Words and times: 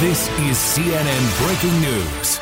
This 0.00 0.28
is 0.28 0.56
CNN 0.56 1.44
Breaking 1.44 1.80
News. 1.80 2.38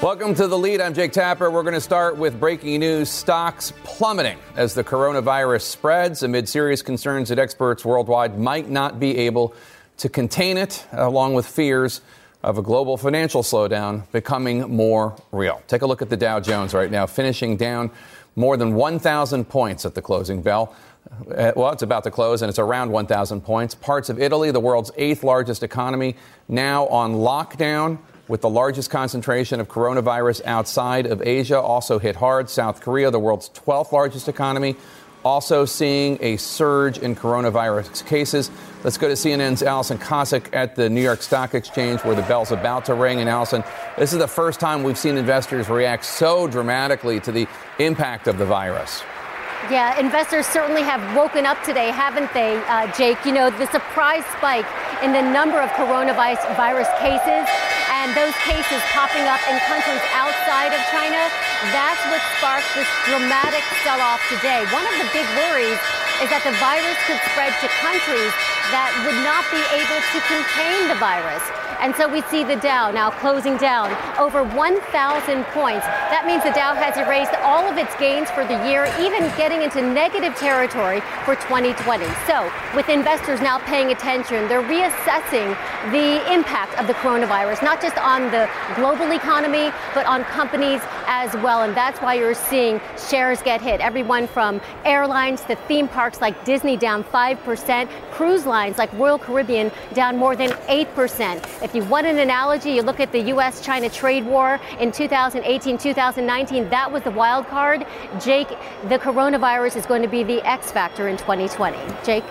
Welcome 0.00 0.36
to 0.36 0.46
the 0.46 0.56
lead. 0.56 0.80
I'm 0.80 0.94
Jake 0.94 1.10
Tapper. 1.10 1.50
We're 1.50 1.64
going 1.64 1.74
to 1.74 1.80
start 1.80 2.16
with 2.16 2.38
breaking 2.38 2.78
news 2.78 3.10
stocks 3.10 3.72
plummeting 3.82 4.38
as 4.54 4.72
the 4.72 4.84
coronavirus 4.84 5.62
spreads 5.62 6.22
amid 6.22 6.48
serious 6.48 6.80
concerns 6.80 7.28
that 7.30 7.40
experts 7.40 7.84
worldwide 7.84 8.38
might 8.38 8.70
not 8.70 9.00
be 9.00 9.18
able 9.18 9.52
to 9.96 10.08
contain 10.08 10.56
it, 10.56 10.86
along 10.92 11.34
with 11.34 11.44
fears 11.44 12.00
of 12.44 12.58
a 12.58 12.62
global 12.62 12.96
financial 12.96 13.42
slowdown 13.42 14.08
becoming 14.12 14.60
more 14.60 15.16
real. 15.32 15.60
Take 15.66 15.82
a 15.82 15.86
look 15.86 16.02
at 16.02 16.08
the 16.08 16.16
Dow 16.16 16.38
Jones 16.38 16.72
right 16.72 16.88
now, 16.90 17.04
finishing 17.06 17.56
down 17.56 17.90
more 18.36 18.56
than 18.56 18.74
1,000 18.74 19.44
points 19.48 19.84
at 19.84 19.96
the 19.96 20.02
closing 20.02 20.40
bell. 20.40 20.76
Uh, 21.10 21.52
well, 21.54 21.70
it's 21.70 21.82
about 21.82 22.04
to 22.04 22.10
close 22.10 22.42
and 22.42 22.48
it's 22.48 22.58
around 22.58 22.90
1,000 22.90 23.42
points. 23.42 23.74
Parts 23.74 24.08
of 24.08 24.20
Italy, 24.20 24.50
the 24.50 24.60
world's 24.60 24.90
eighth 24.96 25.22
largest 25.22 25.62
economy, 25.62 26.16
now 26.48 26.86
on 26.88 27.14
lockdown 27.14 27.98
with 28.26 28.40
the 28.40 28.48
largest 28.48 28.90
concentration 28.90 29.60
of 29.60 29.68
coronavirus 29.68 30.42
outside 30.46 31.06
of 31.06 31.20
Asia, 31.22 31.60
also 31.60 31.98
hit 31.98 32.16
hard. 32.16 32.48
South 32.48 32.80
Korea, 32.80 33.10
the 33.10 33.18
world's 33.18 33.50
12th 33.50 33.92
largest 33.92 34.28
economy, 34.28 34.76
also 35.24 35.64
seeing 35.64 36.18
a 36.20 36.36
surge 36.36 36.98
in 36.98 37.14
coronavirus 37.14 38.06
cases. 38.06 38.50
Let's 38.82 38.98
go 38.98 39.08
to 39.08 39.14
CNN's 39.14 39.62
Alison 39.62 39.98
Kosik 39.98 40.48
at 40.52 40.74
the 40.74 40.88
New 40.88 41.02
York 41.02 41.22
Stock 41.22 41.54
Exchange 41.54 42.02
where 42.04 42.14
the 42.14 42.22
bell's 42.22 42.52
about 42.52 42.86
to 42.86 42.94
ring. 42.94 43.20
And 43.20 43.28
Alison, 43.28 43.62
this 43.98 44.12
is 44.12 44.18
the 44.18 44.28
first 44.28 44.60
time 44.60 44.82
we've 44.82 44.98
seen 44.98 45.16
investors 45.16 45.68
react 45.68 46.04
so 46.04 46.46
dramatically 46.46 47.20
to 47.20 47.32
the 47.32 47.46
impact 47.78 48.26
of 48.26 48.38
the 48.38 48.46
virus. 48.46 49.02
Yeah, 49.72 49.96
investors 49.96 50.44
certainly 50.44 50.84
have 50.84 51.00
woken 51.16 51.48
up 51.48 51.56
today, 51.64 51.88
haven't 51.88 52.28
they, 52.36 52.60
uh, 52.68 52.84
Jake? 52.92 53.16
You 53.24 53.32
know, 53.32 53.48
the 53.48 53.64
surprise 53.72 54.20
spike 54.36 54.68
in 55.00 55.16
the 55.16 55.24
number 55.24 55.56
of 55.56 55.72
coronavirus 55.72 56.92
cases 57.00 57.48
and 57.88 58.12
those 58.12 58.36
cases 58.44 58.76
popping 58.92 59.24
up 59.24 59.40
in 59.48 59.56
countries 59.64 60.04
outside 60.12 60.76
of 60.76 60.80
China, 60.92 61.16
that's 61.72 62.02
what 62.12 62.20
sparked 62.36 62.68
this 62.76 62.90
dramatic 63.08 63.64
sell 63.80 64.04
off 64.04 64.20
today. 64.28 64.68
One 64.68 64.84
of 64.84 64.94
the 65.00 65.08
big 65.16 65.24
worries 65.32 65.80
is 66.20 66.28
that 66.28 66.44
the 66.44 66.52
virus 66.60 67.00
could 67.08 67.18
spread 67.32 67.56
to 67.64 67.68
countries 67.80 68.32
that 68.68 68.92
would 69.08 69.16
not 69.24 69.48
be 69.48 69.64
able 69.80 70.00
to 70.12 70.18
contain 70.28 70.92
the 70.92 70.98
virus. 71.00 71.63
And 71.80 71.94
so 71.96 72.08
we 72.08 72.22
see 72.22 72.44
the 72.44 72.56
Dow 72.56 72.90
now 72.90 73.10
closing 73.10 73.56
down 73.56 73.90
over 74.18 74.42
1,000 74.42 75.44
points. 75.52 75.86
That 76.10 76.24
means 76.26 76.42
the 76.42 76.52
Dow 76.52 76.74
has 76.74 76.96
erased 76.96 77.34
all 77.42 77.68
of 77.68 77.76
its 77.78 77.94
gains 77.96 78.30
for 78.30 78.44
the 78.44 78.56
year, 78.68 78.86
even 79.00 79.22
getting 79.36 79.62
into 79.62 79.82
negative 79.82 80.34
territory 80.36 81.00
for 81.24 81.34
2020. 81.36 82.04
So, 82.26 82.50
with 82.74 82.88
investors 82.88 83.40
now 83.40 83.58
paying 83.58 83.90
attention, 83.90 84.48
they're 84.48 84.62
reassessing 84.62 85.56
the 85.92 86.32
impact 86.32 86.78
of 86.78 86.86
the 86.86 86.94
coronavirus, 86.94 87.62
not 87.62 87.80
just 87.80 87.96
on 87.98 88.30
the 88.30 88.48
global 88.76 89.12
economy, 89.12 89.70
but 89.94 90.06
on 90.06 90.24
companies 90.24 90.80
as 91.06 91.34
well. 91.42 91.62
And 91.62 91.76
that's 91.76 92.00
why 92.00 92.14
you're 92.14 92.34
seeing 92.34 92.80
shares 92.98 93.42
get 93.42 93.60
hit. 93.60 93.80
Everyone 93.80 94.26
from 94.26 94.60
airlines 94.84 95.42
to 95.42 95.56
theme 95.68 95.88
parks 95.88 96.20
like 96.20 96.44
Disney 96.44 96.76
down 96.76 97.04
5%, 97.04 97.88
cruise 98.12 98.46
lines 98.46 98.78
like 98.78 98.92
Royal 98.94 99.18
Caribbean 99.18 99.70
down 99.92 100.16
more 100.16 100.36
than 100.36 100.50
8%. 100.50 101.62
If 101.62 101.73
you 101.74 101.84
want 101.84 102.06
an 102.06 102.18
analogy, 102.18 102.72
you 102.72 102.82
look 102.82 103.00
at 103.00 103.12
the 103.12 103.20
U.S. 103.20 103.60
China 103.60 103.88
trade 103.88 104.24
war 104.24 104.60
in 104.78 104.92
2018 104.92 105.78
2019, 105.78 106.68
that 106.70 106.90
was 106.90 107.02
the 107.02 107.10
wild 107.10 107.46
card. 107.46 107.86
Jake, 108.20 108.48
the 108.88 108.98
coronavirus 108.98 109.76
is 109.76 109.86
going 109.86 110.02
to 110.02 110.08
be 110.08 110.22
the 110.22 110.46
X 110.46 110.70
factor 110.70 111.08
in 111.08 111.16
2020. 111.16 111.76
Jake? 112.04 112.24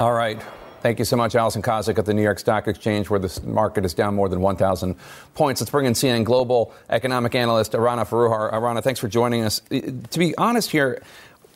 All 0.00 0.12
right. 0.12 0.40
Thank 0.80 1.00
you 1.00 1.04
so 1.04 1.16
much, 1.16 1.34
Alison 1.34 1.60
Kosik 1.60 1.98
at 1.98 2.06
the 2.06 2.14
New 2.14 2.22
York 2.22 2.38
Stock 2.38 2.68
Exchange, 2.68 3.10
where 3.10 3.18
the 3.18 3.40
market 3.44 3.84
is 3.84 3.94
down 3.94 4.14
more 4.14 4.28
than 4.28 4.40
1,000 4.40 4.94
points. 5.34 5.60
Let's 5.60 5.70
bring 5.70 5.86
in 5.86 5.94
CNN 5.94 6.24
Global 6.24 6.72
economic 6.88 7.34
analyst 7.34 7.74
Rana 7.74 8.04
Foroohar. 8.04 8.52
Arana, 8.52 8.80
thanks 8.80 9.00
for 9.00 9.08
joining 9.08 9.42
us. 9.42 9.60
To 9.70 10.18
be 10.18 10.36
honest 10.38 10.70
here, 10.70 11.02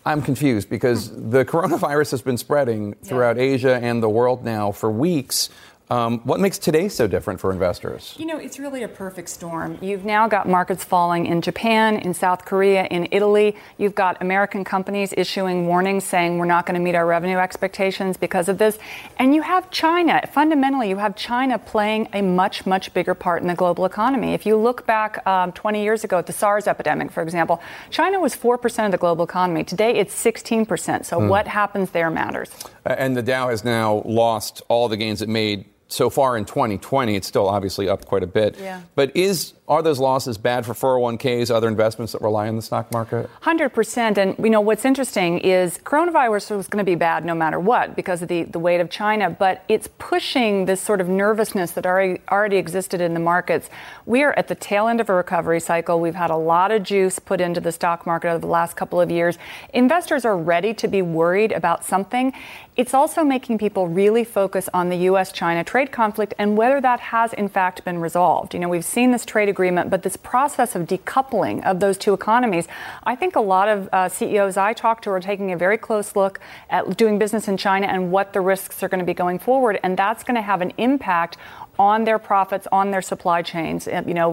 I'm 0.04 0.22
confused 0.22 0.68
because 0.68 1.10
the 1.10 1.44
coronavirus 1.44 2.10
has 2.10 2.22
been 2.22 2.36
spreading 2.36 2.94
throughout 2.94 3.36
yeah. 3.36 3.42
Asia 3.42 3.74
and 3.76 4.02
the 4.02 4.08
world 4.08 4.44
now 4.44 4.72
for 4.72 4.90
weeks. 4.90 5.48
Um, 5.92 6.20
what 6.20 6.40
makes 6.40 6.56
today 6.56 6.88
so 6.88 7.06
different 7.06 7.38
for 7.38 7.52
investors? 7.52 8.14
You 8.16 8.24
know, 8.24 8.38
it's 8.38 8.58
really 8.58 8.82
a 8.82 8.88
perfect 8.88 9.28
storm. 9.28 9.76
You've 9.82 10.06
now 10.06 10.26
got 10.26 10.48
markets 10.48 10.82
falling 10.82 11.26
in 11.26 11.42
Japan, 11.42 11.98
in 11.98 12.14
South 12.14 12.46
Korea, 12.46 12.86
in 12.86 13.08
Italy. 13.10 13.54
You've 13.76 13.94
got 13.94 14.16
American 14.22 14.64
companies 14.64 15.12
issuing 15.14 15.66
warnings 15.66 16.04
saying 16.04 16.38
we're 16.38 16.46
not 16.46 16.64
going 16.64 16.76
to 16.76 16.80
meet 16.80 16.94
our 16.94 17.04
revenue 17.04 17.36
expectations 17.36 18.16
because 18.16 18.48
of 18.48 18.56
this. 18.56 18.78
And 19.18 19.34
you 19.34 19.42
have 19.42 19.70
China. 19.70 20.26
Fundamentally, 20.32 20.88
you 20.88 20.96
have 20.96 21.14
China 21.14 21.58
playing 21.58 22.08
a 22.14 22.22
much, 22.22 22.64
much 22.64 22.94
bigger 22.94 23.12
part 23.12 23.42
in 23.42 23.48
the 23.48 23.54
global 23.54 23.84
economy. 23.84 24.32
If 24.32 24.46
you 24.46 24.56
look 24.56 24.86
back 24.86 25.26
um, 25.26 25.52
20 25.52 25.82
years 25.82 26.04
ago 26.04 26.16
at 26.16 26.26
the 26.26 26.32
SARS 26.32 26.66
epidemic, 26.66 27.10
for 27.10 27.22
example, 27.22 27.60
China 27.90 28.18
was 28.18 28.34
4% 28.34 28.86
of 28.86 28.92
the 28.92 28.96
global 28.96 29.26
economy. 29.26 29.62
Today, 29.62 29.96
it's 29.96 30.14
16%. 30.24 31.04
So 31.04 31.20
mm. 31.20 31.28
what 31.28 31.46
happens 31.46 31.90
there 31.90 32.08
matters. 32.08 32.50
And 32.86 33.14
the 33.14 33.22
Dow 33.22 33.50
has 33.50 33.62
now 33.62 34.00
lost 34.06 34.62
all 34.68 34.88
the 34.88 34.96
gains 34.96 35.20
it 35.20 35.28
made 35.28 35.66
so 35.92 36.10
far 36.10 36.36
in 36.36 36.44
2020. 36.44 37.14
It's 37.14 37.26
still 37.26 37.48
obviously 37.48 37.88
up 37.88 38.04
quite 38.04 38.22
a 38.22 38.26
bit. 38.26 38.58
Yeah. 38.58 38.82
But 38.94 39.14
is 39.16 39.54
are 39.72 39.82
those 39.82 39.98
losses 39.98 40.36
bad 40.36 40.66
for 40.66 40.74
401ks, 40.74 41.50
other 41.50 41.66
investments 41.66 42.12
that 42.12 42.20
rely 42.20 42.46
on 42.46 42.56
the 42.56 42.62
stock 42.62 42.92
market? 42.92 43.30
100%. 43.42 44.18
And, 44.18 44.36
you 44.38 44.50
know, 44.50 44.60
what's 44.60 44.84
interesting 44.84 45.38
is 45.38 45.78
coronavirus 45.78 46.56
was 46.56 46.68
going 46.68 46.84
to 46.84 46.90
be 46.90 46.94
bad 46.94 47.24
no 47.24 47.34
matter 47.34 47.58
what 47.58 47.96
because 47.96 48.20
of 48.20 48.28
the, 48.28 48.42
the 48.42 48.58
weight 48.58 48.80
of 48.80 48.90
China, 48.90 49.30
but 49.30 49.64
it's 49.68 49.88
pushing 49.98 50.66
this 50.66 50.80
sort 50.80 51.00
of 51.00 51.08
nervousness 51.08 51.70
that 51.70 51.86
already, 51.86 52.20
already 52.30 52.58
existed 52.58 53.00
in 53.00 53.14
the 53.14 53.20
markets. 53.20 53.70
We 54.04 54.22
are 54.24 54.34
at 54.36 54.48
the 54.48 54.56
tail 54.56 54.88
end 54.88 55.00
of 55.00 55.08
a 55.08 55.14
recovery 55.14 55.60
cycle. 55.60 56.00
We've 56.00 56.14
had 56.14 56.30
a 56.30 56.36
lot 56.36 56.70
of 56.70 56.82
juice 56.82 57.18
put 57.18 57.40
into 57.40 57.60
the 57.60 57.72
stock 57.72 58.04
market 58.04 58.28
over 58.28 58.40
the 58.40 58.48
last 58.48 58.76
couple 58.76 59.00
of 59.00 59.10
years. 59.10 59.38
Investors 59.72 60.26
are 60.26 60.36
ready 60.36 60.74
to 60.74 60.88
be 60.88 61.00
worried 61.00 61.52
about 61.52 61.82
something. 61.82 62.34
It's 62.74 62.94
also 62.94 63.22
making 63.22 63.58
people 63.58 63.86
really 63.86 64.24
focus 64.24 64.66
on 64.72 64.88
the 64.88 64.96
U.S. 64.96 65.30
China 65.30 65.62
trade 65.62 65.92
conflict 65.92 66.32
and 66.38 66.56
whether 66.56 66.80
that 66.80 67.00
has, 67.00 67.34
in 67.34 67.48
fact, 67.48 67.84
been 67.84 67.98
resolved. 67.98 68.54
You 68.54 68.60
know, 68.60 68.68
we've 68.70 68.84
seen 68.84 69.10
this 69.10 69.26
trade 69.26 69.50
agreement 69.50 69.90
but 69.90 70.02
this 70.02 70.16
process 70.16 70.74
of 70.74 70.86
decoupling 70.86 71.62
of 71.64 71.80
those 71.80 71.98
two 71.98 72.14
economies, 72.14 72.68
I 73.04 73.14
think 73.14 73.36
a 73.36 73.42
lot 73.42 73.68
of 73.68 73.90
uh, 73.92 74.08
CEOs 74.08 74.56
I 74.56 74.72
talk 74.72 75.02
to 75.02 75.10
are 75.10 75.20
taking 75.20 75.52
a 75.52 75.56
very 75.56 75.76
close 75.76 76.16
look 76.16 76.40
at 76.70 76.96
doing 76.96 77.18
business 77.18 77.46
in 77.46 77.58
China 77.58 77.88
and 77.88 78.10
what 78.10 78.32
the 78.32 78.40
risks 78.40 78.82
are 78.82 78.88
going 78.88 79.00
to 79.00 79.04
be 79.04 79.12
going 79.12 79.38
forward, 79.38 79.78
and 79.82 79.98
that's 79.98 80.24
going 80.24 80.36
to 80.36 80.42
have 80.42 80.62
an 80.62 80.72
impact 80.78 81.36
on 81.78 82.04
their 82.04 82.18
profits, 82.18 82.66
on 82.72 82.90
their 82.90 83.02
supply 83.02 83.42
chains, 83.42 83.86
you 83.86 84.14
know, 84.14 84.32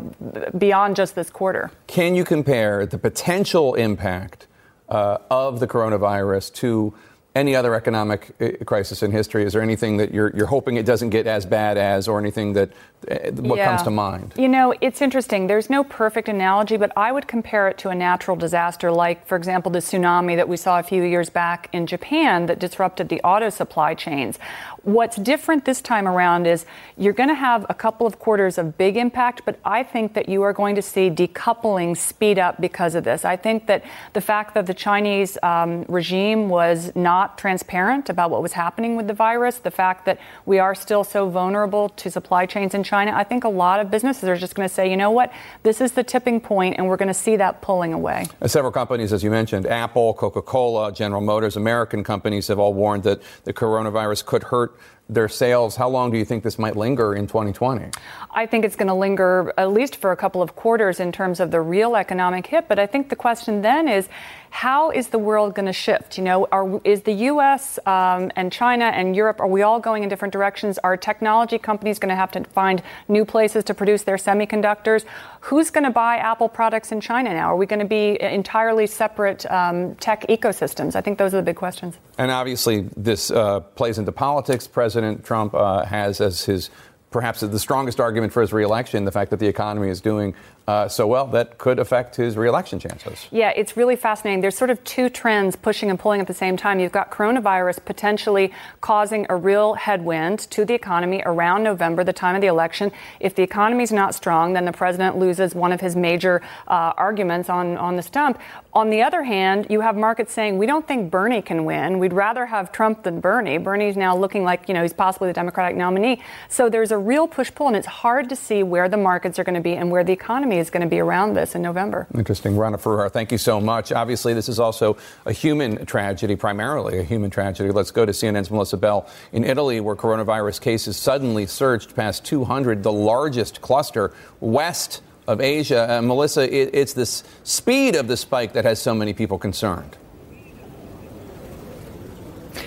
beyond 0.57 0.95
just 0.95 1.13
this 1.15 1.29
quarter. 1.29 1.71
Can 1.87 2.15
you 2.15 2.23
compare 2.23 2.85
the 2.85 2.97
potential 2.97 3.73
impact 3.73 4.47
uh, 4.87 5.17
of 5.29 5.59
the 5.59 5.67
coronavirus 5.67 6.53
to 6.55 6.93
any 7.35 7.55
other 7.55 7.75
economic 7.75 8.35
uh, 8.41 8.63
crisis 8.65 9.03
in 9.03 9.11
history? 9.11 9.43
Is 9.43 9.53
there 9.53 9.61
anything 9.61 9.97
that 9.97 10.13
you're, 10.13 10.35
you're 10.35 10.47
hoping 10.47 10.77
it 10.77 10.85
doesn't 10.85 11.09
get 11.09 11.27
as 11.27 11.45
bad 11.45 11.77
as, 11.77 12.07
or 12.07 12.19
anything 12.19 12.53
that 12.53 12.71
what 13.07 13.57
yeah. 13.57 13.65
comes 13.65 13.83
to 13.83 13.91
mind? 13.91 14.33
You 14.37 14.49
know, 14.49 14.73
it's 14.81 15.01
interesting. 15.01 15.47
There's 15.47 15.69
no 15.69 15.83
perfect 15.83 16.27
analogy, 16.27 16.77
but 16.77 16.91
I 16.97 17.11
would 17.11 17.27
compare 17.27 17.67
it 17.69 17.77
to 17.79 17.89
a 17.89 17.95
natural 17.95 18.35
disaster, 18.35 18.91
like, 18.91 19.25
for 19.25 19.35
example, 19.35 19.71
the 19.71 19.79
tsunami 19.79 20.35
that 20.35 20.49
we 20.49 20.57
saw 20.57 20.79
a 20.79 20.83
few 20.83 21.03
years 21.03 21.29
back 21.29 21.69
in 21.71 21.87
Japan 21.87 22.45
that 22.47 22.59
disrupted 22.59 23.09
the 23.09 23.21
auto 23.21 23.49
supply 23.49 23.93
chains. 23.93 24.37
What's 24.83 25.17
different 25.17 25.65
this 25.65 25.81
time 25.81 26.07
around 26.07 26.47
is 26.47 26.65
you're 26.97 27.13
going 27.13 27.29
to 27.29 27.35
have 27.35 27.65
a 27.69 27.73
couple 27.73 28.07
of 28.07 28.19
quarters 28.19 28.57
of 28.57 28.77
big 28.77 28.97
impact, 28.97 29.41
but 29.45 29.59
I 29.65 29.83
think 29.83 30.13
that 30.13 30.29
you 30.29 30.41
are 30.43 30.53
going 30.53 30.75
to 30.75 30.81
see 30.81 31.09
decoupling 31.09 31.97
speed 31.97 32.39
up 32.39 32.59
because 32.61 32.95
of 32.95 33.03
this. 33.03 33.25
I 33.25 33.35
think 33.35 33.67
that 33.67 33.83
the 34.13 34.21
fact 34.21 34.53
that 34.55 34.65
the 34.67 34.73
Chinese 34.73 35.37
um, 35.43 35.83
regime 35.87 36.49
was 36.49 36.93
not 36.95 37.37
transparent 37.37 38.09
about 38.09 38.29
what 38.29 38.41
was 38.41 38.53
happening 38.53 38.95
with 38.95 39.07
the 39.07 39.13
virus, 39.13 39.57
the 39.57 39.71
fact 39.71 40.05
that 40.05 40.19
we 40.45 40.59
are 40.59 40.75
still 40.75 41.03
so 41.03 41.29
vulnerable 41.29 41.89
to 41.89 42.09
supply 42.09 42.45
chains 42.45 42.73
in 42.73 42.83
China, 42.89 43.11
I 43.15 43.23
think 43.23 43.43
a 43.43 43.49
lot 43.49 43.79
of 43.79 43.91
businesses 43.91 44.23
are 44.23 44.35
just 44.35 44.55
going 44.55 44.67
to 44.67 44.73
say, 44.73 44.89
you 44.89 44.97
know 44.97 45.11
what, 45.11 45.31
this 45.61 45.79
is 45.79 45.91
the 45.91 46.03
tipping 46.03 46.41
point, 46.41 46.75
and 46.79 46.87
we're 46.87 46.97
going 46.97 47.07
to 47.07 47.13
see 47.13 47.35
that 47.35 47.61
pulling 47.61 47.93
away. 47.93 48.25
Uh, 48.41 48.47
several 48.47 48.71
companies, 48.71 49.13
as 49.13 49.23
you 49.23 49.29
mentioned, 49.29 49.67
Apple, 49.67 50.15
Coca 50.15 50.41
Cola, 50.41 50.91
General 50.91 51.21
Motors, 51.21 51.55
American 51.55 52.03
companies 52.03 52.47
have 52.47 52.57
all 52.57 52.73
warned 52.73 53.03
that 53.03 53.21
the 53.43 53.53
coronavirus 53.53 54.25
could 54.25 54.41
hurt 54.41 54.75
their 55.07 55.29
sales. 55.29 55.75
How 55.75 55.87
long 55.87 56.11
do 56.11 56.17
you 56.17 56.25
think 56.25 56.43
this 56.43 56.57
might 56.57 56.75
linger 56.75 57.13
in 57.13 57.27
2020? 57.27 57.91
I 58.31 58.45
think 58.47 58.65
it's 58.65 58.75
going 58.75 58.87
to 58.87 58.93
linger 58.95 59.53
at 59.57 59.71
least 59.71 59.95
for 59.95 60.11
a 60.11 60.17
couple 60.17 60.41
of 60.41 60.55
quarters 60.55 60.99
in 60.99 61.11
terms 61.11 61.39
of 61.39 61.51
the 61.51 61.61
real 61.61 61.95
economic 61.95 62.47
hit. 62.47 62.67
But 62.67 62.79
I 62.79 62.87
think 62.87 63.09
the 63.09 63.15
question 63.15 63.61
then 63.61 63.87
is 63.87 64.09
how 64.49 64.91
is 64.91 65.09
the 65.09 65.19
world 65.19 65.55
going 65.55 65.67
to 65.67 65.73
shift? 65.73 66.17
You 66.17 66.23
know, 66.23 66.47
are, 66.51 66.81
is 66.83 67.03
the 67.03 67.13
U.S. 67.13 67.79
Um, 67.85 68.31
and 68.35 68.51
China 68.51 68.85
and 68.85 69.15
Europe, 69.15 69.39
are 69.39 69.47
we 69.47 69.61
all 69.61 69.79
going 69.79 70.03
in 70.03 70.09
different 70.09 70.31
directions? 70.31 70.77
Are 70.79 70.97
technology 70.97 71.57
companies 71.57 71.99
going 71.99 72.09
to 72.09 72.15
have 72.15 72.31
to 72.31 72.43
find 72.45 72.81
new 73.07 73.25
places 73.25 73.63
to 73.65 73.73
produce 73.73 74.03
their 74.03 74.17
semiconductors? 74.17 75.05
Who's 75.41 75.69
going 75.69 75.83
to 75.83 75.91
buy 75.91 76.17
Apple 76.17 76.49
products 76.49 76.91
in 76.91 76.99
China 77.01 77.33
now? 77.33 77.51
Are 77.51 77.55
we 77.55 77.65
going 77.65 77.79
to 77.79 77.85
be 77.85 78.21
entirely 78.21 78.87
separate 78.87 79.49
um, 79.51 79.95
tech 79.95 80.25
ecosystems? 80.27 80.95
I 80.95 81.01
think 81.01 81.17
those 81.17 81.33
are 81.33 81.37
the 81.37 81.43
big 81.43 81.55
questions. 81.55 81.97
And 82.17 82.31
obviously, 82.31 82.89
this 82.97 83.31
uh, 83.31 83.61
plays 83.61 83.97
into 83.97 84.11
politics. 84.11 84.67
President 84.67 85.23
Trump 85.23 85.53
uh, 85.53 85.85
has 85.85 86.19
as 86.19 86.43
his 86.43 86.69
perhaps 87.11 87.39
the 87.39 87.59
strongest 87.59 87.99
argument 87.99 88.31
for 88.31 88.41
his 88.41 88.53
reelection, 88.53 89.05
the 89.05 89.11
fact 89.11 89.31
that 89.31 89.39
the 89.39 89.47
economy 89.47 89.89
is 89.89 90.01
doing 90.01 90.35
uh, 90.67 90.87
so 90.87 91.07
well 91.07 91.25
that 91.25 91.57
could 91.57 91.79
affect 91.79 92.15
his 92.15 92.37
reelection 92.37 92.79
chances. 92.79 93.27
Yeah, 93.31 93.51
it's 93.55 93.75
really 93.75 93.95
fascinating. 93.95 94.41
There's 94.41 94.55
sort 94.55 94.69
of 94.69 94.83
two 94.83 95.09
trends 95.09 95.55
pushing 95.55 95.89
and 95.89 95.99
pulling 95.99 96.21
at 96.21 96.27
the 96.27 96.33
same 96.33 96.57
time. 96.57 96.79
You've 96.79 96.91
got 96.91 97.09
coronavirus 97.09 97.83
potentially 97.85 98.53
causing 98.79 99.25
a 99.29 99.35
real 99.35 99.73
headwind 99.73 100.39
to 100.51 100.65
the 100.65 100.75
economy 100.75 101.23
around 101.25 101.63
November, 101.63 102.03
the 102.03 102.13
time 102.13 102.35
of 102.35 102.41
the 102.41 102.47
election. 102.47 102.91
If 103.19 103.33
the 103.33 103.41
economy 103.41 103.83
is 103.83 103.91
not 103.91 104.13
strong, 104.13 104.53
then 104.53 104.65
the 104.65 104.71
president 104.71 105.17
loses 105.17 105.55
one 105.55 105.71
of 105.71 105.81
his 105.81 105.95
major 105.95 106.43
uh, 106.67 106.93
arguments 106.97 107.49
on, 107.49 107.75
on 107.77 107.95
the 107.95 108.03
stump. 108.03 108.39
On 108.71 108.91
the 108.91 109.01
other 109.01 109.23
hand, 109.23 109.65
you 109.71 109.81
have 109.81 109.97
markets 109.97 110.31
saying, 110.31 110.59
we 110.59 110.67
don't 110.67 110.87
think 110.87 111.09
Bernie 111.09 111.41
can 111.41 111.65
win. 111.65 111.97
We'd 111.97 112.13
rather 112.13 112.45
have 112.45 112.71
Trump 112.71 113.01
than 113.01 113.19
Bernie. 113.19 113.57
Bernie's 113.57 113.97
now 113.97 114.15
looking 114.15 114.43
like, 114.43 114.67
you 114.67 114.75
know, 114.75 114.83
he's 114.83 114.93
possibly 114.93 115.27
the 115.27 115.33
Democratic 115.33 115.75
nominee. 115.75 116.21
So 116.49 116.69
there's 116.69 116.91
a 116.91 116.97
real 116.97 117.27
push 117.27 117.51
pull, 117.53 117.65
and 117.65 117.75
it's 117.75 117.87
hard 117.87 118.29
to 118.29 118.35
see 118.35 118.61
where 118.61 118.87
the 118.87 118.95
markets 118.95 119.39
are 119.39 119.43
going 119.43 119.55
to 119.55 119.61
be 119.61 119.73
and 119.73 119.89
where 119.89 120.03
the 120.03 120.13
economy 120.13 120.59
is 120.59 120.69
going 120.69 120.83
to 120.83 120.87
be 120.87 120.99
around 120.99 121.33
this 121.33 121.55
in 121.55 121.63
November. 121.63 122.05
Interesting. 122.13 122.57
Rana 122.57 122.77
Foroohar, 122.77 123.11
thank 123.11 123.31
you 123.31 123.39
so 123.39 123.59
much. 123.59 123.91
Obviously, 123.91 124.35
this 124.35 124.47
is 124.47 124.59
also 124.59 124.97
a 125.25 125.31
human 125.31 125.83
tragedy, 125.87 126.35
primarily 126.35 126.99
a 126.99 127.03
human 127.03 127.31
tragedy. 127.31 127.71
Let's 127.71 127.91
go 127.91 128.05
to 128.05 128.11
CNN's 128.11 128.51
Melissa 128.51 128.77
Bell 128.77 129.07
in 129.31 129.45
Italy, 129.45 129.79
where 129.79 129.95
coronavirus 129.95 130.61
cases 130.61 130.95
suddenly 130.95 131.47
surged 131.47 131.95
past 131.95 132.23
200, 132.23 132.83
the 132.83 132.91
largest 132.91 133.61
cluster 133.61 134.13
west 134.39 135.01
of 135.29 135.39
Asia. 135.39 135.97
Uh, 135.97 136.01
Melissa, 136.01 136.41
it, 136.51 136.71
it's 136.73 136.93
the 136.93 137.05
speed 137.05 137.95
of 137.95 138.07
the 138.07 138.17
spike 138.17 138.53
that 138.53 138.65
has 138.65 138.81
so 138.81 138.95
many 138.95 139.13
people 139.13 139.37
concerned. 139.37 139.95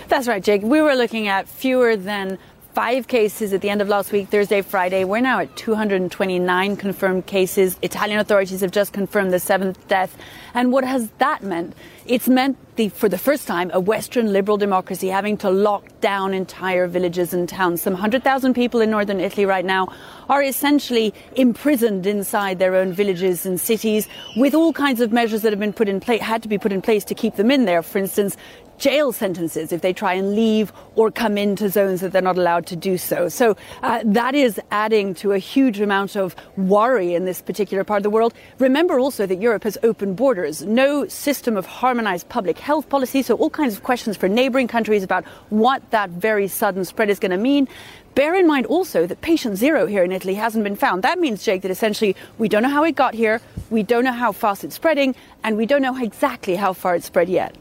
That's 0.06 0.28
right, 0.28 0.42
Jake. 0.42 0.62
We 0.62 0.80
were 0.80 0.94
looking 0.94 1.26
at 1.26 1.48
fewer 1.48 1.96
than 1.96 2.38
five 2.74 3.06
cases 3.06 3.52
at 3.52 3.60
the 3.60 3.68
end 3.68 3.82
of 3.82 3.88
last 3.88 4.12
week, 4.12 4.28
Thursday, 4.28 4.62
Friday. 4.62 5.04
We're 5.04 5.20
now 5.20 5.40
at 5.40 5.54
229 5.56 6.76
confirmed 6.76 7.26
cases. 7.26 7.76
Italian 7.82 8.18
authorities 8.18 8.62
have 8.62 8.70
just 8.70 8.94
confirmed 8.94 9.32
the 9.32 9.38
seventh 9.38 9.86
death. 9.88 10.16
And 10.54 10.72
what 10.72 10.84
has 10.84 11.10
that 11.18 11.42
meant? 11.42 11.74
It's 12.06 12.28
meant 12.28 12.56
the, 12.76 12.88
for 12.88 13.08
the 13.08 13.18
first 13.18 13.46
time 13.46 13.70
a 13.74 13.80
Western 13.80 14.32
liberal 14.32 14.56
democracy 14.56 15.08
having 15.08 15.36
to 15.38 15.50
lock 15.50 15.84
down 16.00 16.32
entire 16.32 16.86
villages 16.86 17.34
and 17.34 17.46
towns. 17.46 17.82
Some 17.82 17.92
100,000 17.92 18.54
people 18.54 18.80
in 18.80 18.90
northern 18.90 19.20
Italy 19.20 19.44
right 19.44 19.64
now 19.64 19.92
are 20.30 20.42
essentially 20.42 21.12
imprisoned 21.36 22.06
inside 22.06 22.58
their 22.58 22.74
own 22.74 22.92
villages 22.94 23.44
and 23.44 23.60
cities 23.60 24.08
with 24.36 24.54
all 24.54 24.72
kinds 24.72 25.02
of 25.02 25.12
measures 25.12 25.42
that 25.42 25.52
have 25.52 25.60
been 25.60 25.74
put 25.74 25.88
in 25.88 26.00
place, 26.00 26.22
had 26.22 26.42
to 26.42 26.48
be 26.48 26.56
put 26.56 26.72
in 26.72 26.80
place 26.80 27.04
to 27.04 27.14
keep 27.14 27.36
them 27.36 27.50
in 27.50 27.66
there. 27.66 27.82
For 27.82 27.98
instance, 27.98 28.36
jail 28.82 29.12
sentences 29.12 29.70
if 29.70 29.80
they 29.80 29.92
try 29.92 30.12
and 30.12 30.34
leave 30.34 30.72
or 30.96 31.08
come 31.08 31.38
into 31.38 31.68
zones 31.68 32.00
that 32.00 32.10
they're 32.10 32.20
not 32.20 32.36
allowed 32.36 32.66
to 32.66 32.74
do 32.74 32.98
so. 32.98 33.28
So 33.28 33.56
uh, 33.80 34.00
that 34.04 34.34
is 34.34 34.60
adding 34.72 35.14
to 35.22 35.30
a 35.30 35.38
huge 35.38 35.80
amount 35.80 36.16
of 36.16 36.34
worry 36.56 37.14
in 37.14 37.24
this 37.24 37.40
particular 37.40 37.84
part 37.84 37.98
of 37.98 38.02
the 38.02 38.10
world. 38.10 38.34
Remember 38.58 38.98
also 38.98 39.24
that 39.24 39.36
Europe 39.36 39.62
has 39.62 39.78
open 39.84 40.14
borders, 40.14 40.62
no 40.62 41.06
system 41.06 41.56
of 41.56 41.64
harmonized 41.64 42.28
public 42.28 42.58
health 42.58 42.88
policy, 42.88 43.22
so 43.22 43.36
all 43.36 43.50
kinds 43.50 43.74
of 43.76 43.84
questions 43.84 44.16
for 44.16 44.28
neighboring 44.28 44.66
countries 44.66 45.04
about 45.04 45.24
what 45.50 45.88
that 45.92 46.10
very 46.10 46.48
sudden 46.48 46.84
spread 46.84 47.08
is 47.08 47.20
going 47.20 47.30
to 47.30 47.36
mean. 47.36 47.68
Bear 48.16 48.34
in 48.34 48.48
mind 48.48 48.66
also 48.66 49.06
that 49.06 49.20
patient 49.20 49.58
zero 49.58 49.86
here 49.86 50.02
in 50.02 50.10
Italy 50.10 50.34
hasn't 50.34 50.64
been 50.64 50.74
found. 50.74 51.04
That 51.04 51.20
means, 51.20 51.44
Jake, 51.44 51.62
that 51.62 51.70
essentially 51.70 52.16
we 52.36 52.48
don't 52.48 52.64
know 52.64 52.68
how 52.68 52.82
it 52.82 52.96
got 52.96 53.14
here, 53.14 53.40
we 53.70 53.84
don't 53.84 54.02
know 54.02 54.10
how 54.10 54.32
fast 54.32 54.64
it's 54.64 54.74
spreading, 54.74 55.14
and 55.44 55.56
we 55.56 55.66
don't 55.66 55.82
know 55.82 55.96
exactly 55.96 56.56
how 56.56 56.72
far 56.72 56.96
it's 56.96 57.06
spread 57.06 57.28
yet. 57.28 57.54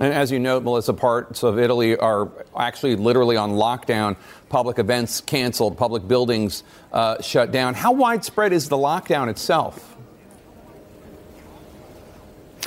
And 0.00 0.14
as 0.14 0.32
you 0.32 0.38
note, 0.38 0.62
Melissa, 0.62 0.94
parts 0.94 1.42
of 1.42 1.58
Italy 1.58 1.94
are 1.94 2.30
actually 2.56 2.96
literally 2.96 3.36
on 3.36 3.52
lockdown. 3.52 4.16
Public 4.48 4.78
events 4.78 5.20
canceled, 5.20 5.76
public 5.76 6.08
buildings 6.08 6.64
uh, 6.90 7.20
shut 7.20 7.52
down. 7.52 7.74
How 7.74 7.92
widespread 7.92 8.54
is 8.54 8.70
the 8.70 8.78
lockdown 8.78 9.28
itself? 9.28 9.98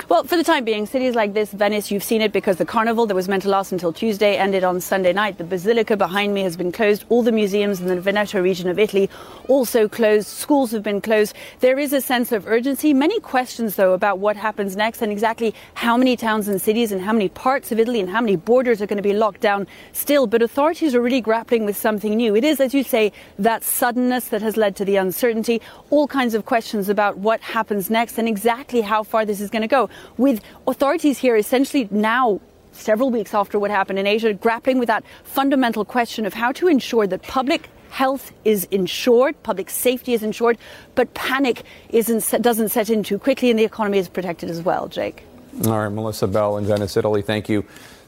Well, 0.08 0.24
for 0.24 0.36
the 0.36 0.44
time 0.44 0.64
being, 0.64 0.86
cities 0.86 1.14
like 1.14 1.34
this, 1.34 1.52
Venice, 1.52 1.90
you've 1.90 2.02
seen 2.02 2.20
it 2.20 2.32
because 2.32 2.56
the 2.56 2.66
carnival 2.66 3.06
that 3.06 3.14
was 3.14 3.28
meant 3.28 3.44
to 3.44 3.48
last 3.48 3.70
until 3.70 3.92
Tuesday 3.92 4.36
ended 4.36 4.64
on 4.64 4.80
Sunday 4.80 5.12
night. 5.12 5.38
The 5.38 5.44
basilica 5.44 5.96
behind 5.96 6.34
me 6.34 6.42
has 6.42 6.56
been 6.56 6.72
closed. 6.72 7.04
All 7.08 7.22
the 7.22 7.32
museums 7.32 7.80
in 7.80 7.86
the 7.86 8.00
Veneto 8.00 8.42
region 8.42 8.68
of 8.68 8.78
Italy 8.78 9.08
also 9.48 9.88
closed. 9.88 10.26
Schools 10.26 10.72
have 10.72 10.82
been 10.82 11.00
closed. 11.00 11.34
There 11.60 11.78
is 11.78 11.92
a 11.92 12.00
sense 12.00 12.32
of 12.32 12.46
urgency. 12.46 12.92
Many 12.92 13.20
questions, 13.20 13.76
though, 13.76 13.92
about 13.92 14.18
what 14.18 14.36
happens 14.36 14.76
next 14.76 15.00
and 15.00 15.12
exactly 15.12 15.54
how 15.74 15.96
many 15.96 16.16
towns 16.16 16.48
and 16.48 16.60
cities 16.60 16.90
and 16.90 17.00
how 17.00 17.12
many 17.12 17.28
parts 17.28 17.70
of 17.70 17.78
Italy 17.78 18.00
and 18.00 18.10
how 18.10 18.20
many 18.20 18.36
borders 18.36 18.82
are 18.82 18.86
going 18.86 18.98
to 18.98 19.02
be 19.02 19.14
locked 19.14 19.40
down 19.40 19.66
still. 19.92 20.26
But 20.26 20.42
authorities 20.42 20.94
are 20.94 21.00
really 21.00 21.20
grappling 21.20 21.64
with 21.64 21.76
something 21.76 22.16
new. 22.16 22.34
It 22.34 22.44
is, 22.44 22.60
as 22.60 22.74
you 22.74 22.82
say, 22.82 23.12
that 23.38 23.62
suddenness 23.62 24.28
that 24.28 24.42
has 24.42 24.56
led 24.56 24.74
to 24.76 24.84
the 24.84 24.96
uncertainty. 24.96 25.62
All 25.90 26.08
kinds 26.08 26.34
of 26.34 26.44
questions 26.46 26.88
about 26.88 27.18
what 27.18 27.40
happens 27.40 27.90
next 27.90 28.18
and 28.18 28.28
exactly 28.28 28.80
how 28.80 29.02
far 29.04 29.24
this 29.24 29.40
is 29.40 29.50
going 29.50 29.62
to 29.62 29.68
go 29.68 29.83
with 30.16 30.40
authorities 30.66 31.18
here 31.18 31.36
essentially 31.36 31.88
now 31.90 32.40
several 32.72 33.10
weeks 33.10 33.34
after 33.34 33.58
what 33.58 33.70
happened 33.70 33.98
in 33.98 34.06
Asia, 34.06 34.32
grappling 34.34 34.78
with 34.78 34.88
that 34.88 35.04
fundamental 35.22 35.84
question 35.84 36.26
of 36.26 36.34
how 36.34 36.52
to 36.52 36.66
ensure 36.68 37.06
that 37.06 37.22
public 37.22 37.70
health 37.90 38.32
is 38.44 38.64
ensured, 38.72 39.40
public 39.44 39.70
safety 39.70 40.14
is 40.14 40.22
ensured, 40.22 40.58
but 40.96 41.14
panic 41.14 41.62
doesn't 41.92 42.68
set 42.68 42.90
in 42.90 43.02
too 43.04 43.18
quickly 43.18 43.50
and 43.50 43.58
the 43.58 43.64
economy 43.64 43.98
is 43.98 44.08
protected 44.08 44.50
as 44.50 44.62
well. 44.62 44.88
Jake. 44.88 45.22
All 45.66 45.78
right, 45.78 45.88
Melissa 45.88 46.26
Bell 46.26 46.56
in 46.56 46.64
Venice, 46.64 46.96
Italy. 46.96 47.22
Thank 47.22 47.48
you 47.48 47.64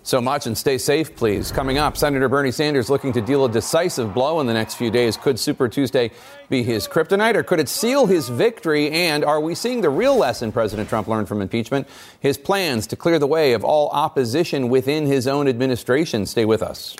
so 0.06 0.20
much 0.20 0.46
and 0.46 0.56
stay 0.56 0.78
safe, 0.78 1.16
please. 1.16 1.50
Coming 1.50 1.78
up, 1.78 1.96
Senator 1.96 2.28
Bernie 2.28 2.52
Sanders 2.52 2.88
looking 2.88 3.12
to 3.12 3.20
deal 3.20 3.44
a 3.44 3.50
decisive 3.50 4.14
blow 4.14 4.40
in 4.40 4.46
the 4.46 4.54
next 4.54 4.74
few 4.74 4.90
days. 4.90 5.16
Could 5.16 5.38
Super 5.38 5.68
Tuesday 5.68 6.12
be 6.48 6.62
his 6.62 6.86
kryptonite 6.86 7.34
or 7.34 7.42
could 7.42 7.58
it 7.58 7.68
seal 7.68 8.06
his 8.06 8.28
victory? 8.28 8.90
And 8.92 9.24
are 9.24 9.40
we 9.40 9.56
seeing 9.56 9.80
the 9.80 9.90
real 9.90 10.16
lesson 10.16 10.52
President 10.52 10.88
Trump 10.88 11.08
learned 11.08 11.26
from 11.26 11.42
impeachment? 11.42 11.88
His 12.20 12.38
plans 12.38 12.86
to 12.86 12.96
clear 12.96 13.18
the 13.18 13.26
way 13.26 13.52
of 13.52 13.64
all 13.64 13.88
opposition 13.90 14.68
within 14.68 15.06
his 15.06 15.26
own 15.26 15.48
administration. 15.48 16.24
Stay 16.24 16.44
with 16.44 16.62
us. 16.62 16.96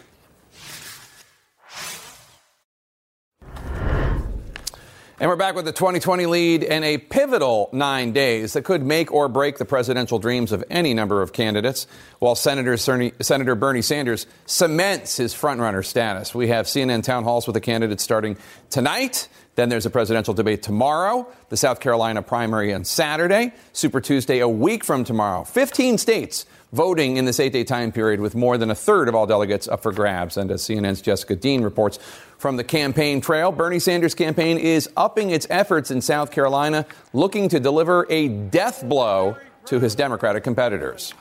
And 5.19 5.31
we're 5.31 5.37
back 5.37 5.55
with 5.55 5.65
the 5.65 5.73
2020 5.73 6.27
lead 6.27 6.63
and 6.63 6.85
a 6.85 6.99
pivotal 6.99 7.71
nine 7.73 8.13
days 8.13 8.53
that 8.53 8.65
could 8.65 8.83
make 8.83 9.11
or 9.11 9.29
break 9.29 9.57
the 9.57 9.65
presidential 9.65 10.19
dreams 10.19 10.53
of 10.53 10.63
any 10.69 10.93
number 10.93 11.23
of 11.23 11.33
candidates, 11.33 11.87
while 12.19 12.35
Senator, 12.35 12.77
Senator 12.77 13.55
Bernie 13.55 13.81
Sanders 13.81 14.27
cements 14.45 15.17
his 15.17 15.33
frontrunner 15.33 15.83
status. 15.83 16.35
We 16.35 16.49
have 16.49 16.67
CNN 16.67 17.03
town 17.03 17.25
halls 17.25 17.47
with 17.47 17.55
the 17.55 17.63
candidates 17.63 18.05
starting 18.05 18.37
tonight. 18.69 19.29
Then 19.55 19.71
there's 19.71 19.87
a 19.87 19.91
presidential 19.91 20.35
debate 20.35 20.63
tomorrow, 20.63 21.27
the 21.49 21.57
South 21.57 21.81
Carolina 21.81 22.21
primary 22.21 22.75
on 22.75 22.85
Saturday, 22.85 23.55
Super 23.73 24.03
Tuesday 24.03 24.41
a 24.41 24.49
week 24.49 24.85
from 24.85 25.03
tomorrow. 25.03 25.45
15 25.45 25.97
states 25.97 26.45
voting 26.73 27.17
in 27.17 27.25
this 27.25 27.41
eight 27.41 27.53
day 27.53 27.65
time 27.65 27.93
period 27.93 28.21
with 28.21 28.35
more 28.35 28.59
than 28.59 28.71
a 28.71 28.75
third 28.75 29.09
of 29.09 29.15
all 29.15 29.27
delegates 29.27 29.69
up 29.69 29.83
for 29.83 29.93
grabs. 29.93 30.37
And 30.37 30.51
as 30.51 30.63
CNN's 30.63 31.01
Jessica 31.01 31.37
Dean 31.37 31.63
reports, 31.63 31.99
from 32.39 32.57
the 32.57 32.65
campaign 32.65 33.21
trail, 33.21 33.51
Bernie 33.51 33.79
Sanders' 33.79 34.15
campaign 34.15 34.59
is 34.59 34.89
upping 34.97 35.31
its 35.31 35.47
efforts 35.49 35.91
in 35.91 36.01
South 36.01 36.31
Carolina, 36.31 36.85
looking 37.13 37.49
to 37.49 37.59
deliver 37.59 38.07
a 38.11 38.29
death 38.29 38.85
blow 38.87 39.37
to 39.67 39.81
his 39.81 39.95
Democratic 39.95 40.45
competitors. 40.45 41.15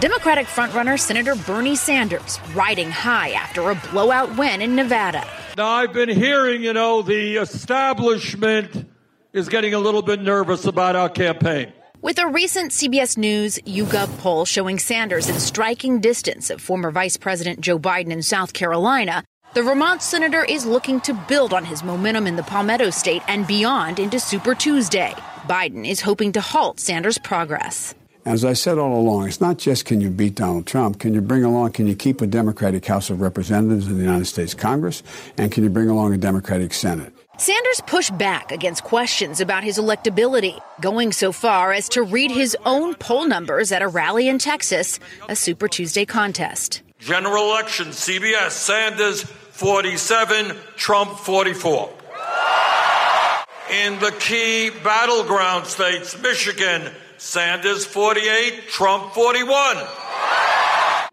Democratic 0.00 0.46
frontrunner 0.46 0.98
Senator 0.98 1.34
Bernie 1.34 1.76
Sanders 1.76 2.38
riding 2.54 2.90
high 2.90 3.30
after 3.30 3.70
a 3.70 3.74
blowout 3.90 4.36
win 4.36 4.60
in 4.60 4.74
Nevada. 4.74 5.26
Now, 5.56 5.68
I've 5.68 5.92
been 5.92 6.08
hearing, 6.08 6.62
you 6.62 6.72
know, 6.72 7.02
the 7.02 7.36
establishment 7.36 8.90
is 9.32 9.48
getting 9.48 9.72
a 9.72 9.78
little 9.78 10.02
bit 10.02 10.20
nervous 10.20 10.64
about 10.66 10.96
our 10.96 11.08
campaign. 11.08 11.72
With 12.04 12.18
a 12.18 12.26
recent 12.26 12.72
CBS 12.72 13.16
News 13.16 13.58
YouGov 13.60 14.18
poll 14.18 14.44
showing 14.44 14.78
Sanders 14.78 15.30
in 15.30 15.40
striking 15.40 16.02
distance 16.02 16.50
of 16.50 16.60
former 16.60 16.90
Vice 16.90 17.16
President 17.16 17.62
Joe 17.62 17.78
Biden 17.78 18.10
in 18.10 18.22
South 18.22 18.52
Carolina, 18.52 19.24
the 19.54 19.62
Vermont 19.62 20.02
senator 20.02 20.44
is 20.44 20.66
looking 20.66 21.00
to 21.00 21.14
build 21.14 21.54
on 21.54 21.64
his 21.64 21.82
momentum 21.82 22.26
in 22.26 22.36
the 22.36 22.42
Palmetto 22.42 22.90
state 22.90 23.22
and 23.26 23.46
beyond 23.46 23.98
into 23.98 24.20
Super 24.20 24.54
Tuesday. 24.54 25.14
Biden 25.48 25.88
is 25.88 26.02
hoping 26.02 26.30
to 26.32 26.42
halt 26.42 26.78
Sanders' 26.78 27.16
progress. 27.16 27.94
As 28.26 28.44
I 28.44 28.52
said 28.52 28.76
all 28.76 29.00
along, 29.00 29.28
it's 29.28 29.40
not 29.40 29.56
just 29.56 29.86
can 29.86 30.02
you 30.02 30.10
beat 30.10 30.34
Donald 30.34 30.66
Trump, 30.66 30.98
can 31.00 31.14
you 31.14 31.22
bring 31.22 31.42
along, 31.42 31.72
can 31.72 31.86
you 31.86 31.96
keep 31.96 32.20
a 32.20 32.26
Democratic 32.26 32.84
House 32.84 33.08
of 33.08 33.22
Representatives 33.22 33.86
in 33.86 33.96
the 33.96 34.04
United 34.04 34.26
States 34.26 34.52
Congress, 34.52 35.02
and 35.38 35.50
can 35.50 35.64
you 35.64 35.70
bring 35.70 35.88
along 35.88 36.12
a 36.12 36.18
Democratic 36.18 36.74
Senate? 36.74 37.13
Sanders 37.36 37.80
pushed 37.88 38.16
back 38.16 38.52
against 38.52 38.84
questions 38.84 39.40
about 39.40 39.64
his 39.64 39.76
electability, 39.76 40.60
going 40.80 41.10
so 41.10 41.32
far 41.32 41.72
as 41.72 41.88
to 41.88 42.02
read 42.04 42.30
his 42.30 42.56
own 42.64 42.94
poll 42.94 43.26
numbers 43.26 43.72
at 43.72 43.82
a 43.82 43.88
rally 43.88 44.28
in 44.28 44.38
Texas, 44.38 45.00
a 45.28 45.34
Super 45.34 45.66
Tuesday 45.66 46.04
contest. 46.04 46.82
General 47.00 47.50
election, 47.50 47.88
CBS, 47.88 48.52
Sanders 48.52 49.24
47, 49.24 50.56
Trump 50.76 51.18
44. 51.18 51.92
In 53.72 53.98
the 53.98 54.14
key 54.20 54.70
battleground 54.84 55.66
states, 55.66 56.16
Michigan, 56.20 56.92
Sanders 57.18 57.84
48, 57.84 58.68
Trump 58.68 59.12
41. 59.12 59.78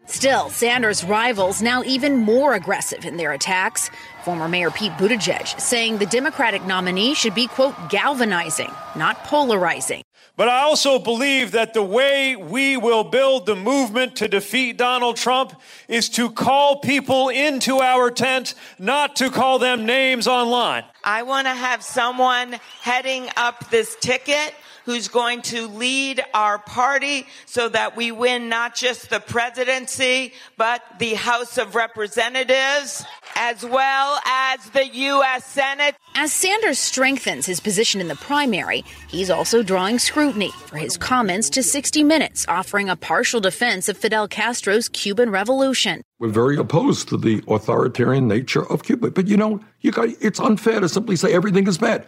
Still, 0.06 0.50
Sanders' 0.50 1.02
rivals 1.04 1.62
now 1.62 1.82
even 1.84 2.18
more 2.18 2.52
aggressive 2.54 3.06
in 3.06 3.16
their 3.16 3.32
attacks. 3.32 3.90
Former 4.24 4.48
Mayor 4.48 4.70
Pete 4.70 4.92
Buttigieg 4.92 5.60
saying 5.60 5.98
the 5.98 6.06
Democratic 6.06 6.64
nominee 6.64 7.14
should 7.14 7.34
be, 7.34 7.48
quote, 7.48 7.74
galvanizing, 7.90 8.70
not 8.94 9.24
polarizing. 9.24 10.02
But 10.36 10.48
I 10.48 10.62
also 10.62 10.98
believe 10.98 11.52
that 11.52 11.74
the 11.74 11.82
way 11.82 12.36
we 12.36 12.76
will 12.76 13.04
build 13.04 13.44
the 13.46 13.56
movement 13.56 14.16
to 14.16 14.28
defeat 14.28 14.78
Donald 14.78 15.16
Trump 15.16 15.60
is 15.88 16.08
to 16.10 16.30
call 16.30 16.76
people 16.76 17.28
into 17.28 17.80
our 17.80 18.10
tent, 18.10 18.54
not 18.78 19.16
to 19.16 19.28
call 19.28 19.58
them 19.58 19.84
names 19.84 20.26
online. 20.26 20.84
I 21.04 21.24
want 21.24 21.48
to 21.48 21.54
have 21.54 21.82
someone 21.82 22.52
heading 22.80 23.28
up 23.36 23.68
this 23.70 23.96
ticket 24.00 24.54
who's 24.84 25.08
going 25.08 25.42
to 25.42 25.68
lead 25.68 26.22
our 26.34 26.58
party 26.58 27.26
so 27.46 27.68
that 27.68 27.96
we 27.96 28.12
win 28.12 28.48
not 28.48 28.74
just 28.74 29.10
the 29.10 29.20
presidency, 29.20 30.32
but 30.56 30.82
the 30.98 31.14
House 31.14 31.58
of 31.58 31.74
Representatives, 31.74 33.04
as 33.36 33.64
well 33.64 34.18
as 34.26 34.70
the 34.70 34.86
U.S. 34.86 35.44
Senate. 35.44 35.96
As 36.14 36.32
Sanders 36.32 36.78
strengthens 36.78 37.46
his 37.46 37.60
position 37.60 38.00
in 38.00 38.08
the 38.08 38.16
primary, 38.16 38.84
he's 39.08 39.30
also 39.30 39.62
drawing 39.62 39.98
scrutiny 39.98 40.50
for 40.66 40.76
his 40.76 40.96
comments 40.96 41.48
to 41.50 41.62
60 41.62 42.04
Minutes, 42.04 42.46
offering 42.48 42.88
a 42.88 42.96
partial 42.96 43.40
defense 43.40 43.88
of 43.88 43.96
Fidel 43.96 44.28
Castro's 44.28 44.88
Cuban 44.88 45.30
Revolution. 45.30 46.02
We're 46.18 46.28
very 46.28 46.56
opposed 46.56 47.08
to 47.08 47.16
the 47.16 47.42
authoritarian 47.48 48.28
nature 48.28 48.70
of 48.70 48.82
Cuba. 48.82 49.10
But 49.10 49.26
you 49.26 49.36
know, 49.36 49.60
you 49.80 49.90
got, 49.90 50.08
it's 50.20 50.38
unfair 50.38 50.80
to 50.80 50.88
simply 50.88 51.16
say 51.16 51.32
everything 51.32 51.66
is 51.66 51.78
bad. 51.78 52.06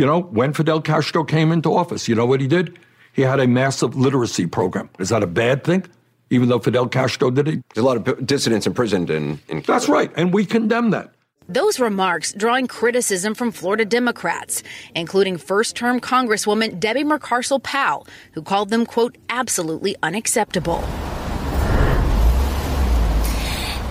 You 0.00 0.06
know, 0.06 0.22
when 0.22 0.54
Fidel 0.54 0.80
Castro 0.80 1.24
came 1.24 1.52
into 1.52 1.74
office, 1.76 2.08
you 2.08 2.14
know 2.14 2.24
what 2.24 2.40
he 2.40 2.46
did? 2.46 2.78
He 3.12 3.20
had 3.20 3.38
a 3.38 3.46
massive 3.46 3.94
literacy 3.94 4.46
program. 4.46 4.88
Is 4.98 5.10
that 5.10 5.22
a 5.22 5.26
bad 5.26 5.62
thing? 5.62 5.84
Even 6.30 6.48
though 6.48 6.58
Fidel 6.58 6.88
Castro 6.88 7.30
did 7.30 7.46
it? 7.48 7.62
There's 7.74 7.84
a 7.84 7.86
lot 7.86 7.98
of 7.98 8.26
dissidents 8.26 8.66
imprisoned 8.66 9.10
in, 9.10 9.38
in 9.48 9.60
That's 9.66 9.90
right, 9.90 10.10
and 10.16 10.32
we 10.32 10.46
condemn 10.46 10.88
that. 10.92 11.12
Those 11.50 11.78
remarks 11.78 12.32
drawing 12.32 12.66
criticism 12.66 13.34
from 13.34 13.52
Florida 13.52 13.84
Democrats, 13.84 14.62
including 14.94 15.36
first 15.36 15.76
term 15.76 16.00
Congresswoman 16.00 16.80
Debbie 16.80 17.04
Mucarsel 17.04 17.62
Powell, 17.62 18.06
who 18.32 18.40
called 18.40 18.70
them, 18.70 18.86
quote, 18.86 19.18
absolutely 19.28 19.96
unacceptable. 20.02 20.82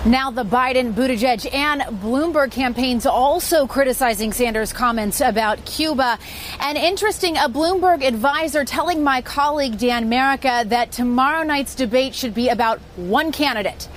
Now, 0.06 0.30
the 0.30 0.44
Biden, 0.44 0.94
Buttigieg, 0.94 1.52
and 1.52 1.82
Bloomberg 2.00 2.52
campaigns 2.52 3.04
also 3.04 3.66
criticizing 3.66 4.32
Sanders' 4.32 4.72
comments 4.72 5.20
about 5.20 5.62
Cuba. 5.66 6.18
And 6.58 6.78
interesting, 6.78 7.36
a 7.36 7.50
Bloomberg 7.50 8.02
advisor 8.02 8.64
telling 8.64 9.04
my 9.04 9.20
colleague 9.20 9.76
Dan 9.76 10.08
Merica 10.08 10.64
that 10.68 10.90
tomorrow 10.90 11.42
night's 11.42 11.74
debate 11.74 12.14
should 12.14 12.32
be 12.32 12.48
about 12.48 12.78
one 12.96 13.30
candidate. 13.30 13.90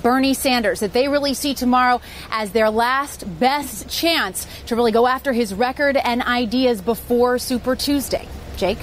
Bernie 0.00 0.34
Sanders, 0.34 0.78
that 0.78 0.92
they 0.92 1.08
really 1.08 1.34
see 1.34 1.54
tomorrow 1.54 2.00
as 2.30 2.52
their 2.52 2.70
last 2.70 3.24
best 3.40 3.88
chance 3.88 4.46
to 4.66 4.76
really 4.76 4.92
go 4.92 5.08
after 5.08 5.32
his 5.32 5.52
record 5.52 5.96
and 5.96 6.22
ideas 6.22 6.80
before 6.80 7.36
Super 7.36 7.74
Tuesday. 7.74 8.28
Jake? 8.56 8.78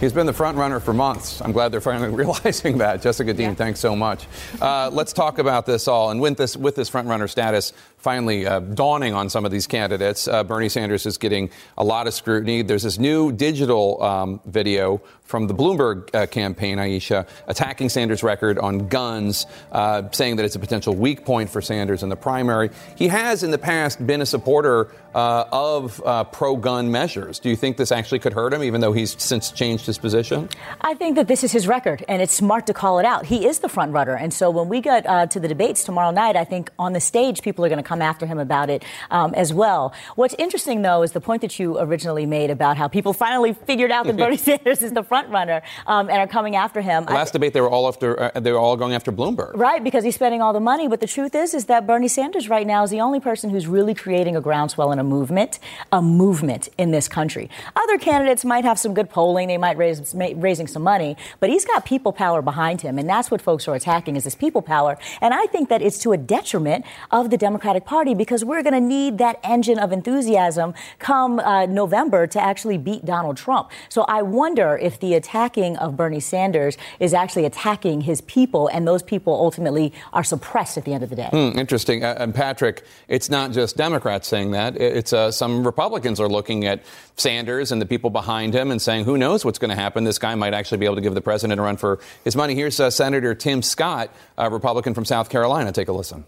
He's 0.00 0.12
been 0.12 0.26
the 0.26 0.32
front 0.32 0.56
runner 0.56 0.78
for 0.78 0.94
months. 0.94 1.40
I'm 1.40 1.50
glad 1.50 1.72
they're 1.72 1.80
finally 1.80 2.08
realizing 2.14 2.78
that. 2.78 3.02
Jessica 3.02 3.32
Dean, 3.34 3.48
yeah. 3.48 3.54
thanks 3.54 3.80
so 3.80 3.96
much. 3.96 4.26
Uh, 4.60 4.90
let's 4.92 5.12
talk 5.12 5.38
about 5.38 5.66
this 5.66 5.88
all. 5.88 6.10
And 6.12 6.20
with 6.20 6.36
this, 6.36 6.56
with 6.56 6.76
this 6.76 6.88
front 6.88 7.08
runner 7.08 7.26
status 7.26 7.72
finally 8.08 8.46
uh, 8.46 8.60
dawning 8.60 9.12
on 9.12 9.28
some 9.28 9.44
of 9.44 9.50
these 9.50 9.66
candidates, 9.66 10.26
uh, 10.28 10.42
Bernie 10.42 10.70
Sanders 10.70 11.04
is 11.04 11.18
getting 11.18 11.50
a 11.76 11.84
lot 11.84 12.06
of 12.06 12.14
scrutiny. 12.14 12.62
There's 12.62 12.84
this 12.84 12.98
new 12.98 13.32
digital 13.32 14.02
um, 14.02 14.40
video 14.46 15.02
from 15.24 15.46
the 15.46 15.54
Bloomberg 15.54 16.14
uh, 16.14 16.26
campaign, 16.26 16.78
Aisha, 16.78 17.28
attacking 17.48 17.90
Sanders' 17.90 18.22
record 18.22 18.58
on 18.58 18.88
guns, 18.88 19.44
uh, 19.72 20.04
saying 20.10 20.36
that 20.36 20.46
it's 20.46 20.56
a 20.56 20.58
potential 20.58 20.94
weak 20.94 21.26
point 21.26 21.50
for 21.50 21.60
Sanders 21.60 22.02
in 22.02 22.08
the 22.08 22.16
primary. 22.16 22.70
He 22.96 23.08
has 23.08 23.42
in 23.42 23.50
the 23.50 23.58
past 23.58 24.06
been 24.06 24.22
a 24.22 24.26
supporter 24.26 24.90
uh, 25.14 25.44
of 25.52 26.02
uh, 26.06 26.24
pro 26.24 26.56
gun 26.56 26.90
measures. 26.90 27.38
Do 27.38 27.50
you 27.50 27.56
think 27.56 27.76
this 27.76 27.92
actually 27.92 28.20
could 28.20 28.32
hurt 28.32 28.54
him, 28.54 28.62
even 28.62 28.80
though 28.80 28.94
he's 28.94 29.22
since 29.22 29.50
changed 29.50 29.84
his 29.84 29.98
position? 29.98 30.48
I 30.80 30.94
think 30.94 31.16
that 31.16 31.28
this 31.28 31.44
is 31.44 31.52
his 31.52 31.68
record, 31.68 32.06
and 32.08 32.22
it's 32.22 32.32
smart 32.32 32.66
to 32.68 32.72
call 32.72 32.98
it 32.98 33.04
out. 33.04 33.26
He 33.26 33.44
is 33.44 33.58
the 33.58 33.68
front 33.68 33.92
runner. 33.92 34.16
And 34.16 34.32
so 34.32 34.48
when 34.48 34.70
we 34.70 34.80
get 34.80 35.02
to 35.30 35.38
the 35.38 35.48
debates 35.48 35.84
tomorrow 35.84 36.10
night, 36.10 36.36
I 36.36 36.44
think 36.44 36.70
on 36.78 36.94
the 36.94 37.00
stage, 37.00 37.42
people 37.42 37.66
are 37.66 37.68
going 37.68 37.82
to 37.82 37.88
come 37.88 37.97
after 38.02 38.26
him 38.26 38.38
about 38.38 38.70
it 38.70 38.84
um, 39.10 39.34
as 39.34 39.52
well. 39.52 39.92
What's 40.16 40.34
interesting, 40.38 40.82
though, 40.82 41.02
is 41.02 41.12
the 41.12 41.20
point 41.20 41.42
that 41.42 41.58
you 41.58 41.78
originally 41.78 42.26
made 42.26 42.50
about 42.50 42.76
how 42.76 42.88
people 42.88 43.12
finally 43.12 43.52
figured 43.52 43.90
out 43.90 44.06
that 44.06 44.16
Bernie 44.22 44.36
Sanders 44.36 44.82
is 44.82 44.92
the 44.92 45.02
front 45.02 45.28
runner 45.28 45.62
um, 45.86 46.08
and 46.08 46.18
are 46.18 46.26
coming 46.26 46.56
after 46.56 46.80
him. 46.80 47.04
The 47.04 47.12
last 47.12 47.30
I, 47.30 47.32
debate, 47.32 47.52
they 47.52 47.60
were 47.60 47.70
all 47.70 47.88
after 47.88 48.20
uh, 48.36 48.40
they 48.40 48.52
were 48.52 48.58
all 48.58 48.76
going 48.76 48.94
after 48.94 49.12
Bloomberg, 49.12 49.52
right? 49.54 49.82
Because 49.82 50.04
he's 50.04 50.14
spending 50.14 50.42
all 50.42 50.52
the 50.52 50.60
money. 50.60 50.88
But 50.88 51.00
the 51.00 51.06
truth 51.06 51.34
is, 51.34 51.54
is 51.54 51.66
that 51.66 51.86
Bernie 51.86 52.08
Sanders 52.08 52.48
right 52.48 52.66
now 52.66 52.82
is 52.82 52.90
the 52.90 53.00
only 53.00 53.20
person 53.20 53.50
who's 53.50 53.66
really 53.66 53.94
creating 53.94 54.36
a 54.36 54.40
groundswell 54.40 54.90
and 54.90 55.00
a 55.00 55.04
movement, 55.04 55.58
a 55.92 56.02
movement 56.02 56.68
in 56.78 56.90
this 56.90 57.08
country. 57.08 57.50
Other 57.76 57.98
candidates 57.98 58.44
might 58.44 58.64
have 58.64 58.78
some 58.78 58.94
good 58.94 59.10
polling, 59.10 59.48
they 59.48 59.58
might 59.58 59.76
raise 59.76 60.14
raising 60.14 60.66
some 60.66 60.82
money, 60.82 61.16
but 61.40 61.50
he's 61.50 61.64
got 61.64 61.84
people 61.84 62.12
power 62.12 62.42
behind 62.42 62.80
him, 62.80 62.98
and 62.98 63.08
that's 63.08 63.30
what 63.30 63.42
folks 63.42 63.68
are 63.68 63.74
attacking 63.74 64.16
is 64.16 64.24
this 64.24 64.34
people 64.34 64.62
power. 64.62 64.98
And 65.20 65.34
I 65.34 65.46
think 65.46 65.68
that 65.68 65.82
it's 65.82 65.98
to 65.98 66.12
a 66.12 66.16
detriment 66.16 66.84
of 67.10 67.30
the 67.30 67.36
Democratic 67.36 67.77
Party 67.84 68.14
because 68.14 68.44
we're 68.44 68.62
going 68.62 68.74
to 68.74 68.80
need 68.80 69.18
that 69.18 69.38
engine 69.42 69.78
of 69.78 69.92
enthusiasm 69.92 70.74
come 70.98 71.40
uh, 71.40 71.66
November 71.66 72.26
to 72.26 72.40
actually 72.40 72.78
beat 72.78 73.04
Donald 73.04 73.36
Trump. 73.36 73.70
So 73.88 74.02
I 74.02 74.22
wonder 74.22 74.78
if 74.80 75.00
the 75.00 75.14
attacking 75.14 75.76
of 75.76 75.96
Bernie 75.96 76.20
Sanders 76.20 76.76
is 77.00 77.14
actually 77.14 77.44
attacking 77.44 78.02
his 78.02 78.20
people, 78.22 78.68
and 78.68 78.86
those 78.86 79.02
people 79.02 79.32
ultimately 79.32 79.92
are 80.12 80.24
suppressed 80.24 80.76
at 80.76 80.84
the 80.84 80.92
end 80.92 81.02
of 81.02 81.10
the 81.10 81.16
day. 81.16 81.28
Hmm, 81.30 81.58
interesting. 81.58 82.04
Uh, 82.04 82.16
and 82.18 82.34
Patrick, 82.34 82.84
it's 83.08 83.30
not 83.30 83.52
just 83.52 83.76
Democrats 83.76 84.28
saying 84.28 84.52
that. 84.52 84.76
It's 84.76 85.12
uh, 85.12 85.30
some 85.30 85.64
Republicans 85.66 86.20
are 86.20 86.28
looking 86.28 86.64
at 86.66 86.82
Sanders 87.16 87.72
and 87.72 87.82
the 87.82 87.86
people 87.86 88.10
behind 88.10 88.54
him 88.54 88.70
and 88.70 88.80
saying, 88.80 89.04
who 89.04 89.18
knows 89.18 89.44
what's 89.44 89.58
going 89.58 89.70
to 89.70 89.76
happen? 89.76 90.04
This 90.04 90.18
guy 90.18 90.34
might 90.34 90.54
actually 90.54 90.78
be 90.78 90.86
able 90.86 90.96
to 90.96 91.00
give 91.00 91.14
the 91.14 91.20
president 91.20 91.58
a 91.60 91.62
run 91.62 91.76
for 91.76 91.98
his 92.24 92.36
money. 92.36 92.54
Here's 92.54 92.78
uh, 92.78 92.90
Senator 92.90 93.34
Tim 93.34 93.62
Scott, 93.62 94.10
a 94.36 94.50
Republican 94.50 94.94
from 94.94 95.04
South 95.04 95.28
Carolina. 95.28 95.72
Take 95.72 95.88
a 95.88 95.92
listen. 95.92 96.24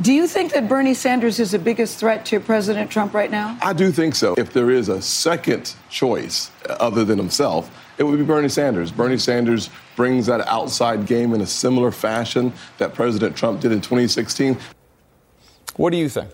Do 0.00 0.14
you 0.14 0.26
think 0.26 0.54
that 0.54 0.70
Bernie 0.70 0.94
Sanders 0.94 1.38
is 1.38 1.50
the 1.50 1.58
biggest 1.58 1.98
threat 1.98 2.24
to 2.26 2.40
President 2.40 2.90
Trump 2.90 3.12
right 3.12 3.30
now? 3.30 3.58
I 3.60 3.74
do 3.74 3.92
think 3.92 4.14
so. 4.14 4.34
If 4.38 4.50
there 4.54 4.70
is 4.70 4.88
a 4.88 5.02
second 5.02 5.74
choice 5.90 6.50
other 6.66 7.04
than 7.04 7.18
himself, 7.18 7.70
it 7.98 8.04
would 8.04 8.18
be 8.18 8.24
Bernie 8.24 8.48
Sanders. 8.48 8.90
Bernie 8.90 9.18
Sanders 9.18 9.68
brings 9.94 10.24
that 10.26 10.40
outside 10.48 11.04
game 11.04 11.34
in 11.34 11.42
a 11.42 11.46
similar 11.46 11.90
fashion 11.90 12.54
that 12.78 12.94
President 12.94 13.36
Trump 13.36 13.60
did 13.60 13.70
in 13.70 13.82
2016. 13.82 14.56
What 15.76 15.90
do 15.90 15.98
you 15.98 16.08
think? 16.08 16.30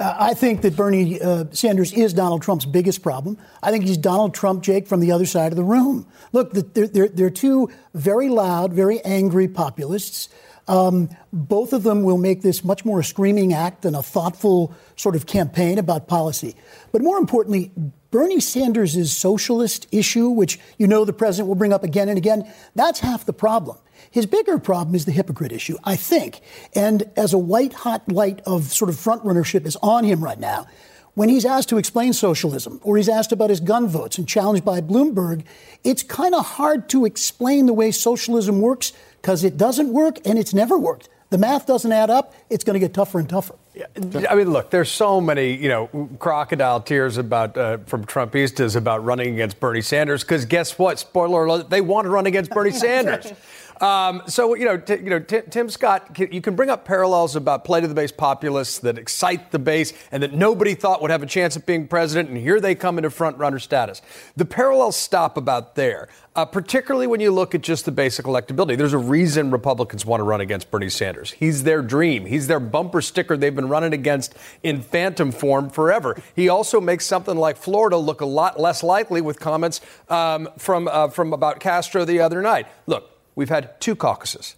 Uh, 0.00 0.16
I 0.18 0.32
think 0.32 0.62
that 0.62 0.74
Bernie 0.74 1.20
uh, 1.20 1.44
Sanders 1.52 1.92
is 1.92 2.14
Donald 2.14 2.40
Trump's 2.40 2.64
biggest 2.64 3.02
problem. 3.02 3.36
I 3.62 3.70
think 3.70 3.84
he's 3.84 3.98
Donald 3.98 4.34
Trump, 4.34 4.62
Jake, 4.62 4.88
from 4.88 5.00
the 5.00 5.12
other 5.12 5.26
side 5.26 5.52
of 5.52 5.56
the 5.56 5.62
room. 5.62 6.06
Look, 6.32 6.52
they're, 6.52 6.88
they're, 6.88 7.08
they're 7.08 7.30
two 7.30 7.70
very 7.92 8.30
loud, 8.30 8.72
very 8.72 9.00
angry 9.02 9.46
populists. 9.46 10.30
Um, 10.66 11.10
both 11.32 11.72
of 11.72 11.82
them 11.82 12.02
will 12.02 12.18
make 12.18 12.42
this 12.42 12.64
much 12.64 12.84
more 12.84 13.00
a 13.00 13.04
screaming 13.04 13.52
act 13.52 13.82
than 13.82 13.94
a 13.94 14.02
thoughtful 14.02 14.74
sort 14.96 15.14
of 15.14 15.26
campaign 15.26 15.78
about 15.78 16.08
policy. 16.08 16.56
But 16.92 17.02
more 17.02 17.18
importantly, 17.18 17.70
Bernie 18.10 18.40
Sanders' 18.40 19.12
socialist 19.14 19.86
issue, 19.92 20.28
which 20.28 20.58
you 20.78 20.86
know 20.86 21.04
the 21.04 21.12
president 21.12 21.48
will 21.48 21.56
bring 21.56 21.72
up 21.72 21.82
again 21.82 22.08
and 22.08 22.16
again, 22.16 22.50
that's 22.74 23.00
half 23.00 23.26
the 23.26 23.32
problem. 23.32 23.76
His 24.10 24.26
bigger 24.26 24.58
problem 24.58 24.94
is 24.94 25.04
the 25.04 25.12
hypocrite 25.12 25.52
issue, 25.52 25.76
I 25.84 25.96
think. 25.96 26.40
And 26.74 27.02
as 27.16 27.32
a 27.32 27.38
white 27.38 27.72
hot 27.72 28.10
light 28.10 28.40
of 28.46 28.64
sort 28.72 28.88
of 28.88 28.98
front 28.98 29.24
runnership 29.24 29.66
is 29.66 29.76
on 29.82 30.04
him 30.04 30.22
right 30.22 30.38
now, 30.38 30.66
when 31.14 31.28
he's 31.28 31.44
asked 31.44 31.68
to 31.68 31.78
explain 31.78 32.12
socialism 32.12 32.80
or 32.82 32.96
he's 32.96 33.08
asked 33.08 33.32
about 33.32 33.50
his 33.50 33.60
gun 33.60 33.86
votes 33.86 34.18
and 34.18 34.26
challenged 34.28 34.64
by 34.64 34.80
Bloomberg, 34.80 35.44
it's 35.84 36.02
kind 36.02 36.34
of 36.34 36.44
hard 36.44 36.88
to 36.90 37.04
explain 37.04 37.66
the 37.66 37.72
way 37.72 37.90
socialism 37.90 38.60
works 38.60 38.92
because 39.20 39.44
it 39.44 39.56
doesn't 39.56 39.92
work 39.92 40.18
and 40.24 40.38
it's 40.38 40.52
never 40.52 40.78
worked. 40.78 41.08
The 41.30 41.38
math 41.38 41.66
doesn't 41.66 41.90
add 41.90 42.10
up. 42.10 42.34
It's 42.50 42.62
going 42.62 42.74
to 42.74 42.80
get 42.80 42.94
tougher 42.94 43.18
and 43.18 43.28
tougher. 43.28 43.56
Yeah, 43.74 43.86
I 44.30 44.36
mean, 44.36 44.52
look, 44.52 44.70
there's 44.70 44.90
so 44.90 45.20
many, 45.20 45.52
you 45.52 45.68
know, 45.68 46.08
crocodile 46.20 46.80
tears 46.80 47.16
about 47.16 47.56
uh, 47.56 47.78
from 47.86 48.04
Trumpistas 48.04 48.76
about 48.76 49.04
running 49.04 49.34
against 49.34 49.58
Bernie 49.58 49.80
Sanders 49.80 50.22
because 50.22 50.44
guess 50.44 50.78
what? 50.78 51.00
Spoiler 51.00 51.44
alert: 51.44 51.70
they 51.70 51.80
want 51.80 52.04
to 52.04 52.10
run 52.10 52.26
against 52.26 52.52
Bernie 52.52 52.70
Sanders. 52.84 53.32
Um, 53.80 54.22
so 54.26 54.54
you 54.54 54.64
know, 54.64 54.76
t- 54.76 54.94
you 54.94 55.10
know, 55.10 55.18
t- 55.18 55.42
Tim 55.50 55.68
Scott, 55.68 56.18
you 56.18 56.40
can 56.40 56.56
bring 56.56 56.70
up 56.70 56.84
parallels 56.84 57.36
about 57.36 57.64
play 57.64 57.80
to 57.80 57.88
the 57.88 57.94
base 57.94 58.12
populists 58.12 58.78
that 58.80 58.98
excite 58.98 59.50
the 59.50 59.58
base 59.58 59.92
and 60.12 60.22
that 60.22 60.32
nobody 60.32 60.74
thought 60.74 61.02
would 61.02 61.10
have 61.10 61.22
a 61.22 61.26
chance 61.26 61.56
of 61.56 61.66
being 61.66 61.88
president, 61.88 62.28
and 62.28 62.38
here 62.38 62.60
they 62.60 62.74
come 62.74 62.98
into 62.98 63.10
front 63.10 63.36
runner 63.38 63.58
status. 63.58 64.02
The 64.36 64.44
parallels 64.44 64.96
stop 64.96 65.36
about 65.36 65.74
there. 65.74 66.08
Uh, 66.36 66.44
particularly 66.44 67.06
when 67.06 67.20
you 67.20 67.30
look 67.30 67.54
at 67.54 67.60
just 67.60 67.84
the 67.84 67.92
basic 67.92 68.26
electability. 68.26 68.76
There's 68.76 68.92
a 68.92 68.98
reason 68.98 69.52
Republicans 69.52 70.04
want 70.04 70.18
to 70.18 70.24
run 70.24 70.40
against 70.40 70.68
Bernie 70.68 70.88
Sanders. 70.88 71.30
He's 71.30 71.62
their 71.62 71.80
dream. 71.80 72.26
He's 72.26 72.48
their 72.48 72.58
bumper 72.58 73.00
sticker 73.02 73.36
they've 73.36 73.54
been 73.54 73.68
running 73.68 73.92
against 73.92 74.34
in 74.64 74.82
phantom 74.82 75.30
form 75.30 75.70
forever. 75.70 76.20
He 76.34 76.48
also 76.48 76.80
makes 76.80 77.06
something 77.06 77.36
like 77.36 77.56
Florida 77.56 77.96
look 77.96 78.20
a 78.20 78.26
lot 78.26 78.58
less 78.58 78.82
likely 78.82 79.20
with 79.20 79.38
comments 79.38 79.80
um, 80.08 80.48
from, 80.58 80.88
uh, 80.88 81.06
from 81.06 81.32
about 81.32 81.60
Castro 81.60 82.04
the 82.04 82.18
other 82.18 82.42
night. 82.42 82.66
Look, 82.88 83.13
we've 83.34 83.48
had 83.48 83.80
two 83.80 83.96
caucuses. 83.96 84.56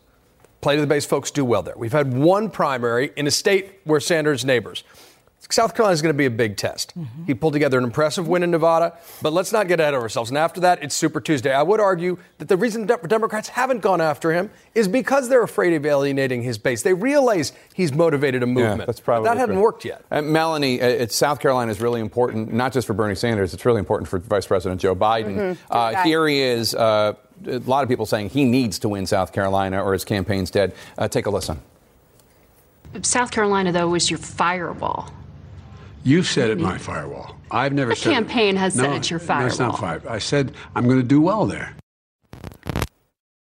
Play 0.61 0.77
to 0.77 0.81
the 0.81 0.87
base 0.87 1.07
folks 1.07 1.31
do 1.31 1.45
well 1.45 1.63
there. 1.63 1.77
We've 1.77 1.93
had 1.93 2.13
one 2.13 2.51
primary 2.51 3.13
in 3.17 3.27
a 3.27 3.31
state 3.31 3.81
where 3.85 4.01
Sanders' 4.01 4.45
neighbors. 4.45 4.85
South 5.51 5.75
Carolina 5.75 5.95
is 5.95 6.03
going 6.03 6.13
to 6.13 6.17
be 6.17 6.27
a 6.27 6.31
big 6.31 6.57
test. 6.57 6.99
Mm-hmm. 6.99 7.25
He 7.25 7.35
pulled 7.35 7.53
together 7.53 7.79
an 7.79 7.85
impressive 7.85 8.27
win 8.27 8.43
in 8.43 8.51
Nevada, 8.51 8.97
but 9.23 9.33
let's 9.33 9.53
not 9.53 9.69
get 9.69 9.81
ahead 9.81 9.95
of 9.95 10.03
ourselves. 10.03 10.31
And 10.31 10.39
after 10.39 10.61
that, 10.61 10.83
it's 10.83 10.95
Super 10.95 11.21
Tuesday. 11.21 11.53
I 11.53 11.63
would 11.63 11.81
argue 11.81 12.19
that 12.39 12.49
the 12.49 12.57
reason 12.57 12.87
Democrats 12.87 13.49
haven't 13.49 13.81
gone 13.81 14.01
after 14.01 14.33
him 14.33 14.51
is 14.75 14.89
because 14.89 15.29
they're 15.29 15.43
afraid 15.43 15.75
of 15.75 15.87
alienating 15.87 16.43
his 16.43 16.59
base. 16.59 16.83
They 16.83 16.95
realize 16.95 17.53
he's 17.75 17.93
motivated 17.93 18.43
a 18.43 18.47
movement. 18.47 18.81
Yeah, 18.81 18.87
that's 18.87 19.01
probably 19.01 19.29
but 19.29 19.35
that 19.35 19.41
hadn't 19.41 19.61
worked 19.61 19.85
yet. 19.85 20.05
Uh, 20.11 20.23
Melanie, 20.23 20.81
uh, 20.81 20.87
it's 20.87 21.15
South 21.15 21.41
Carolina 21.41 21.71
is 21.71 21.81
really 21.81 22.01
important, 22.01 22.53
not 22.53 22.73
just 22.73 22.87
for 22.87 22.95
Bernie 22.95 23.15
Sanders. 23.15 23.55
It's 23.55 23.65
really 23.65 23.79
important 23.79 24.09
for 24.09 24.19
Vice 24.19 24.47
President 24.47 24.81
Joe 24.81 24.97
Biden. 24.97 25.37
Mm-hmm. 25.37 25.73
Uh, 25.73 26.03
here 26.03 26.27
he 26.27 26.41
is. 26.41 26.75
Uh, 26.75 27.15
a 27.47 27.59
lot 27.59 27.83
of 27.83 27.89
people 27.89 28.07
saying 28.07 28.31
he 28.31 28.45
needs 28.45 28.79
to 28.81 28.89
win 28.89 29.07
South 29.07 29.33
Carolina 29.33 29.83
or 29.83 29.93
his 29.93 30.05
campaign's 30.05 30.51
dead. 30.51 30.75
Uh, 30.97 31.07
take 31.07 31.27
a 31.27 31.31
listen. 31.31 31.61
South 33.03 33.31
Carolina, 33.31 33.73
though, 33.73 33.95
is 33.95 34.11
your 34.11 34.19
firewall. 34.19 35.13
You 36.07 36.23
said 36.23 36.51
it 36.51 36.61
my 36.61 36.79
firewall. 36.79 37.35
I've 37.51 37.73
never 37.73 37.91
the 37.91 37.97
said 37.97 38.13
campaign 38.13 38.55
it. 38.55 38.61
has 38.61 38.77
no, 38.77 38.85
said 38.85 38.93
it's 38.93 39.11
your 39.11 39.19
firewall. 39.19 39.43
No, 39.43 39.49
it's 39.49 39.59
not 39.59 39.81
five. 39.81 40.07
I 40.07 40.21
said 40.21 40.55
I'm 40.77 40.85
going 40.85 41.01
to 41.01 41.07
do 41.07 41.21
well 41.21 41.47
there. 41.47 41.75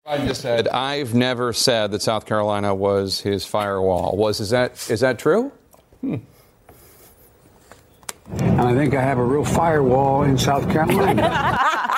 Biden 0.06 0.28
just 0.28 0.42
said, 0.42 0.68
"I've 0.68 1.12
never 1.12 1.52
said 1.52 1.90
that 1.90 2.02
South 2.02 2.24
Carolina 2.24 2.72
was 2.72 3.20
his 3.20 3.44
firewall." 3.44 4.16
Was 4.16 4.38
is 4.38 4.50
that 4.50 4.74
is 4.88 5.00
that 5.00 5.18
true? 5.18 5.50
Hmm. 6.02 6.16
And 8.30 8.60
I 8.60 8.74
think 8.74 8.94
I 8.94 9.02
have 9.02 9.18
a 9.18 9.24
real 9.24 9.44
firewall 9.44 10.22
in 10.22 10.38
South 10.38 10.70
Carolina. 10.70 11.58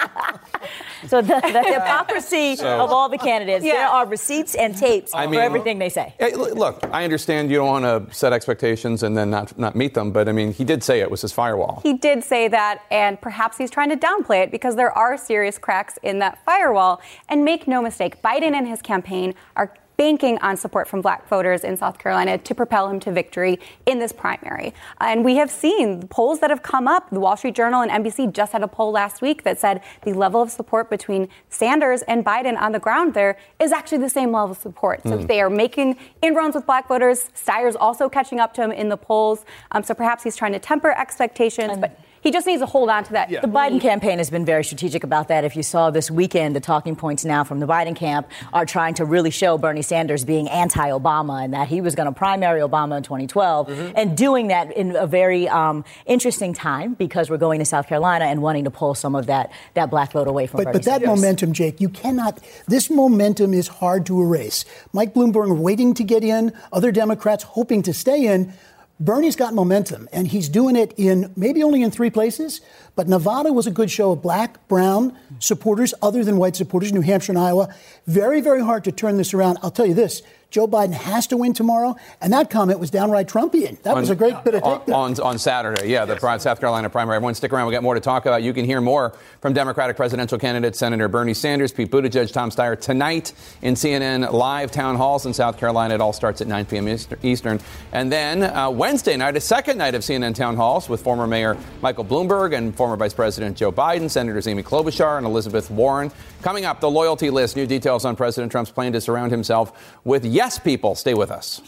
So 1.08 1.20
the, 1.20 1.40
the 1.40 1.62
hypocrisy 1.62 2.56
so, 2.56 2.80
of 2.80 2.90
all 2.90 3.08
the 3.08 3.18
candidates. 3.18 3.64
Yeah. 3.64 3.74
There 3.74 3.88
are 3.88 4.06
receipts 4.06 4.54
and 4.54 4.76
tapes 4.76 5.12
I 5.14 5.26
mean, 5.26 5.34
for 5.34 5.40
everything 5.40 5.78
they 5.78 5.88
say. 5.88 6.14
Look, 6.34 6.84
I 6.92 7.04
understand 7.04 7.50
you 7.50 7.58
don't 7.58 7.82
want 7.82 8.08
to 8.08 8.14
set 8.14 8.32
expectations 8.32 9.02
and 9.02 9.16
then 9.16 9.30
not 9.30 9.58
not 9.58 9.76
meet 9.76 9.94
them, 9.94 10.10
but 10.10 10.28
I 10.28 10.32
mean, 10.32 10.52
he 10.52 10.64
did 10.64 10.82
say 10.82 11.00
it 11.00 11.10
was 11.10 11.22
his 11.22 11.32
firewall. 11.32 11.80
He 11.82 11.94
did 11.94 12.24
say 12.24 12.48
that, 12.48 12.82
and 12.90 13.20
perhaps 13.20 13.58
he's 13.58 13.70
trying 13.70 13.90
to 13.90 13.96
downplay 13.96 14.42
it 14.42 14.50
because 14.50 14.76
there 14.76 14.92
are 14.92 15.16
serious 15.16 15.58
cracks 15.58 15.98
in 16.02 16.18
that 16.20 16.44
firewall. 16.44 17.00
And 17.28 17.44
make 17.44 17.66
no 17.68 17.82
mistake, 17.82 18.22
Biden 18.22 18.52
and 18.52 18.66
his 18.66 18.82
campaign 18.82 19.34
are 19.56 19.74
banking 19.96 20.38
on 20.38 20.56
support 20.56 20.88
from 20.88 21.00
black 21.00 21.28
voters 21.28 21.64
in 21.64 21.76
South 21.76 21.98
Carolina 21.98 22.38
to 22.38 22.54
propel 22.54 22.88
him 22.88 23.00
to 23.00 23.12
victory 23.12 23.58
in 23.86 23.98
this 23.98 24.12
primary. 24.12 24.74
And 25.00 25.24
we 25.24 25.36
have 25.36 25.50
seen 25.50 26.06
polls 26.08 26.40
that 26.40 26.50
have 26.50 26.62
come 26.62 26.88
up. 26.88 27.10
The 27.10 27.20
Wall 27.20 27.36
Street 27.36 27.54
Journal 27.54 27.82
and 27.82 28.04
NBC 28.04 28.32
just 28.32 28.52
had 28.52 28.62
a 28.62 28.68
poll 28.68 28.92
last 28.92 29.22
week 29.22 29.44
that 29.44 29.58
said 29.58 29.82
the 30.02 30.12
level 30.12 30.42
of 30.42 30.50
support 30.50 30.90
between 30.90 31.28
Sanders 31.48 32.02
and 32.02 32.24
Biden 32.24 32.60
on 32.60 32.72
the 32.72 32.80
ground 32.80 33.14
there 33.14 33.36
is 33.60 33.72
actually 33.72 33.98
the 33.98 34.08
same 34.08 34.32
level 34.32 34.52
of 34.52 34.58
support. 34.58 35.02
So 35.02 35.18
mm. 35.18 35.26
they 35.26 35.40
are 35.40 35.50
making 35.50 35.96
inroads 36.22 36.54
with 36.54 36.66
black 36.66 36.88
voters. 36.88 37.30
Steyer's 37.34 37.76
also 37.76 38.08
catching 38.08 38.40
up 38.40 38.54
to 38.54 38.62
him 38.62 38.72
in 38.72 38.88
the 38.88 38.96
polls. 38.96 39.44
Um, 39.72 39.82
so 39.82 39.94
perhaps 39.94 40.22
he's 40.22 40.36
trying 40.36 40.52
to 40.52 40.58
temper 40.58 40.90
expectations. 40.90 41.78
but 41.78 41.98
he 42.24 42.30
just 42.30 42.46
needs 42.46 42.60
to 42.60 42.66
hold 42.66 42.88
on 42.88 43.04
to 43.04 43.12
that. 43.12 43.30
Yeah. 43.30 43.40
The 43.40 43.46
Biden 43.46 43.80
campaign 43.80 44.16
has 44.16 44.30
been 44.30 44.46
very 44.46 44.64
strategic 44.64 45.04
about 45.04 45.28
that. 45.28 45.44
If 45.44 45.54
you 45.56 45.62
saw 45.62 45.90
this 45.90 46.10
weekend, 46.10 46.56
the 46.56 46.60
talking 46.60 46.96
points 46.96 47.24
now 47.24 47.44
from 47.44 47.60
the 47.60 47.66
Biden 47.66 47.94
camp 47.94 48.28
are 48.54 48.64
trying 48.64 48.94
to 48.94 49.04
really 49.04 49.30
show 49.30 49.58
Bernie 49.58 49.82
Sanders 49.82 50.24
being 50.24 50.48
anti 50.48 50.88
Obama 50.88 51.44
and 51.44 51.52
that 51.52 51.68
he 51.68 51.82
was 51.82 51.94
going 51.94 52.06
to 52.06 52.12
primary 52.12 52.62
Obama 52.62 52.96
in 52.96 53.02
2012 53.02 53.68
mm-hmm. 53.68 53.92
and 53.94 54.16
doing 54.16 54.48
that 54.48 54.74
in 54.74 54.96
a 54.96 55.06
very 55.06 55.46
um, 55.50 55.84
interesting 56.06 56.54
time 56.54 56.94
because 56.94 57.28
we're 57.28 57.36
going 57.36 57.58
to 57.58 57.66
South 57.66 57.86
Carolina 57.88 58.24
and 58.24 58.40
wanting 58.40 58.64
to 58.64 58.70
pull 58.70 58.94
some 58.94 59.14
of 59.14 59.26
that, 59.26 59.52
that 59.74 59.90
black 59.90 60.12
vote 60.12 60.26
away 60.26 60.46
from 60.46 60.58
but, 60.58 60.64
Bernie 60.64 60.72
But 60.78 60.84
that 60.84 61.00
Sanders. 61.02 61.20
momentum, 61.20 61.52
Jake, 61.52 61.78
you 61.78 61.90
cannot, 61.90 62.40
this 62.66 62.88
momentum 62.88 63.52
is 63.52 63.68
hard 63.68 64.06
to 64.06 64.22
erase. 64.22 64.64
Mike 64.94 65.12
Bloomberg 65.12 65.58
waiting 65.58 65.92
to 65.92 66.02
get 66.02 66.24
in, 66.24 66.54
other 66.72 66.90
Democrats 66.90 67.44
hoping 67.44 67.82
to 67.82 67.92
stay 67.92 68.26
in. 68.26 68.54
Bernie's 69.00 69.34
got 69.34 69.54
momentum, 69.54 70.08
and 70.12 70.28
he's 70.28 70.48
doing 70.48 70.76
it 70.76 70.94
in 70.96 71.32
maybe 71.36 71.62
only 71.64 71.82
in 71.82 71.90
three 71.90 72.10
places, 72.10 72.60
but 72.94 73.08
Nevada 73.08 73.52
was 73.52 73.66
a 73.66 73.70
good 73.70 73.90
show 73.90 74.12
of 74.12 74.22
black, 74.22 74.68
brown 74.68 75.16
supporters, 75.40 75.94
other 76.00 76.22
than 76.22 76.36
white 76.36 76.54
supporters, 76.54 76.92
New 76.92 77.00
Hampshire 77.00 77.32
and 77.32 77.38
Iowa. 77.38 77.74
Very, 78.06 78.40
very 78.40 78.62
hard 78.62 78.84
to 78.84 78.92
turn 78.92 79.16
this 79.16 79.34
around. 79.34 79.58
I'll 79.62 79.72
tell 79.72 79.86
you 79.86 79.94
this 79.94 80.22
Joe 80.54 80.68
Biden 80.68 80.92
has 80.92 81.26
to 81.26 81.36
win 81.36 81.52
tomorrow. 81.52 81.96
And 82.20 82.32
that 82.32 82.48
comment 82.48 82.78
was 82.78 82.88
downright 82.88 83.26
Trumpian. 83.26 83.76
That 83.82 83.94
on, 83.94 84.00
was 84.02 84.10
a 84.10 84.14
great 84.14 84.44
bit 84.44 84.54
of 84.54 84.62
take. 84.62 84.94
On, 84.94 85.18
on, 85.20 85.36
Saturday, 85.36 85.90
yeah, 85.90 86.04
the 86.04 86.16
South 86.38 86.60
Carolina 86.60 86.88
primary. 86.88 87.16
Everyone 87.16 87.34
stick 87.34 87.52
around. 87.52 87.66
We'll 87.66 87.72
get 87.72 87.82
more 87.82 87.94
to 87.94 88.00
talk 88.00 88.24
about. 88.24 88.44
You 88.44 88.52
can 88.52 88.64
hear 88.64 88.80
more 88.80 89.16
from 89.40 89.52
Democratic 89.52 89.96
presidential 89.96 90.38
candidate 90.38 90.76
Senator 90.76 91.08
Bernie 91.08 91.34
Sanders, 91.34 91.72
Pete 91.72 91.90
Buttigieg, 91.90 92.32
Tom 92.32 92.50
Steyer 92.50 92.80
tonight 92.80 93.32
in 93.62 93.74
CNN 93.74 94.32
live 94.32 94.70
town 94.70 94.94
halls 94.94 95.26
in 95.26 95.34
South 95.34 95.58
Carolina. 95.58 95.94
It 95.94 96.00
all 96.00 96.12
starts 96.12 96.40
at 96.40 96.46
9 96.46 96.66
p.m. 96.66 96.88
Eastern. 97.24 97.58
And 97.90 98.12
then 98.12 98.44
uh, 98.44 98.70
Wednesday 98.70 99.16
night, 99.16 99.36
a 99.36 99.40
second 99.40 99.76
night 99.76 99.96
of 99.96 100.02
CNN 100.02 100.36
town 100.36 100.54
halls 100.54 100.88
with 100.88 101.02
former 101.02 101.26
Mayor 101.26 101.56
Michael 101.82 102.04
Bloomberg 102.04 102.56
and 102.56 102.72
former 102.72 102.94
Vice 102.94 103.12
President 103.12 103.56
Joe 103.56 103.72
Biden, 103.72 104.08
Senators 104.08 104.46
Amy 104.46 104.62
Klobuchar 104.62 105.16
and 105.16 105.26
Elizabeth 105.26 105.68
Warren. 105.68 106.12
Coming 106.42 106.64
up, 106.64 106.78
the 106.78 106.90
loyalty 106.90 107.30
list. 107.30 107.56
New 107.56 107.66
details 107.66 108.04
on 108.04 108.14
President 108.14 108.52
Trump's 108.52 108.70
plan 108.70 108.92
to 108.92 109.00
surround 109.00 109.32
himself 109.32 109.98
with 110.04 110.24
yes 110.44 110.58
people. 110.58 110.94
Stay 110.94 111.14
with 111.14 111.30
us. 111.30 111.62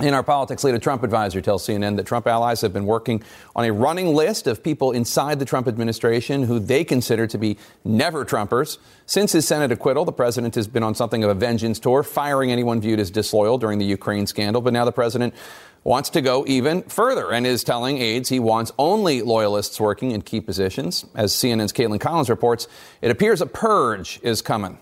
In 0.00 0.14
our 0.14 0.22
politics 0.22 0.62
lead, 0.62 0.76
a 0.76 0.78
Trump 0.78 1.02
advisor 1.02 1.40
tells 1.40 1.66
CNN 1.66 1.96
that 1.96 2.06
Trump 2.06 2.28
allies 2.28 2.60
have 2.60 2.72
been 2.72 2.86
working 2.86 3.20
on 3.56 3.64
a 3.64 3.72
running 3.72 4.14
list 4.14 4.46
of 4.46 4.62
people 4.62 4.92
inside 4.92 5.40
the 5.40 5.44
Trump 5.44 5.66
administration 5.66 6.44
who 6.44 6.60
they 6.60 6.84
consider 6.84 7.26
to 7.26 7.36
be 7.36 7.58
never 7.84 8.24
Trumpers. 8.24 8.78
Since 9.06 9.32
his 9.32 9.44
Senate 9.44 9.72
acquittal, 9.72 10.04
the 10.04 10.12
president 10.12 10.54
has 10.54 10.68
been 10.68 10.84
on 10.84 10.94
something 10.94 11.24
of 11.24 11.30
a 11.30 11.34
vengeance 11.34 11.80
tour, 11.80 12.04
firing 12.04 12.52
anyone 12.52 12.80
viewed 12.80 13.00
as 13.00 13.10
disloyal 13.10 13.58
during 13.58 13.80
the 13.80 13.84
Ukraine 13.84 14.28
scandal. 14.28 14.62
But 14.62 14.72
now 14.72 14.84
the 14.84 14.92
president 14.92 15.34
wants 15.84 16.10
to 16.10 16.20
go 16.20 16.44
even 16.46 16.82
further 16.82 17.32
and 17.32 17.46
is 17.46 17.64
telling 17.64 17.98
aides 17.98 18.28
he 18.28 18.40
wants 18.40 18.72
only 18.78 19.22
loyalists 19.22 19.80
working 19.80 20.10
in 20.10 20.22
key 20.22 20.40
positions. 20.40 21.04
As 21.14 21.32
CNN's 21.32 21.72
Kaitlan 21.72 22.00
Collins 22.00 22.30
reports, 22.30 22.68
it 23.02 23.10
appears 23.10 23.40
a 23.40 23.46
purge 23.46 24.20
is 24.22 24.42
coming. 24.42 24.78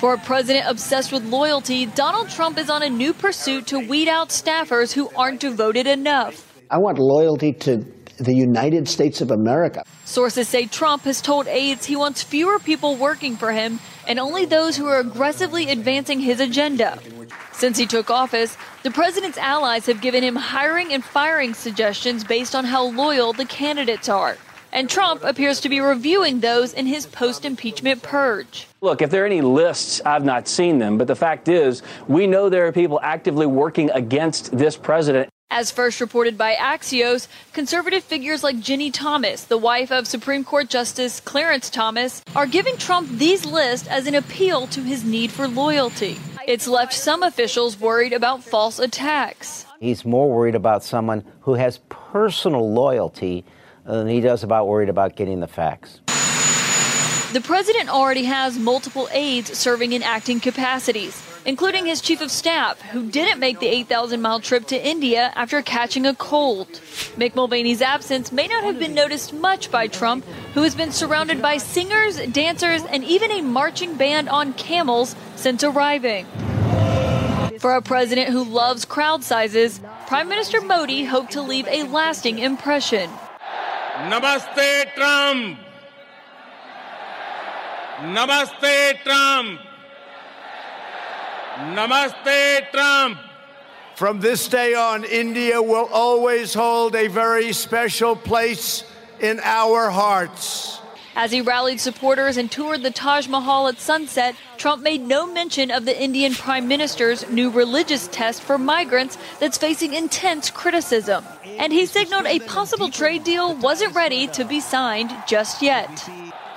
For 0.00 0.14
a 0.14 0.18
president 0.18 0.66
obsessed 0.66 1.12
with 1.12 1.24
loyalty, 1.24 1.84
Donald 1.84 2.30
Trump 2.30 2.56
is 2.56 2.70
on 2.70 2.82
a 2.82 2.88
new 2.88 3.12
pursuit 3.12 3.66
to 3.66 3.78
weed 3.78 4.08
out 4.08 4.30
staffers 4.30 4.92
who 4.92 5.10
aren't 5.14 5.40
devoted 5.40 5.86
enough. 5.86 6.46
I 6.70 6.78
want 6.78 6.98
loyalty 6.98 7.52
to 7.52 7.84
the 8.20 8.34
United 8.34 8.88
States 8.88 9.20
of 9.20 9.30
America. 9.30 9.82
Sources 10.04 10.48
say 10.48 10.66
Trump 10.66 11.02
has 11.02 11.20
told 11.20 11.46
aides 11.48 11.86
he 11.86 11.96
wants 11.96 12.22
fewer 12.22 12.58
people 12.58 12.96
working 12.96 13.36
for 13.36 13.52
him 13.52 13.80
and 14.06 14.18
only 14.18 14.44
those 14.44 14.76
who 14.76 14.86
are 14.86 15.00
aggressively 15.00 15.70
advancing 15.70 16.20
his 16.20 16.40
agenda. 16.40 16.98
Since 17.52 17.78
he 17.78 17.86
took 17.86 18.10
office, 18.10 18.56
the 18.82 18.90
president's 18.90 19.38
allies 19.38 19.86
have 19.86 20.00
given 20.00 20.22
him 20.22 20.36
hiring 20.36 20.92
and 20.92 21.04
firing 21.04 21.54
suggestions 21.54 22.24
based 22.24 22.54
on 22.54 22.64
how 22.64 22.84
loyal 22.84 23.32
the 23.32 23.44
candidates 23.44 24.08
are 24.08 24.36
and 24.72 24.88
Trump 24.88 25.24
appears 25.24 25.60
to 25.60 25.68
be 25.68 25.80
reviewing 25.80 26.40
those 26.40 26.72
in 26.72 26.86
his 26.86 27.06
post 27.06 27.44
impeachment 27.44 28.02
purge. 28.02 28.69
Look, 28.82 29.02
if 29.02 29.10
there 29.10 29.24
are 29.24 29.26
any 29.26 29.42
lists, 29.42 30.00
I've 30.06 30.24
not 30.24 30.48
seen 30.48 30.78
them, 30.78 30.96
but 30.96 31.06
the 31.06 31.14
fact 31.14 31.48
is, 31.48 31.82
we 32.08 32.26
know 32.26 32.48
there 32.48 32.66
are 32.66 32.72
people 32.72 32.98
actively 33.02 33.44
working 33.44 33.90
against 33.90 34.56
this 34.56 34.74
president. 34.78 35.28
As 35.50 35.70
first 35.70 36.00
reported 36.00 36.38
by 36.38 36.54
Axios, 36.54 37.28
conservative 37.52 38.02
figures 38.02 38.42
like 38.42 38.56
Ginni 38.56 38.90
Thomas, 38.90 39.44
the 39.44 39.58
wife 39.58 39.92
of 39.92 40.06
Supreme 40.06 40.44
Court 40.44 40.70
Justice 40.70 41.20
Clarence 41.20 41.68
Thomas, 41.68 42.22
are 42.34 42.46
giving 42.46 42.78
Trump 42.78 43.10
these 43.10 43.44
lists 43.44 43.86
as 43.86 44.06
an 44.06 44.14
appeal 44.14 44.66
to 44.68 44.80
his 44.80 45.04
need 45.04 45.30
for 45.30 45.46
loyalty. 45.46 46.16
It's 46.46 46.66
left 46.66 46.94
some 46.94 47.22
officials 47.22 47.78
worried 47.78 48.14
about 48.14 48.42
false 48.42 48.78
attacks. 48.78 49.66
He's 49.78 50.06
more 50.06 50.30
worried 50.30 50.54
about 50.54 50.84
someone 50.84 51.22
who 51.42 51.52
has 51.54 51.80
personal 51.90 52.72
loyalty 52.72 53.44
than 53.84 54.08
he 54.08 54.20
does 54.22 54.42
about 54.42 54.68
worried 54.68 54.88
about 54.88 55.16
getting 55.16 55.40
the 55.40 55.48
facts. 55.48 56.00
The 57.32 57.40
president 57.40 57.88
already 57.90 58.24
has 58.24 58.58
multiple 58.58 59.08
aides 59.12 59.56
serving 59.56 59.92
in 59.92 60.02
acting 60.02 60.40
capacities, 60.40 61.22
including 61.44 61.86
his 61.86 62.00
chief 62.00 62.20
of 62.20 62.28
staff, 62.28 62.82
who 62.82 63.08
didn't 63.08 63.38
make 63.38 63.60
the 63.60 63.68
8,000 63.68 64.20
mile 64.20 64.40
trip 64.40 64.66
to 64.66 64.88
India 64.88 65.30
after 65.36 65.62
catching 65.62 66.06
a 66.06 66.14
cold. 66.16 66.66
Mick 67.16 67.36
Mulvaney's 67.36 67.82
absence 67.82 68.32
may 68.32 68.48
not 68.48 68.64
have 68.64 68.80
been 68.80 68.94
noticed 68.94 69.32
much 69.32 69.70
by 69.70 69.86
Trump, 69.86 70.24
who 70.54 70.62
has 70.62 70.74
been 70.74 70.90
surrounded 70.90 71.40
by 71.40 71.58
singers, 71.58 72.16
dancers, 72.32 72.82
and 72.86 73.04
even 73.04 73.30
a 73.30 73.42
marching 73.42 73.94
band 73.94 74.28
on 74.28 74.52
camels 74.54 75.14
since 75.36 75.62
arriving. 75.62 76.26
For 77.60 77.74
a 77.76 77.82
president 77.82 78.30
who 78.30 78.42
loves 78.42 78.84
crowd 78.84 79.22
sizes, 79.22 79.80
Prime 80.08 80.28
Minister 80.28 80.60
Modi 80.60 81.04
hoped 81.04 81.30
to 81.32 81.42
leave 81.42 81.68
a 81.68 81.84
lasting 81.84 82.40
impression. 82.40 83.08
Namaste, 84.08 84.94
Trump. 84.96 85.69
Namaste, 88.00 89.02
Trump. 89.02 89.60
Namaste, 91.74 92.70
Trump. 92.70 93.18
From 93.94 94.20
this 94.20 94.48
day 94.48 94.72
on, 94.74 95.04
India 95.04 95.60
will 95.60 95.86
always 95.92 96.54
hold 96.54 96.96
a 96.96 97.08
very 97.08 97.52
special 97.52 98.16
place 98.16 98.84
in 99.20 99.38
our 99.40 99.90
hearts. 99.90 100.80
As 101.14 101.30
he 101.30 101.42
rallied 101.42 101.78
supporters 101.78 102.38
and 102.38 102.50
toured 102.50 102.82
the 102.82 102.90
Taj 102.90 103.28
Mahal 103.28 103.68
at 103.68 103.78
sunset, 103.78 104.34
Trump 104.56 104.82
made 104.82 105.02
no 105.02 105.30
mention 105.30 105.70
of 105.70 105.84
the 105.84 106.02
Indian 106.02 106.32
prime 106.32 106.68
minister's 106.68 107.28
new 107.28 107.50
religious 107.50 108.08
test 108.08 108.40
for 108.42 108.56
migrants 108.56 109.18
that's 109.38 109.58
facing 109.58 109.92
intense 109.92 110.50
criticism. 110.50 111.22
And 111.58 111.70
he 111.70 111.84
signaled 111.84 112.24
a 112.24 112.38
possible 112.40 112.88
trade 112.88 113.24
deal 113.24 113.54
wasn't 113.56 113.94
ready 113.94 114.26
to 114.28 114.46
be 114.46 114.60
signed 114.60 115.10
just 115.26 115.60
yet. 115.60 116.08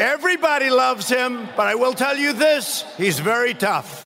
Everybody 0.04 0.70
loves 0.70 1.08
him, 1.08 1.48
but 1.56 1.68
I 1.68 1.76
will 1.76 1.94
tell 1.94 2.18
you 2.18 2.34
this 2.34 2.84
he's 2.98 3.20
very 3.20 3.54
tough. 3.54 4.06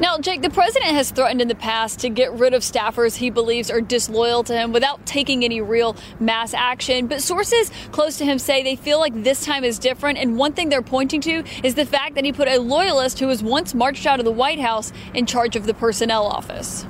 Now, 0.00 0.16
Jake, 0.16 0.40
the 0.40 0.48
president 0.48 0.92
has 0.92 1.10
threatened 1.10 1.42
in 1.42 1.48
the 1.48 1.54
past 1.54 2.00
to 2.00 2.08
get 2.08 2.32
rid 2.32 2.54
of 2.54 2.62
staffers 2.62 3.14
he 3.14 3.28
believes 3.28 3.70
are 3.70 3.82
disloyal 3.82 4.42
to 4.44 4.54
him 4.54 4.72
without 4.72 5.04
taking 5.04 5.44
any 5.44 5.60
real 5.60 5.96
mass 6.18 6.54
action. 6.54 7.08
But 7.08 7.20
sources 7.20 7.70
close 7.92 8.16
to 8.18 8.24
him 8.24 8.38
say 8.38 8.62
they 8.62 8.76
feel 8.76 8.98
like 8.98 9.22
this 9.22 9.44
time 9.44 9.62
is 9.62 9.78
different. 9.78 10.16
And 10.16 10.38
one 10.38 10.54
thing 10.54 10.70
they're 10.70 10.80
pointing 10.80 11.20
to 11.22 11.44
is 11.62 11.74
the 11.74 11.84
fact 11.84 12.14
that 12.14 12.24
he 12.24 12.32
put 12.32 12.48
a 12.48 12.58
loyalist 12.58 13.18
who 13.18 13.26
was 13.26 13.42
once 13.42 13.74
marched 13.74 14.06
out 14.06 14.18
of 14.18 14.24
the 14.24 14.32
White 14.32 14.60
House 14.60 14.94
in 15.12 15.26
charge 15.26 15.56
of 15.56 15.66
the 15.66 15.74
personnel 15.74 16.24
office. 16.24 16.86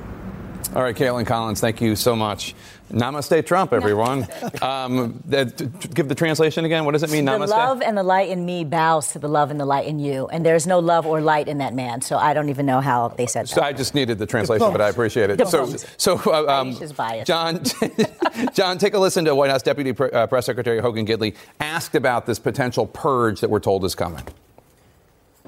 All 0.77 0.83
right, 0.83 0.95
Kaitlan 0.95 1.27
Collins, 1.27 1.61
thank 1.61 1.81
you 1.81 1.97
so 1.97 2.15
much. 2.15 2.55
Namaste, 2.91 3.45
Trump, 3.47 3.73
everyone. 3.73 4.27
um, 4.63 5.23
give 5.29 6.09
the 6.09 6.15
translation 6.15 6.65
again. 6.65 6.85
What 6.85 6.93
does 6.93 7.03
it 7.03 7.11
mean, 7.11 7.25
the 7.25 7.33
Namaste? 7.33 7.49
love 7.49 7.83
and 7.83 7.97
the 7.97 8.03
light 8.03 8.29
in 8.29 8.45
me 8.45 8.65
bows 8.65 9.13
to 9.13 9.19
the 9.19 9.29
love 9.29 9.51
and 9.51 9.59
the 9.59 9.65
light 9.65 9.87
in 9.87 9.99
you. 9.99 10.27
And 10.29 10.45
there's 10.45 10.67
no 10.67 10.79
love 10.79 11.07
or 11.07 11.21
light 11.21 11.49
in 11.49 11.59
that 11.59 11.75
man. 11.75 12.01
So 12.01 12.17
I 12.17 12.35
don't 12.35 12.49
even 12.49 12.67
know 12.67 12.81
how 12.81 13.09
they 13.09 13.27
said 13.27 13.47
that. 13.47 13.55
So 13.55 13.63
I 13.63 13.73
just 13.73 13.95
needed 13.95 14.19
the 14.19 14.27
translation, 14.27 14.71
but 14.73 14.81
I 14.81 14.89
appreciate 14.89 15.31
it. 15.31 15.47
So, 15.49 15.67
so 15.97 16.21
uh, 16.27 16.47
um, 16.47 16.77
John, 17.25 17.63
John, 18.53 18.79
take 18.79 18.95
a 18.95 18.99
listen 18.99 19.25
to 19.25 19.35
White 19.35 19.51
House 19.51 19.63
Deputy 19.63 19.93
Pre- 19.93 20.11
uh, 20.11 20.27
Press 20.27 20.47
Secretary 20.47 20.81
Hogan 20.81 21.07
Gidley 21.07 21.35
asked 21.61 21.95
about 21.95 22.27
this 22.27 22.39
potential 22.39 22.87
purge 22.87 23.41
that 23.41 23.51
we're 23.51 23.61
told 23.61 23.85
is 23.85 23.95
coming. 23.95 24.25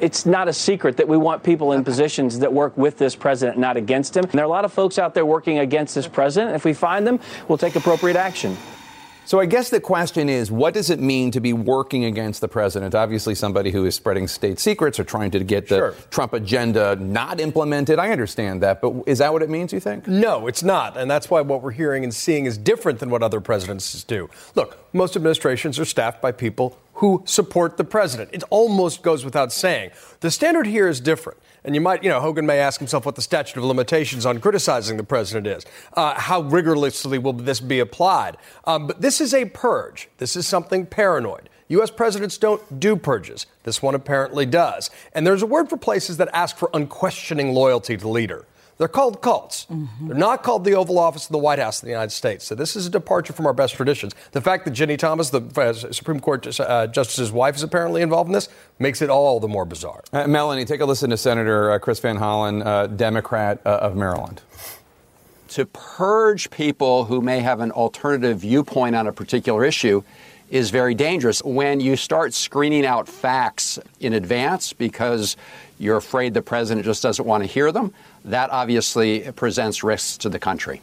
It's 0.00 0.26
not 0.26 0.48
a 0.48 0.52
secret 0.52 0.96
that 0.96 1.08
we 1.08 1.16
want 1.16 1.42
people 1.42 1.72
in 1.72 1.84
positions 1.84 2.38
that 2.38 2.52
work 2.52 2.76
with 2.76 2.98
this 2.98 3.16
president, 3.16 3.58
not 3.58 3.76
against 3.76 4.16
him. 4.16 4.24
And 4.24 4.32
there 4.32 4.42
are 4.42 4.46
a 4.46 4.48
lot 4.48 4.64
of 4.64 4.72
folks 4.72 4.98
out 4.98 5.14
there 5.14 5.26
working 5.26 5.58
against 5.58 5.94
this 5.94 6.06
president. 6.06 6.54
If 6.54 6.64
we 6.64 6.72
find 6.72 7.06
them, 7.06 7.20
we'll 7.48 7.58
take 7.58 7.74
appropriate 7.76 8.16
action. 8.16 8.56
So 9.24 9.38
I 9.40 9.44
guess 9.44 9.68
the 9.68 9.78
question 9.78 10.30
is, 10.30 10.50
what 10.50 10.72
does 10.72 10.88
it 10.88 11.00
mean 11.00 11.32
to 11.32 11.40
be 11.40 11.52
working 11.52 12.06
against 12.06 12.40
the 12.40 12.48
president? 12.48 12.94
Obviously, 12.94 13.34
somebody 13.34 13.70
who 13.70 13.84
is 13.84 13.94
spreading 13.94 14.26
state 14.26 14.58
secrets 14.58 14.98
or 14.98 15.04
trying 15.04 15.32
to 15.32 15.40
get 15.40 15.68
the 15.68 15.76
Sure. 15.76 15.94
Trump 16.08 16.32
agenda 16.32 16.96
not 16.96 17.38
implemented. 17.38 17.98
I 17.98 18.10
understand 18.10 18.62
that, 18.62 18.80
but 18.80 18.94
is 19.06 19.18
that 19.18 19.30
what 19.34 19.42
it 19.42 19.50
means? 19.50 19.70
You 19.70 19.80
think? 19.80 20.06
No, 20.08 20.46
it's 20.46 20.62
not. 20.62 20.96
And 20.96 21.10
that's 21.10 21.28
why 21.28 21.42
what 21.42 21.62
we're 21.62 21.72
hearing 21.72 22.04
and 22.04 22.14
seeing 22.14 22.46
is 22.46 22.56
different 22.56 23.00
than 23.00 23.10
what 23.10 23.22
other 23.22 23.38
presidents 23.38 24.02
do. 24.04 24.30
Look, 24.54 24.78
most 24.94 25.14
administrations 25.14 25.78
are 25.78 25.84
staffed 25.84 26.22
by 26.22 26.32
people 26.32 26.78
who 26.98 27.22
support 27.26 27.76
the 27.76 27.84
president. 27.84 28.30
It 28.32 28.42
almost 28.50 29.02
goes 29.02 29.24
without 29.24 29.52
saying. 29.52 29.90
The 30.20 30.30
standard 30.30 30.66
here 30.66 30.88
is 30.88 31.00
different. 31.00 31.38
And 31.64 31.74
you 31.74 31.80
might, 31.80 32.02
you 32.02 32.08
know, 32.08 32.20
Hogan 32.20 32.46
may 32.46 32.58
ask 32.58 32.80
himself 32.80 33.06
what 33.06 33.14
the 33.14 33.22
statute 33.22 33.56
of 33.56 33.64
limitations 33.64 34.26
on 34.26 34.40
criticizing 34.40 34.96
the 34.96 35.04
president 35.04 35.46
is. 35.46 35.64
Uh, 35.94 36.18
how 36.18 36.40
rigorously 36.40 37.18
will 37.18 37.32
this 37.32 37.60
be 37.60 37.78
applied? 37.78 38.36
Um, 38.64 38.86
but 38.86 39.00
this 39.00 39.20
is 39.20 39.32
a 39.32 39.44
purge. 39.44 40.08
This 40.18 40.34
is 40.34 40.46
something 40.46 40.86
paranoid. 40.86 41.48
U.S. 41.68 41.90
presidents 41.90 42.38
don't 42.38 42.80
do 42.80 42.96
purges. 42.96 43.46
This 43.62 43.82
one 43.82 43.94
apparently 43.94 44.46
does. 44.46 44.90
And 45.12 45.26
there's 45.26 45.42
a 45.42 45.46
word 45.46 45.68
for 45.68 45.76
places 45.76 46.16
that 46.16 46.28
ask 46.32 46.56
for 46.56 46.70
unquestioning 46.72 47.52
loyalty 47.52 47.96
to 47.96 48.02
the 48.02 48.08
leader. 48.08 48.44
They're 48.78 48.86
called 48.86 49.20
cults. 49.20 49.66
They're 50.00 50.16
not 50.16 50.44
called 50.44 50.64
the 50.64 50.74
Oval 50.74 51.00
Office 51.00 51.26
of 51.26 51.32
the 51.32 51.38
White 51.38 51.58
House 51.58 51.82
in 51.82 51.86
the 51.88 51.90
United 51.92 52.10
States. 52.10 52.44
So 52.44 52.54
this 52.54 52.76
is 52.76 52.86
a 52.86 52.90
departure 52.90 53.32
from 53.32 53.44
our 53.46 53.52
best 53.52 53.74
traditions. 53.74 54.14
The 54.30 54.40
fact 54.40 54.64
that 54.66 54.74
Ginni 54.74 54.96
Thomas, 54.96 55.30
the 55.30 55.42
uh, 55.56 55.72
Supreme 55.92 56.20
Court 56.20 56.46
uh, 56.60 56.86
justice's 56.86 57.32
wife, 57.32 57.56
is 57.56 57.64
apparently 57.64 58.02
involved 58.02 58.28
in 58.28 58.34
this 58.34 58.48
makes 58.78 59.02
it 59.02 59.10
all 59.10 59.40
the 59.40 59.48
more 59.48 59.64
bizarre. 59.64 60.04
Uh, 60.12 60.28
Melanie, 60.28 60.64
take 60.64 60.80
a 60.80 60.84
listen 60.84 61.10
to 61.10 61.16
Senator 61.16 61.72
uh, 61.72 61.78
Chris 61.80 61.98
Van 61.98 62.16
Hollen, 62.18 62.64
uh, 62.64 62.86
Democrat 62.86 63.60
uh, 63.66 63.78
of 63.82 63.96
Maryland. 63.96 64.42
to 65.48 65.66
purge 65.66 66.50
people 66.50 67.04
who 67.06 67.20
may 67.20 67.40
have 67.40 67.60
an 67.60 67.72
alternative 67.72 68.38
viewpoint 68.38 68.94
on 68.94 69.06
a 69.06 69.12
particular 69.12 69.64
issue 69.64 70.02
is 70.50 70.70
very 70.70 70.94
dangerous. 70.94 71.42
When 71.42 71.80
you 71.80 71.96
start 71.96 72.32
screening 72.32 72.86
out 72.86 73.08
facts 73.08 73.78
in 74.00 74.14
advance 74.14 74.72
because 74.72 75.36
you're 75.78 75.96
afraid 75.96 76.32
the 76.34 76.42
president 76.42 76.86
just 76.86 77.02
doesn't 77.02 77.24
want 77.26 77.44
to 77.44 77.46
hear 77.46 77.70
them, 77.70 77.92
that 78.30 78.50
obviously 78.50 79.30
presents 79.32 79.82
risks 79.82 80.18
to 80.18 80.28
the 80.28 80.38
country. 80.38 80.80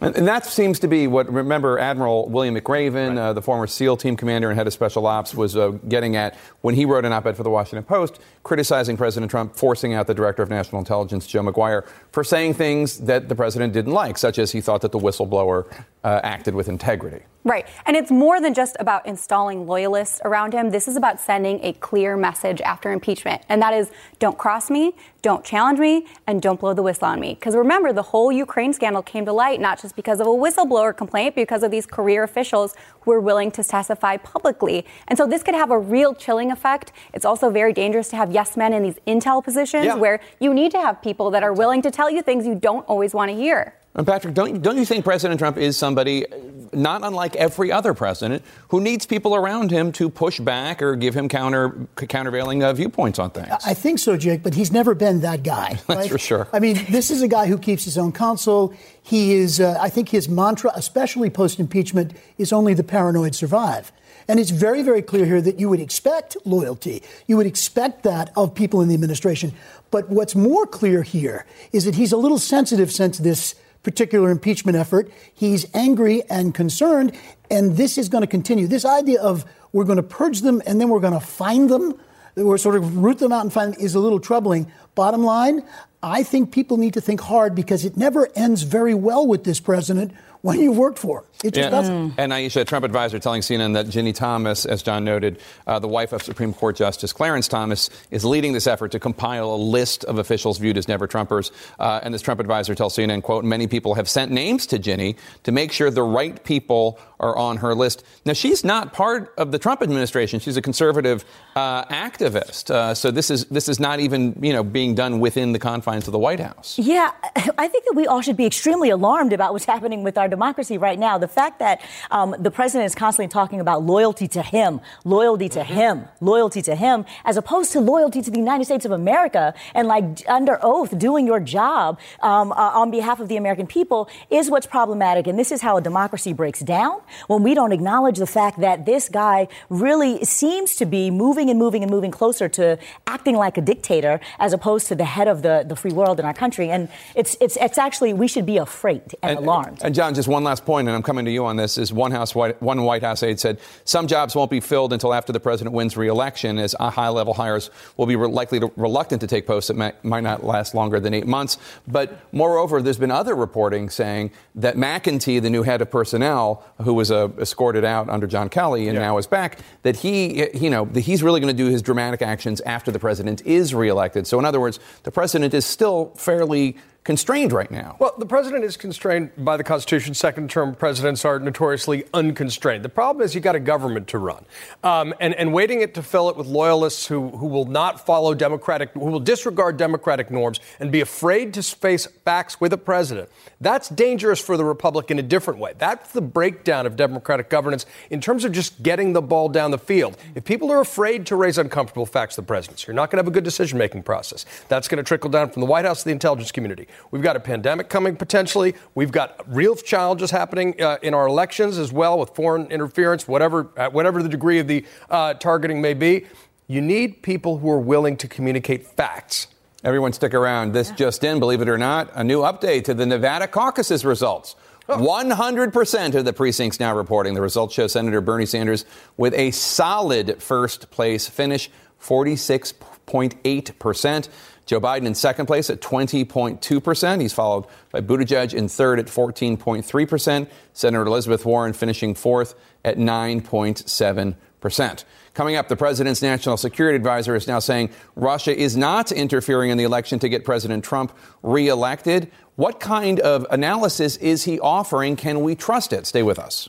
And, 0.00 0.16
and 0.16 0.28
that 0.28 0.44
seems 0.44 0.80
to 0.80 0.88
be 0.88 1.06
what, 1.06 1.32
remember, 1.32 1.78
Admiral 1.78 2.28
William 2.28 2.54
McRaven, 2.54 3.16
uh, 3.16 3.32
the 3.32 3.40
former 3.40 3.66
SEAL 3.66 3.96
team 3.96 4.16
commander 4.16 4.50
and 4.50 4.58
head 4.58 4.66
of 4.66 4.72
special 4.72 5.06
ops, 5.06 5.34
was 5.34 5.56
uh, 5.56 5.68
getting 5.88 6.16
at 6.16 6.36
when 6.60 6.74
he 6.74 6.84
wrote 6.84 7.04
an 7.04 7.12
op 7.12 7.26
ed 7.26 7.36
for 7.36 7.42
the 7.42 7.50
Washington 7.50 7.84
Post 7.84 8.18
criticizing 8.44 8.96
President 8.96 9.30
Trump, 9.30 9.56
forcing 9.56 9.94
out 9.94 10.06
the 10.06 10.14
director 10.14 10.42
of 10.42 10.50
national 10.50 10.78
intelligence, 10.78 11.26
Joe 11.26 11.42
Maguire, 11.42 11.84
for 12.12 12.22
saying 12.22 12.54
things 12.54 12.98
that 13.00 13.28
the 13.28 13.34
president 13.34 13.72
didn't 13.72 13.92
like, 13.92 14.18
such 14.18 14.38
as 14.38 14.52
he 14.52 14.60
thought 14.60 14.82
that 14.82 14.92
the 14.92 14.98
whistleblower 14.98 15.66
uh, 16.04 16.20
acted 16.22 16.54
with 16.54 16.68
integrity. 16.68 17.24
Right. 17.44 17.66
And 17.84 17.94
it's 17.94 18.10
more 18.10 18.40
than 18.40 18.54
just 18.54 18.74
about 18.80 19.06
installing 19.06 19.66
loyalists 19.66 20.18
around 20.24 20.54
him. 20.54 20.70
This 20.70 20.88
is 20.88 20.96
about 20.96 21.20
sending 21.20 21.62
a 21.62 21.74
clear 21.74 22.16
message 22.16 22.62
after 22.62 22.90
impeachment. 22.90 23.42
And 23.50 23.60
that 23.60 23.74
is 23.74 23.90
don't 24.18 24.38
cross 24.38 24.70
me, 24.70 24.94
don't 25.20 25.44
challenge 25.44 25.78
me, 25.78 26.06
and 26.26 26.40
don't 26.40 26.58
blow 26.58 26.72
the 26.72 26.82
whistle 26.82 27.08
on 27.08 27.20
me. 27.20 27.34
Because 27.34 27.54
remember, 27.54 27.92
the 27.92 28.02
whole 28.02 28.32
Ukraine 28.32 28.72
scandal 28.72 29.02
came 29.02 29.26
to 29.26 29.32
light 29.32 29.60
not 29.60 29.80
just 29.80 29.94
because 29.94 30.20
of 30.20 30.26
a 30.26 30.30
whistleblower 30.30 30.96
complaint, 30.96 31.34
but 31.34 31.42
because 31.42 31.62
of 31.62 31.70
these 31.70 31.84
career 31.84 32.22
officials 32.22 32.74
who 33.02 33.10
were 33.10 33.20
willing 33.20 33.50
to 33.52 33.62
testify 33.62 34.16
publicly. 34.16 34.86
And 35.08 35.18
so 35.18 35.26
this 35.26 35.42
could 35.42 35.54
have 35.54 35.70
a 35.70 35.78
real 35.78 36.14
chilling 36.14 36.50
effect. 36.50 36.92
It's 37.12 37.26
also 37.26 37.50
very 37.50 37.74
dangerous 37.74 38.08
to 38.08 38.16
have 38.16 38.32
yes 38.34 38.56
men 38.56 38.72
in 38.72 38.82
these 38.82 38.98
intel 39.06 39.42
positions 39.42 39.86
Yeah. 39.86 39.94
where 39.94 40.20
you 40.40 40.52
need 40.52 40.70
to 40.72 40.78
have 40.80 41.00
people 41.00 41.30
that 41.30 41.42
are 41.42 41.52
willing 41.52 41.80
to 41.82 41.90
tell 41.90 42.10
you 42.10 42.20
things 42.22 42.46
you 42.46 42.54
don't 42.56 42.84
always 42.86 43.14
want 43.14 43.30
to 43.30 43.36
hear. 43.36 43.74
And 43.96 44.04
Patrick, 44.04 44.34
don't, 44.34 44.60
don't 44.60 44.76
you 44.76 44.84
think 44.84 45.04
President 45.04 45.38
Trump 45.38 45.56
is 45.56 45.76
somebody, 45.76 46.26
not 46.72 47.04
unlike 47.04 47.36
every 47.36 47.70
other 47.70 47.94
president, 47.94 48.42
who 48.70 48.80
needs 48.80 49.06
people 49.06 49.36
around 49.36 49.70
him 49.70 49.92
to 49.92 50.10
push 50.10 50.40
back 50.40 50.82
or 50.82 50.96
give 50.96 51.14
him 51.14 51.28
counter 51.28 51.86
countervailing 51.94 52.64
uh, 52.64 52.72
viewpoints 52.72 53.20
on 53.20 53.30
things? 53.30 53.54
I 53.64 53.72
think 53.72 54.00
so, 54.00 54.16
Jake, 54.16 54.42
but 54.42 54.54
he's 54.54 54.72
never 54.72 54.96
been 54.96 55.20
that 55.20 55.44
guy. 55.44 55.74
That's 55.86 55.88
right? 55.88 56.10
for 56.10 56.18
sure. 56.18 56.48
I 56.52 56.58
mean, 56.58 56.84
this 56.90 57.08
is 57.12 57.22
a 57.22 57.28
guy 57.28 57.46
who 57.46 57.56
keeps 57.56 57.84
his 57.84 57.96
own 57.96 58.10
counsel. 58.10 58.74
He 59.00 59.34
is, 59.34 59.60
uh, 59.60 59.78
I 59.80 59.90
think 59.90 60.08
his 60.08 60.28
mantra, 60.28 60.72
especially 60.74 61.30
post 61.30 61.60
impeachment, 61.60 62.14
is 62.36 62.52
only 62.52 62.74
the 62.74 62.82
paranoid 62.84 63.36
survive. 63.36 63.92
And 64.28 64.40
it's 64.40 64.50
very, 64.50 64.82
very 64.82 65.02
clear 65.02 65.26
here 65.26 65.40
that 65.40 65.60
you 65.60 65.68
would 65.68 65.80
expect 65.80 66.36
loyalty. 66.44 67.02
You 67.26 67.36
would 67.36 67.46
expect 67.46 68.02
that 68.04 68.30
of 68.36 68.54
people 68.54 68.80
in 68.80 68.88
the 68.88 68.94
administration. 68.94 69.52
But 69.90 70.08
what's 70.08 70.34
more 70.34 70.66
clear 70.66 71.02
here 71.02 71.46
is 71.72 71.84
that 71.84 71.94
he's 71.94 72.12
a 72.12 72.16
little 72.16 72.38
sensitive 72.38 72.90
since 72.90 73.18
this 73.18 73.54
particular 73.82 74.30
impeachment 74.30 74.76
effort. 74.76 75.10
He's 75.32 75.66
angry 75.74 76.22
and 76.28 76.54
concerned, 76.54 77.12
and 77.50 77.76
this 77.76 77.96
is 77.96 78.08
going 78.08 78.22
to 78.22 78.26
continue. 78.26 78.66
This 78.66 78.84
idea 78.84 79.20
of 79.20 79.44
we're 79.72 79.84
going 79.84 79.96
to 79.96 80.02
purge 80.02 80.40
them 80.40 80.62
and 80.66 80.80
then 80.80 80.88
we're 80.88 81.00
going 81.00 81.12
to 81.12 81.20
find 81.20 81.68
them, 81.68 82.00
we're 82.34 82.58
sort 82.58 82.76
of 82.76 82.96
root 82.96 83.18
them 83.18 83.32
out 83.32 83.42
and 83.42 83.52
find 83.52 83.74
them, 83.74 83.80
is 83.80 83.94
a 83.94 84.00
little 84.00 84.18
troubling. 84.18 84.72
Bottom 84.94 85.24
line, 85.24 85.62
I 86.02 86.22
think 86.22 86.52
people 86.52 86.76
need 86.76 86.94
to 86.94 87.00
think 87.00 87.20
hard 87.20 87.54
because 87.54 87.84
it 87.84 87.96
never 87.96 88.28
ends 88.36 88.62
very 88.62 88.94
well 88.94 89.26
with 89.26 89.44
this 89.44 89.58
president 89.58 90.12
when 90.42 90.60
you've 90.60 90.76
worked 90.76 90.98
for. 90.98 91.24
It 91.42 91.54
just 91.54 91.70
doesn't. 91.70 92.14
And 92.18 92.32
Aisha, 92.32 92.60
a 92.60 92.64
Trump 92.66 92.84
advisor, 92.84 93.18
telling 93.18 93.40
CNN 93.40 93.72
that 93.74 93.86
Ginni 93.86 94.14
Thomas, 94.14 94.66
as 94.66 94.82
John 94.82 95.04
noted, 95.04 95.40
uh, 95.66 95.78
the 95.78 95.88
wife 95.88 96.12
of 96.12 96.22
Supreme 96.22 96.52
Court 96.52 96.76
Justice 96.76 97.14
Clarence 97.14 97.48
Thomas, 97.48 97.88
is 98.10 98.26
leading 98.26 98.52
this 98.52 98.66
effort 98.66 98.92
to 98.92 99.00
compile 99.00 99.54
a 99.54 99.56
list 99.56 100.04
of 100.04 100.18
officials 100.18 100.58
viewed 100.58 100.76
as 100.76 100.86
never 100.86 101.08
Trumpers. 101.08 101.50
Uh, 101.78 102.00
and 102.02 102.12
this 102.12 102.20
Trump 102.20 102.40
advisor 102.40 102.74
tells 102.74 102.94
CNN, 102.94 103.22
"quote 103.22 103.44
Many 103.44 103.66
people 103.66 103.94
have 103.94 104.08
sent 104.08 104.32
names 104.32 104.66
to 104.66 104.78
Ginni 104.78 105.16
to 105.44 105.52
make 105.52 105.72
sure 105.72 105.90
the 105.90 106.02
right 106.02 106.42
people 106.44 106.98
are." 106.98 107.14
are 107.24 107.36
on 107.38 107.56
her 107.56 107.74
list. 107.74 108.04
Now, 108.26 108.34
she's 108.34 108.64
not 108.64 108.92
part 108.92 109.32
of 109.38 109.50
the 109.50 109.58
Trump 109.58 109.82
administration. 109.82 110.40
She's 110.40 110.58
a 110.58 110.62
conservative 110.62 111.24
uh, 111.56 111.86
activist. 111.86 112.70
Uh, 112.70 112.94
so 112.94 113.10
this 113.10 113.30
is 113.30 113.46
this 113.46 113.66
is 113.66 113.80
not 113.80 113.98
even 114.00 114.38
you 114.42 114.52
know 114.52 114.62
being 114.62 114.83
done 114.92 115.20
within 115.20 115.52
the 115.52 115.58
confines 115.60 116.06
of 116.08 116.12
the 116.12 116.18
White 116.18 116.40
House. 116.40 116.78
Yeah, 116.78 117.12
I 117.56 117.68
think 117.68 117.84
that 117.84 117.94
we 117.94 118.06
all 118.06 118.20
should 118.20 118.36
be 118.36 118.44
extremely 118.46 118.90
alarmed 118.90 119.32
about 119.32 119.52
what's 119.52 119.64
happening 119.74 120.02
with 120.02 120.18
our 120.18 120.28
democracy 120.28 120.78
right 120.78 120.98
now. 120.98 121.16
The 121.18 121.28
fact 121.28 121.60
that 121.60 121.80
um, 122.10 122.34
the 122.38 122.50
president 122.50 122.86
is 122.86 122.94
constantly 122.94 123.28
talking 123.32 123.60
about 123.60 123.82
loyalty 123.84 124.28
to 124.28 124.42
him, 124.42 124.80
loyalty 125.04 125.48
to 125.50 125.60
Mm-hmm. 125.60 125.74
him, 125.74 126.08
loyalty 126.20 126.60
to 126.62 126.74
him, 126.74 127.04
as 127.24 127.36
opposed 127.36 127.72
to 127.72 127.80
loyalty 127.80 128.20
to 128.20 128.30
the 128.30 128.38
United 128.38 128.64
States 128.64 128.84
of 128.84 128.90
America 128.90 129.54
and 129.74 129.86
like 129.86 130.04
under 130.28 130.58
oath 130.62 130.98
doing 130.98 131.26
your 131.26 131.38
job 131.38 131.98
um, 132.22 132.50
uh, 132.52 132.56
on 132.80 132.90
behalf 132.90 133.20
of 133.20 133.28
the 133.28 133.36
American 133.36 133.66
people 133.66 134.08
is 134.30 134.50
what's 134.50 134.66
problematic. 134.66 135.26
And 135.28 135.38
this 135.38 135.52
is 135.52 135.60
how 135.62 135.76
a 135.76 135.80
democracy 135.80 136.32
breaks 136.32 136.60
down 136.60 137.00
when 137.28 137.42
we 137.44 137.54
don't 137.54 137.72
acknowledge 137.72 138.18
the 138.18 138.26
fact 138.26 138.60
that 138.60 138.84
this 138.84 139.08
guy 139.08 139.46
really 139.70 140.24
seems 140.24 140.74
to 140.76 140.86
be 140.86 141.10
moving 141.10 141.48
and 141.50 141.58
moving 141.58 141.82
and 141.84 141.90
moving 141.90 142.10
closer 142.10 142.48
to 142.50 142.76
acting 143.06 143.36
like 143.36 143.56
a 143.56 143.62
dictator 143.62 144.20
as 144.38 144.52
opposed 144.52 144.73
to 144.82 144.96
the 144.96 145.04
head 145.04 145.28
of 145.28 145.42
the, 145.42 145.64
the 145.64 145.76
free 145.76 145.92
world 145.92 146.18
in 146.18 146.26
our 146.26 146.34
country. 146.34 146.70
And 146.70 146.88
it's, 147.14 147.36
it's, 147.40 147.56
it's 147.58 147.78
actually, 147.78 148.12
we 148.12 148.26
should 148.26 148.46
be 148.46 148.56
afraid 148.56 149.02
and, 149.22 149.38
alarmed. 149.38 149.82
And 149.84 149.94
John, 149.94 150.14
just 150.14 150.26
one 150.26 150.42
last 150.42 150.64
point, 150.64 150.88
and 150.88 150.96
I'm 150.96 151.02
coming 151.04 151.24
to 151.26 151.30
you 151.30 151.44
on 151.44 151.54
this. 151.54 151.78
Is 151.78 151.92
one 151.92 152.10
House 152.10 152.34
White, 152.34 152.60
one 152.60 152.82
White 152.82 153.02
House 153.02 153.22
aide 153.22 153.38
said 153.38 153.60
some 153.84 154.08
jobs 154.08 154.34
won't 154.34 154.50
be 154.50 154.60
filled 154.60 154.92
until 154.92 155.14
after 155.14 155.32
the 155.32 155.38
president 155.38 155.74
wins 155.74 155.96
re-election, 155.96 156.58
as 156.58 156.74
high-level 156.80 157.34
hires 157.34 157.70
will 157.96 158.06
be 158.06 158.16
re- 158.16 158.28
likely 158.28 158.58
to, 158.58 158.72
reluctant 158.76 159.20
to 159.20 159.26
take 159.28 159.46
posts 159.46 159.68
that 159.68 159.76
might, 159.76 160.04
might 160.04 160.22
not 160.22 160.42
last 160.42 160.74
longer 160.74 160.98
than 160.98 161.14
eight 161.14 161.26
months. 161.26 161.58
But 161.86 162.18
moreover, 162.32 162.82
there's 162.82 162.98
been 162.98 163.10
other 163.10 163.34
reporting 163.34 163.90
saying 163.90 164.32
that 164.56 164.76
McEntee, 164.76 165.40
the 165.40 165.50
new 165.50 165.62
head 165.62 165.82
of 165.82 165.90
personnel, 165.90 166.64
who 166.82 166.94
was 166.94 167.10
uh, 167.10 167.28
escorted 167.38 167.84
out 167.84 168.08
under 168.08 168.26
John 168.26 168.48
Kelly 168.48 168.88
and 168.88 168.98
now 168.98 169.18
is 169.18 169.26
back, 169.26 169.58
that 169.82 169.96
he, 169.96 170.48
you 170.56 170.70
know, 170.70 170.86
that 170.86 171.00
he's 171.00 171.22
really 171.22 171.40
going 171.40 171.54
to 171.54 171.62
do 171.62 171.70
his 171.70 171.82
dramatic 171.82 172.22
actions 172.22 172.60
after 172.62 172.90
the 172.90 172.98
president 172.98 173.42
is 173.44 173.74
reelected. 173.74 174.26
So 174.26 174.38
in 174.38 174.44
other 174.44 174.60
words, 174.60 174.63
the 175.02 175.10
president 175.10 175.54
is 175.54 175.64
still 175.64 176.12
fairly 176.16 176.76
constrained 177.04 177.52
right 177.52 177.70
now. 177.70 177.96
Well, 177.98 178.14
the 178.18 178.26
president 178.26 178.64
is 178.64 178.78
constrained 178.78 179.30
by 179.36 179.58
the 179.58 179.64
Constitution. 179.64 180.14
Second 180.14 180.50
term 180.50 180.74
presidents 180.74 181.24
are 181.26 181.38
notoriously 181.38 182.04
unconstrained. 182.14 182.82
The 182.82 182.88
problem 182.88 183.22
is 183.22 183.34
you've 183.34 183.44
got 183.44 183.54
a 183.54 183.60
government 183.60 184.08
to 184.08 184.18
run. 184.18 184.46
Um, 184.82 185.14
and, 185.20 185.34
and 185.34 185.52
waiting 185.52 185.82
it 185.82 185.92
to 185.94 186.02
fill 186.02 186.30
it 186.30 186.36
with 186.36 186.46
loyalists 186.46 187.06
who, 187.06 187.28
who 187.28 187.46
will 187.46 187.66
not 187.66 188.04
follow 188.06 188.32
democratic, 188.32 188.92
who 188.94 189.00
will 189.00 189.20
disregard 189.20 189.76
democratic 189.76 190.30
norms 190.30 190.60
and 190.80 190.90
be 190.90 191.02
afraid 191.02 191.52
to 191.54 191.62
face 191.62 192.06
facts 192.24 192.58
with 192.58 192.72
a 192.72 192.78
president. 192.78 193.28
That's 193.60 193.90
dangerous 193.90 194.40
for 194.40 194.56
the 194.56 194.64
republic 194.64 195.10
in 195.10 195.18
a 195.18 195.22
different 195.22 195.60
way. 195.60 195.74
That's 195.76 196.12
the 196.12 196.22
breakdown 196.22 196.86
of 196.86 196.96
democratic 196.96 197.50
governance 197.50 197.84
in 198.08 198.22
terms 198.22 198.44
of 198.44 198.52
just 198.52 198.82
getting 198.82 199.12
the 199.12 199.22
ball 199.22 199.50
down 199.50 199.70
the 199.70 199.78
field. 199.78 200.16
If 200.34 200.44
people 200.44 200.72
are 200.72 200.80
afraid 200.80 201.26
to 201.26 201.36
raise 201.36 201.58
uncomfortable 201.58 202.06
facts 202.06 202.36
to 202.36 202.40
the 202.40 202.46
president, 202.46 202.86
you're 202.86 202.94
not 202.94 203.10
going 203.10 203.18
to 203.18 203.24
have 203.24 203.28
a 203.28 203.34
good 203.34 203.44
decision 203.44 203.78
making 203.78 204.04
process. 204.04 204.46
That's 204.68 204.88
going 204.88 204.96
to 204.96 205.04
trickle 205.04 205.28
down 205.28 205.50
from 205.50 205.60
the 205.60 205.66
White 205.66 205.84
House 205.84 206.00
to 206.00 206.04
the 206.06 206.12
intelligence 206.12 206.50
community. 206.50 206.88
We've 207.10 207.22
got 207.22 207.36
a 207.36 207.40
pandemic 207.40 207.88
coming 207.88 208.16
potentially. 208.16 208.74
We've 208.94 209.12
got 209.12 209.40
real 209.46 209.74
challenges 209.74 210.30
happening 210.30 210.80
uh, 210.80 210.98
in 211.02 211.14
our 211.14 211.26
elections 211.26 211.78
as 211.78 211.92
well 211.92 212.18
with 212.18 212.30
foreign 212.30 212.70
interference, 212.70 213.28
whatever, 213.28 213.64
whatever 213.92 214.22
the 214.22 214.28
degree 214.28 214.58
of 214.58 214.68
the 214.68 214.84
uh, 215.10 215.34
targeting 215.34 215.80
may 215.80 215.94
be. 215.94 216.26
You 216.66 216.80
need 216.80 217.22
people 217.22 217.58
who 217.58 217.70
are 217.70 217.78
willing 217.78 218.16
to 218.18 218.28
communicate 218.28 218.86
facts. 218.86 219.48
Everyone 219.84 220.12
stick 220.14 220.32
around. 220.32 220.72
This 220.72 220.90
just 220.92 221.22
in, 221.24 221.38
believe 221.38 221.60
it 221.60 221.68
or 221.68 221.76
not, 221.76 222.10
a 222.14 222.24
new 222.24 222.40
update 222.40 222.84
to 222.84 222.94
the 222.94 223.04
Nevada 223.04 223.46
caucuses 223.46 224.02
results. 224.02 224.56
100% 224.88 226.14
of 226.14 226.24
the 226.24 226.32
precincts 226.32 226.80
now 226.80 226.96
reporting. 226.96 227.34
The 227.34 227.42
results 227.42 227.74
show 227.74 227.86
Senator 227.86 228.22
Bernie 228.22 228.46
Sanders 228.46 228.86
with 229.16 229.34
a 229.34 229.50
solid 229.50 230.42
first 230.42 230.90
place 230.90 231.28
finish, 231.28 231.70
46.8%. 232.00 234.28
Joe 234.66 234.80
Biden 234.80 235.06
in 235.06 235.14
second 235.14 235.46
place 235.46 235.70
at 235.70 235.80
20.2%. 235.80 237.20
He's 237.20 237.32
followed 237.32 237.66
by 237.90 238.00
Buttigieg 238.00 238.54
in 238.54 238.68
third 238.68 238.98
at 238.98 239.06
14.3%. 239.06 240.48
Senator 240.72 241.02
Elizabeth 241.02 241.44
Warren 241.44 241.72
finishing 241.72 242.14
fourth 242.14 242.54
at 242.84 242.96
9.7%. 242.96 245.04
Coming 245.34 245.56
up, 245.56 245.68
the 245.68 245.76
president's 245.76 246.22
national 246.22 246.56
security 246.56 246.96
advisor 246.96 247.34
is 247.34 247.46
now 247.46 247.58
saying 247.58 247.90
Russia 248.16 248.56
is 248.56 248.76
not 248.76 249.12
interfering 249.12 249.70
in 249.70 249.76
the 249.76 249.84
election 249.84 250.18
to 250.20 250.28
get 250.28 250.44
President 250.44 250.84
Trump 250.84 251.12
reelected. 251.42 252.30
What 252.56 252.80
kind 252.80 253.20
of 253.20 253.46
analysis 253.50 254.16
is 254.16 254.44
he 254.44 254.58
offering? 254.60 255.16
Can 255.16 255.42
we 255.42 255.54
trust 255.54 255.92
it? 255.92 256.06
Stay 256.06 256.22
with 256.22 256.38
us. 256.38 256.68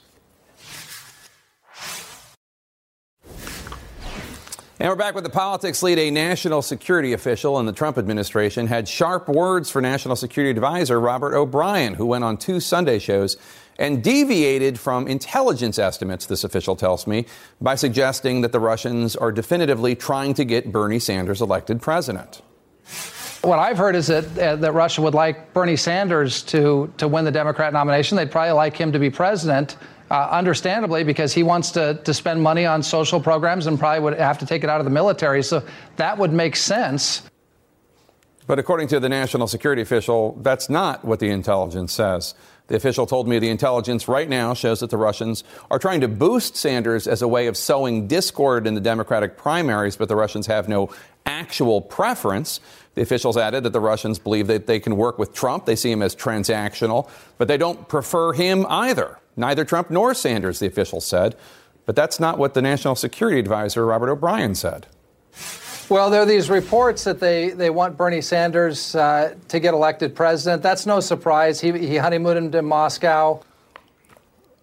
And 4.86 4.91
we're 4.91 4.98
back 4.98 5.15
with 5.15 5.24
the 5.24 5.32
politics 5.32 5.82
lead. 5.82 5.98
A 5.98 6.12
national 6.12 6.62
security 6.62 7.13
official 7.13 7.60
in 7.60 7.65
the 7.65 7.71
Trump 7.74 7.98
administration 7.98 8.67
had 8.67 8.88
sharp 8.88 9.28
words 9.28 9.71
for 9.71 9.82
National 9.82 10.15
Security 10.15 10.52
Advisor 10.52 11.00
Robert 11.00 11.34
O'Brien, 11.34 11.95
who 11.95 12.06
went 12.06 12.24
on 12.24 12.38
two 12.38 12.60
Sunday 12.60 13.00
shows 13.00 13.36
and 13.80 14.04
deviated 14.04 14.80
from 14.80 15.08
intelligence 15.08 15.80
estimates, 15.80 16.28
this 16.28 16.43
official 16.43 16.76
tells 16.76 17.08
me, 17.08 17.26
by 17.60 17.74
suggesting 17.74 18.41
that 18.41 18.52
the 18.52 18.60
Russians 18.60 19.15
are 19.15 19.32
definitively 19.32 19.95
trying 19.95 20.36
to 20.36 20.45
get 20.45 20.71
Bernie 20.71 21.00
Sanders 21.00 21.41
elected 21.41 21.82
president. 21.82 22.43
What 23.41 23.58
I've 23.58 23.80
heard 23.80 23.95
is 23.95 24.06
that 24.06 24.38
uh, 24.38 24.56
that 24.58 24.74
Russia 24.74 25.02
would 25.02 25.15
like 25.15 25.52
Bernie 25.52 25.78
Sanders 25.78 26.43
to 26.43 26.93
to 26.98 27.08
win 27.08 27.26
the 27.26 27.32
Democrat 27.32 27.74
nomination. 27.74 28.17
They'd 28.17 28.30
probably 28.30 28.52
like 28.52 28.78
him 28.78 28.91
to 28.91 29.00
be 29.00 29.10
president. 29.10 29.78
Uh, 30.12 30.28
understandably, 30.30 31.04
because 31.04 31.34
he 31.34 31.41
wants 31.41 31.72
to, 31.72 31.96
to 32.04 32.13
spend 32.13 32.44
money 32.44 32.63
on 32.63 32.84
social 32.84 33.20
programs 33.20 33.65
and 33.65 33.80
probably 33.80 34.02
would 34.02 34.18
have 34.20 34.38
to 34.38 34.46
take 34.46 34.63
it 34.63 34.70
out 34.70 34.80
of 34.80 34.86
the 34.86 34.91
military. 34.91 35.41
So 35.41 35.63
that 35.96 36.20
would 36.20 36.32
make 36.32 36.56
sense. 36.56 37.24
But 38.46 38.60
according 38.60 38.89
to 38.89 39.00
the 39.00 39.10
national 39.10 39.48
security 39.48 39.82
official, 39.82 40.38
that's 40.44 40.70
not 40.70 41.04
what 41.04 41.20
the 41.20 41.30
intelligence 41.30 41.91
says. 41.91 42.36
The 42.68 42.76
official 42.76 43.08
told 43.08 43.28
me 43.28 43.39
the 43.39 43.50
intelligence 43.50 44.08
right 44.08 44.30
now 44.30 44.54
shows 44.54 44.80
that 44.82 44.91
the 44.91 44.98
Russians 44.98 45.44
are 45.72 45.80
trying 45.80 46.02
to 46.02 46.08
boost 46.08 46.56
Sanders 46.56 47.08
as 47.08 47.24
a 47.24 47.28
way 47.28 47.48
of 47.48 47.58
sowing 47.58 48.08
discord 48.08 48.68
in 48.68 48.76
the 48.76 48.82
Democratic 48.82 49.38
primaries, 49.38 49.98
but 49.98 50.08
the 50.08 50.15
Russians 50.15 50.46
have 50.48 50.70
no 50.70 50.89
actual 51.26 51.82
preference. 51.82 52.60
The 52.94 53.02
officials 53.02 53.38
added 53.38 53.63
that 53.63 53.74
the 53.74 53.80
Russians 53.80 54.20
believe 54.20 54.48
that 54.48 54.68
they 54.68 54.80
can 54.80 54.98
work 54.98 55.18
with 55.18 55.34
Trump. 55.34 55.65
They 55.65 55.76
see 55.76 55.91
him 55.91 56.02
as 56.02 56.15
transactional, 56.15 57.10
but 57.38 57.48
they 57.48 57.58
don't 57.58 57.88
prefer 57.88 58.34
him 58.34 58.65
either. 58.70 59.20
Neither 59.38 59.65
Trump 59.65 59.89
nor 59.89 60.13
Sanders, 60.13 60.60
the 60.60 60.67
official 60.67 61.02
said. 61.02 61.36
But 61.86 61.95
that's 61.95 62.19
not 62.19 62.38
what 62.38 62.54
the 62.54 62.62
National 62.62 62.95
Security 62.95 63.39
Advisor, 63.39 63.86
Robert 63.86 64.10
O'Brien, 64.10 64.56
said. 64.56 64.88
Well, 65.88 66.10
there 66.10 66.24
are 66.24 66.26
these 66.26 66.50
reports 66.50 67.04
that 67.04 67.19
they, 67.19 67.52
they 67.52 67.69
want 67.69 67.95
Bernie 67.95 68.21
Sanders 68.21 68.95
uh, 68.95 69.36
to 69.50 69.60
get 69.60 69.76
elected 69.76 70.15
president. 70.15 70.63
That's 70.63 70.88
no 70.88 71.00
surprise. 71.00 71.62
He, 71.62 71.71
he 71.78 71.98
honeymooned 71.98 72.56
in 72.56 72.65
Moscow. 72.65 73.43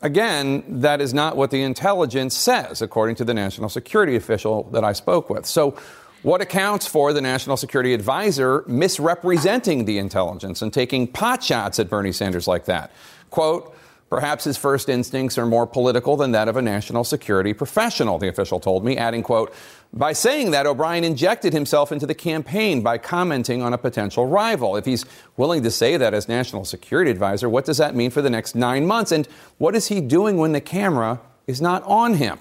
Again, 0.00 0.64
that 0.80 1.00
is 1.00 1.14
not 1.14 1.36
what 1.36 1.52
the 1.52 1.62
intelligence 1.62 2.36
says, 2.36 2.82
according 2.82 3.14
to 3.16 3.24
the 3.24 3.34
national 3.34 3.68
security 3.68 4.16
official 4.16 4.64
that 4.72 4.82
I 4.82 4.94
spoke 4.94 5.30
with. 5.30 5.46
So, 5.46 5.76
what 6.22 6.40
accounts 6.40 6.86
for 6.86 7.12
the 7.12 7.20
national 7.20 7.56
security 7.56 7.94
advisor 7.94 8.64
misrepresenting 8.68 9.86
the 9.86 9.98
intelligence 9.98 10.62
and 10.62 10.72
taking 10.72 11.08
potshots 11.08 11.80
at 11.80 11.88
Bernie 11.88 12.12
Sanders 12.12 12.46
like 12.46 12.64
that? 12.66 12.92
Quote, 13.30 13.76
Perhaps 14.12 14.44
his 14.44 14.58
first 14.58 14.90
instincts 14.90 15.38
are 15.38 15.46
more 15.46 15.66
political 15.66 16.18
than 16.18 16.32
that 16.32 16.46
of 16.46 16.58
a 16.58 16.60
national 16.60 17.02
security 17.02 17.54
professional, 17.54 18.18
the 18.18 18.28
official 18.28 18.60
told 18.60 18.84
me, 18.84 18.98
adding, 18.98 19.22
quote, 19.22 19.54
by 19.94 20.12
saying 20.12 20.50
that, 20.50 20.66
O'Brien 20.66 21.02
injected 21.02 21.54
himself 21.54 21.90
into 21.90 22.04
the 22.04 22.14
campaign 22.14 22.82
by 22.82 22.98
commenting 22.98 23.62
on 23.62 23.72
a 23.72 23.78
potential 23.78 24.26
rival. 24.26 24.76
If 24.76 24.84
he's 24.84 25.06
willing 25.38 25.62
to 25.62 25.70
say 25.70 25.96
that 25.96 26.12
as 26.12 26.28
national 26.28 26.66
security 26.66 27.10
advisor, 27.10 27.48
what 27.48 27.64
does 27.64 27.78
that 27.78 27.94
mean 27.94 28.10
for 28.10 28.20
the 28.20 28.28
next 28.28 28.54
nine 28.54 28.86
months? 28.86 29.12
And 29.12 29.26
what 29.56 29.74
is 29.74 29.88
he 29.88 30.02
doing 30.02 30.36
when 30.36 30.52
the 30.52 30.60
camera 30.60 31.18
is 31.46 31.62
not 31.62 31.82
on 31.84 32.16
him? 32.16 32.38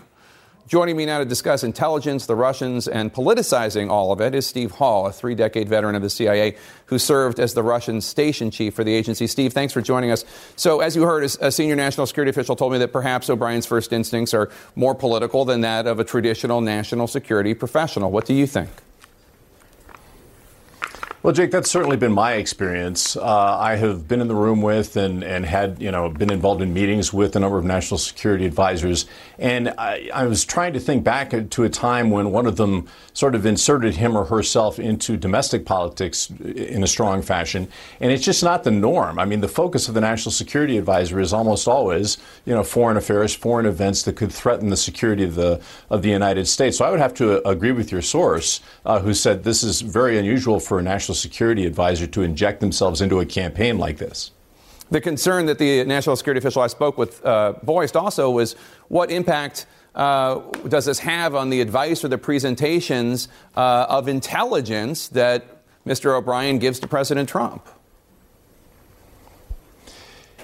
Joining 0.68 0.96
me 0.96 1.06
now 1.06 1.20
to 1.20 1.26
discuss 1.26 1.64
intelligence, 1.64 2.28
the 2.28 2.36
Russians, 2.36 2.88
and 2.88 3.14
politicizing 3.14 3.90
all 3.90 4.12
of 4.12 4.22
it 4.22 4.34
is 4.34 4.48
Steve 4.48 4.72
Hall, 4.72 5.06
a 5.06 5.12
three 5.12 5.36
decade 5.36 5.68
veteran 5.68 5.96
of 5.96 6.02
the 6.02 6.10
CIA 6.10 6.56
who 6.86 6.98
served 6.98 7.40
as 7.40 7.54
the 7.54 7.64
Russian 7.64 8.00
station 8.00 8.52
chief 8.52 8.74
for 8.74 8.84
the 8.84 8.94
agency. 8.94 9.28
Steve, 9.28 9.54
thanks 9.54 9.74
for 9.74 9.82
joining 9.82 10.12
us. 10.12 10.24
So, 10.56 10.80
as 10.80 10.96
you 10.96 11.04
heard, 11.04 11.24
a 11.24 11.52
senior 11.52 11.76
national 11.76 12.08
security 12.08 12.30
official 12.30 12.56
told 12.56 12.72
me 12.72 12.78
that 12.78 12.94
perhaps 12.94 13.30
O'Brien's 13.30 13.66
first 13.66 13.92
instincts 13.92 14.34
are 14.34 14.50
more 14.76 14.96
political 14.96 15.44
than 15.44 15.62
that 15.62 15.88
of 15.88 16.00
a 16.00 16.04
traditional 16.04 16.62
national 16.62 17.08
security 17.08 17.54
professional. 17.54 18.12
What 18.12 18.26
do 18.26 18.34
you 18.34 18.48
think? 18.48 18.70
Well, 21.24 21.36
Jake, 21.36 21.52
that's 21.52 21.70
certainly 21.70 21.98
been 21.98 22.14
my 22.14 22.34
experience. 22.34 23.16
Uh, 23.16 23.56
I 23.60 23.76
have 23.76 24.08
been 24.08 24.22
in 24.22 24.28
the 24.28 24.34
room 24.34 24.64
with 24.64 24.98
and, 24.98 25.24
and 25.24 25.46
had, 25.46 25.80
you 25.80 25.92
know, 25.92 26.10
been 26.10 26.32
involved 26.32 26.64
in 26.64 26.74
meetings 26.74 27.14
with 27.14 27.36
a 27.36 27.40
number 27.40 27.60
of 27.60 27.64
national 27.64 28.00
security 28.00 28.48
advisors. 28.48 29.06
And 29.38 29.70
I, 29.78 30.10
I, 30.12 30.26
was 30.26 30.44
trying 30.44 30.74
to 30.74 30.80
think 30.80 31.04
back 31.04 31.30
to 31.48 31.64
a 31.64 31.70
time 31.70 32.10
when 32.10 32.32
one 32.32 32.48
of 32.48 32.58
them 32.58 32.88
sort 33.14 33.36
of 33.36 33.46
inserted 33.46 33.98
him 33.98 34.18
or 34.18 34.26
herself 34.26 34.80
into 34.80 35.16
domestic 35.16 35.64
politics 35.64 36.32
in 36.44 36.82
a 36.82 36.88
strong 36.88 37.22
fashion. 37.22 37.68
And 38.00 38.12
it's 38.12 38.26
just 38.26 38.44
not 38.44 38.64
the 38.64 38.72
norm. 38.72 39.20
I 39.20 39.26
mean, 39.26 39.42
the 39.42 39.48
focus 39.48 39.88
of 39.88 39.94
the 39.94 40.02
national 40.02 40.32
security 40.32 40.76
advisor 40.80 41.20
is 41.20 41.34
almost 41.34 41.68
always, 41.68 42.18
you 42.46 42.56
know, 42.56 42.64
foreign 42.64 42.98
affairs, 42.98 43.36
foreign 43.36 43.68
events 43.68 44.02
that 44.04 44.16
could 44.16 44.32
threaten 44.32 44.70
the 44.70 44.78
security 44.78 45.24
of 45.24 45.36
the, 45.36 45.62
of 45.92 46.02
the 46.02 46.10
United 46.10 46.48
States. 46.48 46.80
So 46.80 46.86
I 46.86 46.90
would 46.90 47.00
have 47.00 47.14
to 47.16 47.48
agree 47.48 47.74
with 47.74 47.92
your 47.92 48.02
source 48.02 48.60
uh, 48.88 49.00
who 49.02 49.14
said 49.14 49.44
this 49.44 49.62
is 49.62 49.82
very 49.82 50.18
unusual 50.18 50.60
for 50.60 50.80
a 50.80 50.82
national 50.82 51.11
security 51.14 51.66
advisor 51.66 52.08
to 52.08 52.22
inject 52.22 52.60
themselves 52.60 53.02
into 53.02 53.20
a 53.20 53.26
campaign 53.26 53.78
like 53.78 53.98
this. 53.98 54.32
The 54.90 55.02
concern 55.02 55.46
that 55.46 55.58
the 55.58 55.86
national 55.86 56.16
security 56.18 56.40
official 56.40 56.62
I 56.62 56.68
spoke 56.68 56.98
with 56.98 57.24
uh, 57.24 57.54
voiced 57.64 57.96
also 57.96 58.30
was 58.30 58.54
what 58.90 59.10
impact 59.10 59.66
uh, 59.96 60.40
does 60.68 60.86
this 60.86 61.00
have 61.00 61.36
on 61.36 61.50
the 61.50 61.62
advice 61.62 62.04
or 62.04 62.10
the 62.10 62.18
presentations 62.18 63.28
uh, 63.56 63.86
of 63.90 64.08
intelligence 64.08 65.08
that 65.10 65.64
Mr. 65.86 66.18
O'Brien 66.18 66.60
gives 66.60 66.80
to 66.80 66.88
President 66.88 67.28
Trump? 67.28 67.68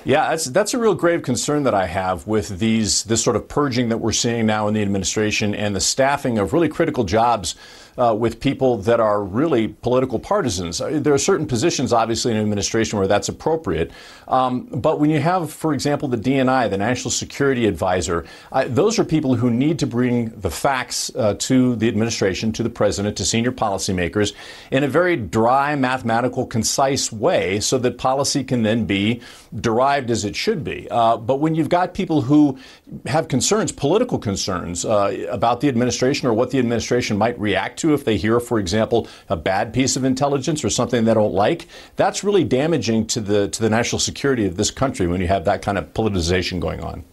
Yeah, 0.08 0.30
that's 0.30 0.46
that's 0.46 0.74
a 0.74 0.78
real 0.78 0.96
grave 0.96 1.22
concern 1.22 1.64
that 1.64 1.74
I 1.74 1.86
have 1.86 2.28
with 2.28 2.60
these 2.60 3.04
this 3.04 3.22
sort 3.22 3.36
of 3.36 3.50
purging 3.50 3.90
that 3.90 3.98
we're 3.98 4.14
seeing 4.14 4.46
now 4.46 4.70
in 4.70 4.74
the 4.74 4.82
administration 4.82 5.54
and 5.54 5.76
the 5.76 5.82
staffing 5.82 6.38
of 6.38 6.54
really 6.54 6.70
critical 6.70 7.04
jobs 7.04 7.56
uh, 7.98 8.16
with 8.18 8.40
people 8.40 8.78
that 8.78 9.00
are 9.00 9.24
really 9.24 9.68
political 9.68 10.20
partisans. 10.20 10.80
Uh, 10.80 11.00
there 11.02 11.14
are 11.14 11.18
certain 11.18 11.48
positions, 11.48 11.92
obviously, 11.94 12.32
in 12.32 12.38
administration 12.38 13.00
where 13.00 13.08
that's 13.08 13.30
appropriate. 13.30 13.92
Um, 14.28 14.66
but 14.66 15.00
when 15.00 15.10
you 15.10 15.20
have, 15.20 15.52
for 15.52 15.74
example, 15.74 16.08
the 16.08 16.18
DNI, 16.18 16.70
the 16.70 16.78
National 16.78 17.12
Security 17.12 17.66
Advisor, 17.66 18.26
uh, 18.52 18.66
those 18.68 19.00
are 19.00 19.04
people 19.04 19.36
who 19.36 19.50
need 19.50 19.80
to 19.80 19.88
bring 19.88 20.30
the 20.40 20.52
facts 20.52 21.12
uh, 21.16 21.36
to 21.40 21.76
the 21.76 21.88
administration, 21.88 22.52
to 22.54 22.64
the 22.64 22.70
president, 22.70 23.18
to 23.18 23.26
senior 23.26 23.52
policymakers 23.52 24.34
in 24.72 24.84
a 24.84 24.88
very 24.88 25.16
dry, 25.16 25.76
mathematical, 25.76 26.46
concise 26.46 27.12
way 27.12 27.60
so 27.60 27.78
that 27.78 27.98
policy 27.98 28.44
can 28.44 28.64
then 28.64 28.86
be 28.86 29.22
derived 29.60 30.12
as 30.12 30.26
it 30.26 30.36
should 30.36 30.64
be. 30.64 30.88
Uh, 30.92 31.18
but 31.18 31.38
when 31.38 31.56
you've 31.56 31.70
got 31.70 31.94
people 31.94 32.22
who 32.22 32.58
have 33.06 33.28
concerns, 33.28 33.72
political 33.72 34.20
concerns 34.20 34.86
uh, 34.86 35.26
about 35.30 35.62
the 35.62 35.68
administration 35.68 36.28
or 36.28 36.34
what 36.34 36.52
the 36.52 36.60
administration 36.60 37.18
might 37.18 37.40
react 37.40 37.80
to, 37.80 37.87
to 37.88 37.94
if 37.94 38.06
they 38.06 38.18
hear, 38.18 38.40
for 38.40 38.60
example, 38.60 39.08
a 39.30 39.36
bad 39.36 39.74
piece 39.74 39.96
of 39.96 40.04
intelligence 40.04 40.64
or 40.64 40.70
something 40.70 41.06
they 41.06 41.14
don't 41.14 41.34
like. 41.34 41.68
That's 41.96 42.24
really 42.24 42.44
damaging 42.44 43.08
to 43.08 43.22
the 43.22 43.48
to 43.48 43.62
the 43.62 43.70
national 43.70 44.00
security 44.00 44.46
of 44.46 44.58
this 44.58 44.72
country 44.72 45.08
when 45.08 45.22
you 45.22 45.28
have 45.28 45.46
that 45.46 45.62
kind 45.62 45.78
of 45.78 45.94
politicization 45.94 46.60
going 46.60 46.82
on. 46.82 47.04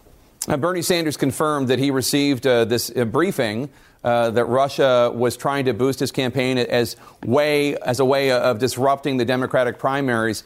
Uh, 0.47 0.57
Bernie 0.57 0.83
Sanders 0.83 1.17
confirmed 1.17 1.69
that 1.69 1.79
he 1.79 1.89
received 1.89 2.45
uh, 2.45 2.65
this 2.65 2.91
uh, 2.95 3.03
briefing 3.05 3.69
uh, 4.03 4.29
that 4.29 4.45
Russia 4.45 5.11
was 5.11 5.35
trying 5.35 5.65
to 5.65 5.73
boost 5.73 5.99
his 5.99 6.11
campaign 6.11 6.59
as 6.59 6.95
way 7.25 7.75
as 7.77 7.99
a 7.99 8.05
way 8.05 8.29
of 8.29 8.59
disrupting 8.59 9.17
the 9.17 9.25
Democratic 9.25 9.79
primaries. 9.79 10.43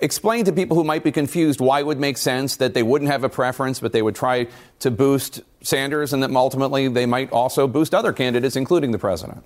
Explain 0.00 0.44
to 0.46 0.52
people 0.52 0.76
who 0.76 0.84
might 0.84 1.04
be 1.04 1.12
confused 1.12 1.60
why 1.60 1.80
it 1.80 1.86
would 1.86 2.00
make 2.00 2.18
sense 2.18 2.56
that 2.56 2.74
they 2.74 2.82
wouldn't 2.82 3.10
have 3.10 3.24
a 3.24 3.28
preference, 3.28 3.80
but 3.80 3.92
they 3.92 4.02
would 4.02 4.14
try 4.14 4.48
to 4.80 4.90
boost 4.90 5.40
Sanders, 5.62 6.12
and 6.12 6.22
that 6.22 6.30
ultimately 6.30 6.88
they 6.88 7.06
might 7.06 7.32
also 7.32 7.66
boost 7.66 7.94
other 7.94 8.12
candidates, 8.12 8.56
including 8.56 8.92
the 8.92 8.98
president. 8.98 9.42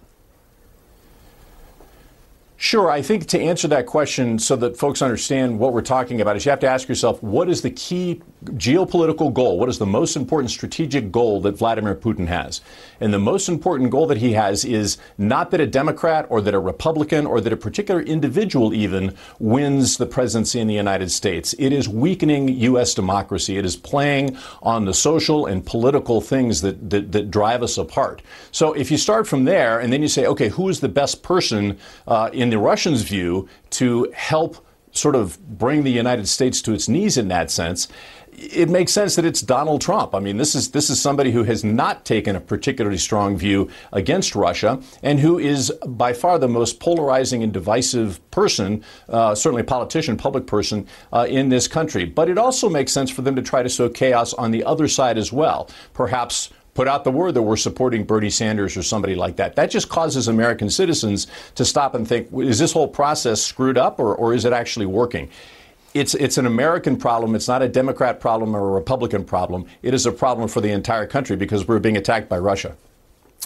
Sure. 2.60 2.90
I 2.90 3.02
think 3.02 3.26
to 3.26 3.40
answer 3.40 3.68
that 3.68 3.86
question 3.86 4.36
so 4.36 4.56
that 4.56 4.76
folks 4.76 5.00
understand 5.00 5.60
what 5.60 5.72
we're 5.72 5.80
talking 5.80 6.20
about 6.20 6.36
is 6.36 6.44
you 6.44 6.50
have 6.50 6.58
to 6.58 6.66
ask 6.66 6.88
yourself 6.88 7.22
what 7.22 7.48
is 7.48 7.62
the 7.62 7.70
key 7.70 8.20
geopolitical 8.44 9.32
goal? 9.32 9.60
What 9.60 9.68
is 9.68 9.78
the 9.78 9.86
most 9.86 10.16
important 10.16 10.50
strategic 10.50 11.12
goal 11.12 11.40
that 11.42 11.52
Vladimir 11.52 11.94
Putin 11.94 12.26
has? 12.26 12.60
And 13.00 13.14
the 13.14 13.18
most 13.20 13.48
important 13.48 13.90
goal 13.90 14.08
that 14.08 14.18
he 14.18 14.32
has 14.32 14.64
is 14.64 14.98
not 15.18 15.52
that 15.52 15.60
a 15.60 15.68
Democrat 15.68 16.26
or 16.30 16.40
that 16.40 16.52
a 16.52 16.58
Republican 16.58 17.26
or 17.26 17.40
that 17.40 17.52
a 17.52 17.56
particular 17.56 18.00
individual 18.00 18.74
even 18.74 19.14
wins 19.38 19.96
the 19.96 20.06
presidency 20.06 20.58
in 20.58 20.66
the 20.66 20.74
United 20.74 21.12
States. 21.12 21.54
It 21.60 21.72
is 21.72 21.88
weakening 21.88 22.48
U.S. 22.48 22.92
democracy. 22.92 23.56
It 23.56 23.64
is 23.64 23.76
playing 23.76 24.36
on 24.62 24.84
the 24.84 24.94
social 24.94 25.46
and 25.46 25.64
political 25.64 26.20
things 26.20 26.60
that, 26.62 26.90
that, 26.90 27.12
that 27.12 27.30
drive 27.30 27.62
us 27.62 27.78
apart. 27.78 28.20
So 28.50 28.72
if 28.72 28.90
you 28.90 28.98
start 28.98 29.28
from 29.28 29.44
there 29.44 29.78
and 29.78 29.92
then 29.92 30.02
you 30.02 30.08
say, 30.08 30.26
okay, 30.26 30.48
who 30.48 30.68
is 30.68 30.80
the 30.80 30.88
best 30.88 31.22
person 31.22 31.78
uh, 32.08 32.30
in 32.32 32.47
the 32.50 32.58
Russians' 32.58 33.02
view 33.02 33.48
to 33.70 34.12
help 34.14 34.64
sort 34.92 35.14
of 35.14 35.38
bring 35.58 35.84
the 35.84 35.90
United 35.90 36.28
States 36.28 36.60
to 36.62 36.72
its 36.72 36.88
knees 36.88 37.16
in 37.16 37.28
that 37.28 37.50
sense, 37.50 37.88
it 38.32 38.68
makes 38.68 38.92
sense 38.92 39.16
that 39.16 39.24
it's 39.24 39.40
Donald 39.40 39.80
Trump. 39.80 40.14
I 40.14 40.20
mean, 40.20 40.36
this 40.36 40.54
is 40.54 40.70
this 40.70 40.90
is 40.90 41.00
somebody 41.00 41.32
who 41.32 41.42
has 41.44 41.64
not 41.64 42.04
taken 42.04 42.36
a 42.36 42.40
particularly 42.40 42.98
strong 42.98 43.36
view 43.36 43.68
against 43.92 44.36
Russia, 44.36 44.80
and 45.02 45.18
who 45.18 45.38
is 45.38 45.72
by 45.86 46.12
far 46.12 46.38
the 46.38 46.48
most 46.48 46.78
polarizing 46.78 47.42
and 47.42 47.52
divisive 47.52 48.20
person, 48.30 48.84
uh, 49.08 49.34
certainly 49.34 49.64
politician, 49.64 50.16
public 50.16 50.46
person 50.46 50.86
uh, 51.12 51.26
in 51.28 51.48
this 51.48 51.66
country. 51.66 52.04
But 52.04 52.28
it 52.28 52.38
also 52.38 52.68
makes 52.68 52.92
sense 52.92 53.10
for 53.10 53.22
them 53.22 53.34
to 53.34 53.42
try 53.42 53.62
to 53.62 53.68
sow 53.68 53.88
chaos 53.88 54.34
on 54.34 54.52
the 54.52 54.62
other 54.64 54.86
side 54.86 55.18
as 55.18 55.32
well. 55.32 55.68
Perhaps 55.92 56.50
put 56.78 56.86
out 56.86 57.02
the 57.02 57.10
word 57.10 57.34
that 57.34 57.42
we're 57.42 57.56
supporting 57.56 58.04
Bernie 58.04 58.30
Sanders 58.30 58.76
or 58.76 58.84
somebody 58.84 59.16
like 59.16 59.34
that. 59.34 59.56
That 59.56 59.68
just 59.68 59.88
causes 59.88 60.28
American 60.28 60.70
citizens 60.70 61.26
to 61.56 61.64
stop 61.64 61.92
and 61.96 62.06
think: 62.06 62.32
Is 62.32 62.60
this 62.60 62.70
whole 62.70 62.86
process 62.86 63.42
screwed 63.42 63.76
up, 63.76 63.98
or, 63.98 64.14
or 64.14 64.32
is 64.32 64.44
it 64.44 64.52
actually 64.52 64.86
working? 64.86 65.28
it's 65.92 66.14
it's 66.14 66.38
an 66.38 66.46
American 66.46 66.96
problem. 66.96 67.34
It's 67.34 67.48
not 67.48 67.62
a 67.62 67.68
Democrat 67.68 68.20
problem 68.20 68.54
or 68.54 68.60
a 68.60 68.70
Republican 68.70 69.24
problem. 69.24 69.66
It 69.82 69.92
is 69.92 70.06
a 70.06 70.12
problem 70.12 70.46
for 70.46 70.60
the 70.60 70.70
entire 70.70 71.08
country 71.08 71.34
because 71.34 71.66
we're 71.66 71.80
being 71.80 71.96
attacked 71.96 72.28
by 72.28 72.38
Russia. 72.38 72.76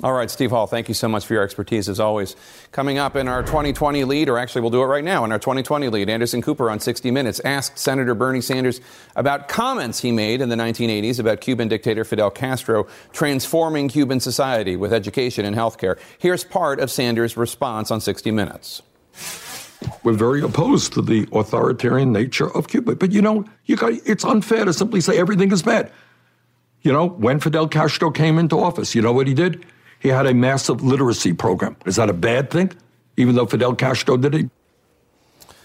All 0.02 0.14
right, 0.14 0.30
Steve 0.30 0.50
Hall, 0.50 0.66
thank 0.66 0.88
you 0.88 0.94
so 0.94 1.06
much 1.06 1.26
for 1.26 1.34
your 1.34 1.42
expertise 1.42 1.86
as 1.86 2.00
always. 2.00 2.34
Coming 2.72 2.96
up 2.96 3.14
in 3.14 3.28
our 3.28 3.42
2020 3.42 4.04
lead, 4.04 4.30
or 4.30 4.38
actually 4.38 4.62
we'll 4.62 4.70
do 4.70 4.80
it 4.80 4.86
right 4.86 5.04
now 5.04 5.22
in 5.26 5.32
our 5.32 5.38
2020 5.38 5.90
lead, 5.90 6.08
Anderson 6.08 6.40
Cooper 6.40 6.70
on 6.70 6.80
60 6.80 7.10
Minutes 7.10 7.40
asked 7.40 7.78
Senator 7.78 8.14
Bernie 8.14 8.40
Sanders 8.40 8.80
about 9.16 9.48
comments 9.48 10.00
he 10.00 10.10
made 10.10 10.40
in 10.40 10.48
the 10.48 10.56
1980s 10.56 11.20
about 11.20 11.42
Cuban 11.42 11.68
dictator 11.68 12.04
Fidel 12.04 12.30
Castro 12.30 12.86
transforming 13.12 13.88
Cuban 13.88 14.18
society 14.18 14.76
with 14.76 14.94
education 14.94 15.44
and 15.44 15.54
health 15.54 15.76
care. 15.76 15.98
Here's 16.18 16.42
part 16.42 16.80
of 16.80 16.90
Sanders' 16.90 17.36
response 17.36 17.90
on 17.90 18.00
60 18.00 18.30
Minutes. 18.30 18.80
We're 20.04 20.14
very 20.14 20.40
opposed 20.40 20.94
to 20.94 21.02
the 21.02 21.28
authoritarian 21.32 22.12
nature 22.12 22.50
of 22.56 22.66
Cuba. 22.66 22.96
But 22.96 23.12
you 23.12 23.20
know, 23.20 23.44
you 23.66 23.76
got, 23.76 23.92
it's 24.06 24.24
unfair 24.24 24.64
to 24.64 24.72
simply 24.72 25.02
say 25.02 25.18
everything 25.18 25.52
is 25.52 25.62
bad. 25.62 25.92
You 26.80 26.92
know, 26.92 27.08
when 27.08 27.40
Fidel 27.40 27.68
Castro 27.68 28.10
came 28.10 28.38
into 28.38 28.58
office, 28.58 28.94
you 28.94 29.02
know 29.02 29.12
what 29.12 29.26
he 29.26 29.34
did? 29.34 29.66
He 30.02 30.08
had 30.08 30.26
a 30.26 30.34
massive 30.34 30.82
literacy 30.82 31.32
program. 31.32 31.76
Is 31.86 31.94
that 31.94 32.10
a 32.10 32.12
bad 32.12 32.50
thing? 32.50 32.72
Even 33.16 33.36
though 33.36 33.46
Fidel 33.46 33.76
Castro 33.76 34.16
did 34.16 34.34
it? 34.34 34.50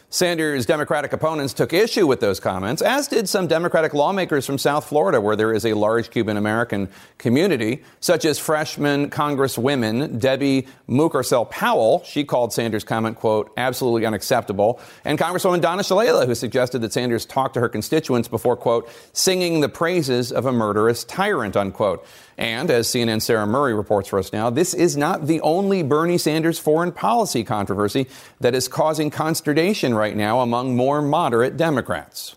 Sanders' 0.10 0.65
Democratic 0.65 1.12
opponents 1.12 1.54
took 1.54 1.73
issue 1.73 2.08
with 2.08 2.21
those 2.21 2.39
comments, 2.39 2.82
as 2.82 3.10
did 3.10 3.28
some 3.28 3.45
Democratic 3.45 3.93
lawmakers 3.93 4.45
from 4.45 4.58
South 4.58 4.86
Florida, 4.86 5.19
where 5.19 5.36
there 5.36 5.52
is 5.52 5.65
a 5.65 5.73
large 5.73 6.12
Cuban 6.12 6.38
American 6.38 6.88
community, 7.17 7.84
such 8.00 8.23
as 8.23 8.39
freshman 8.39 9.10
Congresswoman 9.10 10.17
Debbie 10.17 10.67
Mucarsel 10.88 11.50
Powell. 11.50 12.04
She 12.06 12.23
called 12.23 12.54
Sanders' 12.54 12.86
comment, 12.86 13.17
quote, 13.17 13.52
absolutely 13.58 14.06
unacceptable. 14.06 14.80
And 15.04 15.19
Congresswoman 15.19 15.60
Donna 15.60 15.82
Shalala, 15.82 16.26
who 16.26 16.36
suggested 16.36 16.80
that 16.80 16.93
Sanders 16.93 17.26
talk 17.26 17.52
to 17.54 17.60
her 17.60 17.67
constituents 17.67 18.30
before, 18.30 18.56
quote, 18.56 18.89
singing 19.12 19.60
the 19.60 19.69
praises 19.69 20.32
of 20.32 20.45
a 20.45 20.54
murderous 20.54 21.04
tyrant, 21.04 21.58
unquote. 21.58 22.06
And 22.38 22.69
as 22.69 22.88
CNN's 22.88 23.23
Sarah 23.23 23.47
Murray 23.47 23.73
reports 23.73 24.10
for 24.10 24.19
us 24.19 24.32
now, 24.32 24.50
this 24.52 24.73
is 24.76 24.95
not 24.95 25.26
the 25.26 25.41
only 25.41 25.82
Bernie 25.82 26.19
Sanders 26.19 26.60
foreign 26.60 26.91
policy 26.91 27.43
controversy 27.43 28.08
that 28.39 28.54
is 28.54 28.67
causing 28.67 29.10
consternation 29.10 29.95
right 29.95 30.15
now 30.15 30.41
among 30.41 30.76
more 30.76 31.02
moderate 31.02 31.58
Democrats. 31.58 32.36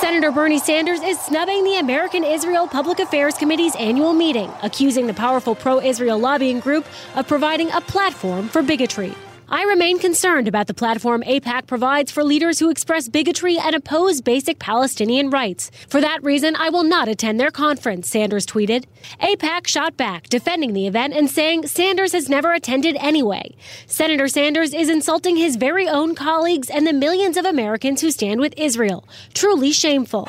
Senator 0.00 0.30
Bernie 0.30 0.58
Sanders 0.58 1.00
is 1.02 1.18
snubbing 1.20 1.64
the 1.64 1.76
American 1.76 2.24
Israel 2.24 2.66
Public 2.66 2.98
Affairs 2.98 3.34
Committee's 3.34 3.76
annual 3.76 4.12
meeting, 4.12 4.50
accusing 4.62 5.06
the 5.06 5.14
powerful 5.14 5.54
pro 5.54 5.80
Israel 5.80 6.18
lobbying 6.18 6.60
group 6.60 6.86
of 7.14 7.28
providing 7.28 7.70
a 7.72 7.80
platform 7.80 8.48
for 8.48 8.62
bigotry. 8.62 9.14
I 9.48 9.64
remain 9.64 9.98
concerned 9.98 10.48
about 10.48 10.68
the 10.68 10.74
platform 10.74 11.22
AIPAC 11.22 11.66
provides 11.66 12.10
for 12.10 12.24
leaders 12.24 12.58
who 12.58 12.70
express 12.70 13.08
bigotry 13.08 13.58
and 13.58 13.74
oppose 13.74 14.22
basic 14.22 14.58
Palestinian 14.58 15.28
rights. 15.28 15.70
For 15.88 16.00
that 16.00 16.22
reason, 16.22 16.56
I 16.56 16.70
will 16.70 16.82
not 16.82 17.08
attend 17.08 17.38
their 17.38 17.50
conference, 17.50 18.08
Sanders 18.08 18.46
tweeted. 18.46 18.86
AIPAC 19.20 19.66
shot 19.66 19.98
back, 19.98 20.28
defending 20.28 20.72
the 20.72 20.86
event 20.86 21.12
and 21.12 21.28
saying 21.28 21.66
Sanders 21.66 22.12
has 22.12 22.30
never 22.30 22.52
attended 22.52 22.96
anyway. 22.96 23.54
Senator 23.86 24.28
Sanders 24.28 24.72
is 24.72 24.88
insulting 24.88 25.36
his 25.36 25.56
very 25.56 25.86
own 25.86 26.14
colleagues 26.14 26.70
and 26.70 26.86
the 26.86 26.92
millions 26.94 27.36
of 27.36 27.44
Americans 27.44 28.00
who 28.00 28.10
stand 28.10 28.40
with 28.40 28.54
Israel. 28.56 29.06
Truly 29.34 29.72
shameful. 29.72 30.26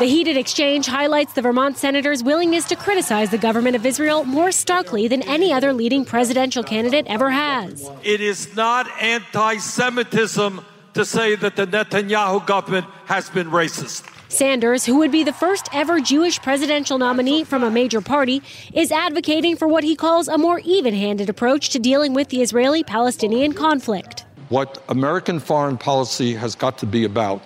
The 0.00 0.06
heated 0.06 0.38
exchange 0.38 0.86
highlights 0.86 1.34
the 1.34 1.42
Vermont 1.42 1.76
senator's 1.76 2.22
willingness 2.22 2.64
to 2.68 2.74
criticize 2.74 3.30
the 3.30 3.36
government 3.36 3.76
of 3.76 3.84
Israel 3.84 4.24
more 4.24 4.50
starkly 4.50 5.08
than 5.08 5.20
any 5.24 5.52
other 5.52 5.74
leading 5.74 6.06
presidential 6.06 6.62
candidate 6.62 7.04
ever 7.06 7.28
has. 7.28 7.86
It 8.02 8.19
is 8.22 8.54
not 8.56 8.88
anti 9.00 9.56
Semitism 9.58 10.64
to 10.94 11.04
say 11.04 11.36
that 11.36 11.56
the 11.56 11.66
Netanyahu 11.66 12.46
government 12.46 12.86
has 13.06 13.30
been 13.30 13.48
racist. 13.50 14.04
Sanders, 14.28 14.86
who 14.86 14.98
would 14.98 15.10
be 15.10 15.24
the 15.24 15.32
first 15.32 15.68
ever 15.72 16.00
Jewish 16.00 16.40
presidential 16.40 16.98
nominee 16.98 17.42
from 17.42 17.64
a 17.64 17.70
major 17.70 18.00
party, 18.00 18.42
is 18.72 18.92
advocating 18.92 19.56
for 19.56 19.66
what 19.66 19.82
he 19.82 19.96
calls 19.96 20.28
a 20.28 20.38
more 20.38 20.60
even 20.60 20.94
handed 20.94 21.28
approach 21.28 21.70
to 21.70 21.80
dealing 21.80 22.14
with 22.14 22.28
the 22.28 22.40
Israeli 22.40 22.84
Palestinian 22.84 23.52
conflict. 23.52 24.24
What 24.48 24.82
American 24.88 25.40
foreign 25.40 25.76
policy 25.76 26.34
has 26.34 26.54
got 26.54 26.78
to 26.78 26.86
be 26.86 27.04
about 27.04 27.42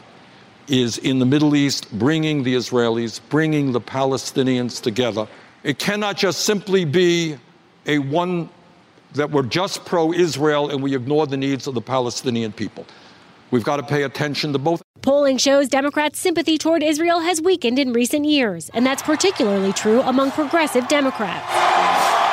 is 0.69 0.99
in 0.99 1.19
the 1.19 1.27
Middle 1.27 1.57
East 1.57 1.91
bringing 1.99 2.43
the 2.43 2.55
Israelis, 2.55 3.21
bringing 3.29 3.73
the 3.73 3.81
Palestinians 3.81 4.81
together. 4.81 5.27
It 5.63 5.79
cannot 5.79 6.17
just 6.17 6.41
simply 6.41 6.85
be 6.85 7.39
a 7.87 7.99
one 7.99 8.49
that 9.15 9.31
we're 9.31 9.43
just 9.43 9.85
pro 9.85 10.13
Israel 10.13 10.71
and 10.71 10.83
we 10.83 10.95
ignore 10.95 11.27
the 11.27 11.37
needs 11.37 11.67
of 11.67 11.75
the 11.75 11.81
Palestinian 11.81 12.53
people. 12.53 12.87
We've 13.51 13.65
got 13.65 13.77
to 13.77 13.83
pay 13.83 14.03
attention 14.03 14.53
to 14.53 14.59
both. 14.59 14.83
Polling 15.03 15.39
shows 15.39 15.69
Democrats' 15.69 16.19
sympathy 16.19 16.59
toward 16.59 16.83
Israel 16.83 17.21
has 17.21 17.41
weakened 17.41 17.79
in 17.79 17.93
recent 17.93 18.25
years, 18.25 18.71
and 18.75 18.85
that's 18.85 19.03
particularly 19.03 19.73
true 19.73 20.01
among 20.03 20.33
progressive 20.33 20.89
Democrats. 20.89 21.47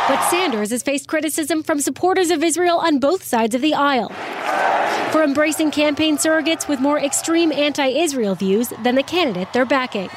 But 0.08 0.28
Sanders 0.30 0.72
has 0.72 0.82
faced 0.82 1.08
criticism 1.08 1.64
from 1.64 1.80
supporters 1.80 2.32
of 2.32 2.44
Israel 2.44 2.78
on 2.80 3.00
both 3.00 3.24
sides 3.24 3.56
of 3.56 3.62
the 3.62 3.74
aisle 3.74 4.12
for 5.12 5.24
embracing 5.24 5.72
campaign 5.72 6.18
surrogates 6.18 6.70
with 6.70 6.80
more 6.80 6.98
extreme 6.98 7.52
anti 7.52 7.88
Israel 7.88 8.34
views 8.34 8.70
than 8.82 8.96
the 8.96 9.04
candidate 9.04 9.52
they're 9.52 9.66
backing. 9.66 10.10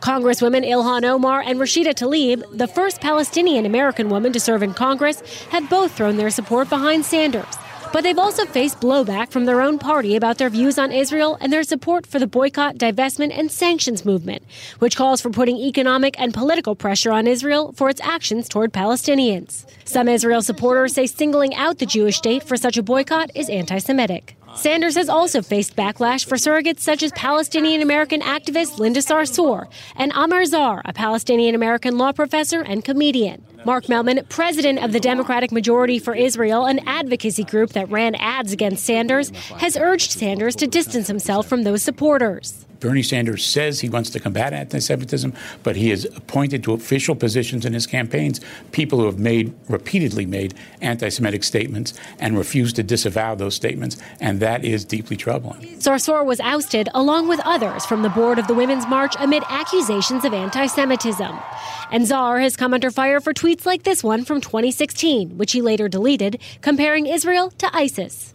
Congresswomen 0.00 0.64
Ilhan 0.64 1.04
Omar 1.04 1.42
and 1.42 1.58
Rashida 1.58 1.92
Tlaib, 1.94 2.44
the 2.56 2.68
first 2.68 3.00
Palestinian 3.00 3.66
American 3.66 4.08
woman 4.08 4.32
to 4.32 4.40
serve 4.40 4.62
in 4.62 4.72
Congress, 4.72 5.20
have 5.50 5.68
both 5.68 5.92
thrown 5.92 6.16
their 6.16 6.30
support 6.30 6.68
behind 6.68 7.04
Sanders. 7.04 7.56
But 7.92 8.02
they've 8.02 8.18
also 8.18 8.44
faced 8.44 8.80
blowback 8.80 9.30
from 9.30 9.46
their 9.46 9.60
own 9.60 9.78
party 9.78 10.14
about 10.14 10.38
their 10.38 10.50
views 10.50 10.78
on 10.78 10.92
Israel 10.92 11.38
and 11.40 11.52
their 11.52 11.62
support 11.62 12.06
for 12.06 12.18
the 12.18 12.26
boycott, 12.26 12.76
divestment, 12.76 13.36
and 13.36 13.50
sanctions 13.50 14.04
movement, 14.04 14.42
which 14.78 14.96
calls 14.96 15.20
for 15.20 15.30
putting 15.30 15.56
economic 15.56 16.18
and 16.20 16.34
political 16.34 16.74
pressure 16.74 17.12
on 17.12 17.26
Israel 17.26 17.72
for 17.72 17.88
its 17.88 18.00
actions 18.02 18.48
toward 18.48 18.72
Palestinians. 18.72 19.64
Some 19.84 20.08
Israel 20.08 20.42
supporters 20.42 20.92
say 20.94 21.06
singling 21.06 21.54
out 21.54 21.78
the 21.78 21.86
Jewish 21.86 22.18
state 22.18 22.42
for 22.42 22.56
such 22.56 22.76
a 22.76 22.82
boycott 22.82 23.30
is 23.34 23.48
anti 23.48 23.78
Semitic. 23.78 24.36
Sanders 24.54 24.96
has 24.96 25.08
also 25.08 25.40
faced 25.40 25.76
backlash 25.76 26.26
for 26.26 26.36
surrogates 26.36 26.80
such 26.80 27.02
as 27.02 27.12
Palestinian 27.12 27.80
American 27.80 28.20
activist 28.20 28.78
Linda 28.78 29.00
Sarsour 29.00 29.66
and 29.94 30.12
Amer 30.12 30.44
Zahr, 30.46 30.82
a 30.84 30.92
Palestinian 30.92 31.54
American 31.54 31.96
law 31.96 32.12
professor 32.12 32.62
and 32.62 32.84
comedian. 32.84 33.44
Mark 33.68 33.84
Mellman, 33.84 34.26
president 34.30 34.82
of 34.82 34.92
the 34.92 34.98
Democratic 34.98 35.52
Majority 35.52 35.98
for 35.98 36.14
Israel, 36.14 36.64
an 36.64 36.78
advocacy 36.86 37.44
group 37.44 37.72
that 37.74 37.90
ran 37.90 38.14
ads 38.14 38.50
against 38.50 38.86
Sanders, 38.86 39.28
has 39.58 39.76
urged 39.76 40.10
Sanders 40.10 40.56
to 40.56 40.66
distance 40.66 41.06
himself 41.06 41.46
from 41.46 41.64
those 41.64 41.82
supporters. 41.82 42.64
Bernie 42.80 43.02
Sanders 43.02 43.44
says 43.44 43.80
he 43.80 43.88
wants 43.88 44.10
to 44.10 44.20
combat 44.20 44.52
anti 44.52 44.78
Semitism, 44.78 45.32
but 45.62 45.76
he 45.76 45.90
has 45.90 46.04
appointed 46.04 46.62
to 46.64 46.72
official 46.72 47.14
positions 47.14 47.64
in 47.64 47.72
his 47.72 47.86
campaigns 47.86 48.40
people 48.72 49.00
who 49.00 49.06
have 49.06 49.18
made, 49.18 49.54
repeatedly 49.68 50.26
made, 50.26 50.54
anti 50.80 51.08
Semitic 51.08 51.44
statements 51.44 51.94
and 52.18 52.38
refused 52.38 52.76
to 52.76 52.82
disavow 52.82 53.34
those 53.34 53.54
statements, 53.54 53.96
and 54.20 54.40
that 54.40 54.64
is 54.64 54.84
deeply 54.84 55.16
troubling. 55.16 55.60
Sarsour 55.78 56.24
was 56.24 56.40
ousted, 56.40 56.88
along 56.94 57.28
with 57.28 57.40
others, 57.44 57.84
from 57.84 58.02
the 58.02 58.08
board 58.08 58.38
of 58.38 58.46
the 58.46 58.54
Women's 58.54 58.86
March 58.86 59.14
amid 59.18 59.42
accusations 59.48 60.24
of 60.24 60.32
anti 60.32 60.66
Semitism. 60.66 61.38
And 61.90 62.04
Zahr 62.04 62.40
has 62.40 62.56
come 62.56 62.74
under 62.74 62.90
fire 62.90 63.20
for 63.20 63.32
tweets 63.32 63.64
like 63.66 63.82
this 63.82 64.04
one 64.04 64.24
from 64.24 64.40
2016, 64.40 65.38
which 65.38 65.52
he 65.52 65.62
later 65.62 65.88
deleted, 65.88 66.40
comparing 66.60 67.06
Israel 67.06 67.50
to 67.58 67.74
ISIS. 67.74 68.34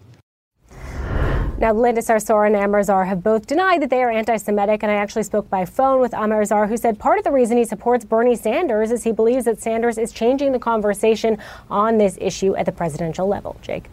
Now, 1.59 1.71
Linda 1.71 2.01
Sarsour 2.01 2.47
and 2.47 2.55
Zahr 2.85 3.05
have 3.05 3.23
both 3.23 3.45
denied 3.45 3.81
that 3.83 3.89
they 3.89 4.03
are 4.03 4.11
anti 4.11 4.37
Semitic, 4.37 4.83
and 4.83 4.91
I 4.91 4.95
actually 4.95 5.23
spoke 5.23 5.49
by 5.49 5.65
phone 5.65 6.01
with 6.01 6.11
Zahr, 6.11 6.67
who 6.67 6.75
said 6.75 6.99
part 6.99 7.19
of 7.19 7.23
the 7.23 7.31
reason 7.31 7.57
he 7.57 7.63
supports 7.63 8.03
Bernie 8.03 8.35
Sanders 8.35 8.91
is 8.91 9.03
he 9.03 9.11
believes 9.11 9.45
that 9.45 9.61
Sanders 9.61 9.97
is 9.97 10.11
changing 10.11 10.51
the 10.51 10.59
conversation 10.59 11.37
on 11.69 11.97
this 11.97 12.17
issue 12.19 12.55
at 12.55 12.65
the 12.65 12.71
presidential 12.71 13.27
level. 13.27 13.55
Jake. 13.61 13.85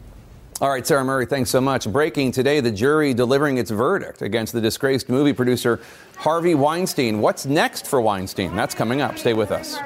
All 0.61 0.69
right, 0.69 0.87
Sarah 0.87 1.05
Murray, 1.05 1.25
thanks 1.25 1.49
so 1.49 1.61
much. 1.61 1.91
Breaking 1.91 2.33
today, 2.33 2.61
the 2.61 2.71
jury 2.71 3.15
delivering 3.15 3.57
its 3.57 3.71
verdict 3.71 4.21
against 4.21 4.53
the 4.53 4.61
disgraced 4.61 5.09
movie 5.09 5.33
producer 5.33 5.81
Harvey 6.17 6.55
Weinstein. 6.55 7.21
What's 7.21 7.47
next 7.47 7.87
for 7.87 8.01
Weinstein? 8.01 8.55
That's 8.57 8.75
coming 8.75 9.01
up. 9.01 9.19
Stay 9.19 9.33
with 9.33 9.53
us. 9.53 9.79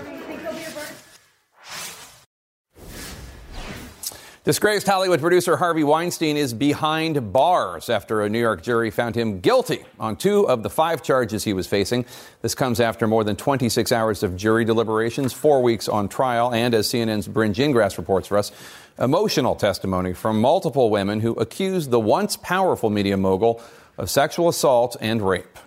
Disgraced 4.44 4.86
Hollywood 4.86 5.22
producer 5.22 5.56
Harvey 5.56 5.84
Weinstein 5.84 6.36
is 6.36 6.52
behind 6.52 7.32
bars 7.32 7.88
after 7.88 8.20
a 8.20 8.28
New 8.28 8.38
York 8.38 8.62
jury 8.62 8.90
found 8.90 9.14
him 9.14 9.40
guilty 9.40 9.86
on 9.98 10.16
two 10.16 10.46
of 10.46 10.62
the 10.62 10.68
five 10.68 11.02
charges 11.02 11.44
he 11.44 11.54
was 11.54 11.66
facing. 11.66 12.04
This 12.42 12.54
comes 12.54 12.78
after 12.78 13.06
more 13.06 13.24
than 13.24 13.36
26 13.36 13.90
hours 13.90 14.22
of 14.22 14.36
jury 14.36 14.66
deliberations, 14.66 15.32
four 15.32 15.62
weeks 15.62 15.88
on 15.88 16.10
trial, 16.10 16.52
and 16.52 16.74
as 16.74 16.88
CNN's 16.88 17.26
Bryn 17.26 17.54
Gingras 17.54 17.96
reports 17.96 18.28
for 18.28 18.36
us, 18.36 18.52
emotional 18.98 19.54
testimony 19.54 20.12
from 20.12 20.42
multiple 20.42 20.90
women 20.90 21.20
who 21.20 21.32
accused 21.36 21.90
the 21.90 21.98
once 21.98 22.36
powerful 22.36 22.90
media 22.90 23.16
mogul 23.16 23.62
of 23.96 24.10
sexual 24.10 24.50
assault 24.50 24.94
and 25.00 25.22
rape. 25.22 25.58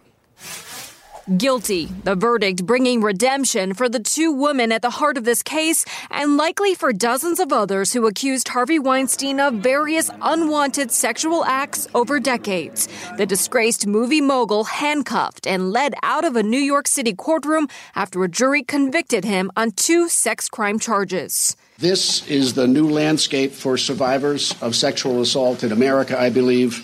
Guilty. 1.36 1.88
The 2.06 2.16
verdict 2.16 2.66
bringing 2.66 3.02
redemption 3.02 3.74
for 3.74 3.90
the 3.90 4.00
two 4.00 4.32
women 4.32 4.72
at 4.72 4.82
the 4.82 4.90
heart 4.90 5.18
of 5.18 5.26
this 5.26 5.44
case 5.44 5.84
and 6.10 6.38
likely 6.38 6.74
for 6.74 6.94
dozens 6.94 7.42
of 7.42 7.52
others 7.52 7.92
who 7.92 8.08
accused 8.08 8.48
Harvey 8.48 8.80
Weinstein 8.80 9.42
of 9.42 9.56
various 9.56 10.10
unwanted 10.22 10.90
sexual 10.90 11.44
acts 11.44 11.86
over 11.94 12.22
decades. 12.22 12.88
The 13.18 13.26
disgraced 13.26 13.86
movie 13.86 14.22
mogul 14.22 14.64
handcuffed 14.64 15.46
and 15.46 15.74
led 15.74 15.96
out 16.02 16.24
of 16.24 16.38
a 16.38 16.44
New 16.44 16.62
York 16.62 16.88
City 16.88 17.14
courtroom 17.14 17.68
after 17.94 18.24
a 18.24 18.30
jury 18.30 18.64
convicted 18.64 19.26
him 19.26 19.52
on 19.58 19.72
two 19.72 20.08
sex 20.08 20.48
crime 20.48 20.80
charges. 20.80 21.58
This 21.78 22.26
is 22.30 22.54
the 22.54 22.68
new 22.68 22.90
landscape 22.90 23.52
for 23.52 23.78
survivors 23.78 24.56
of 24.62 24.78
sexual 24.78 25.22
assault 25.22 25.62
in 25.66 25.74
America, 25.74 26.18
I 26.18 26.30
believe, 26.30 26.82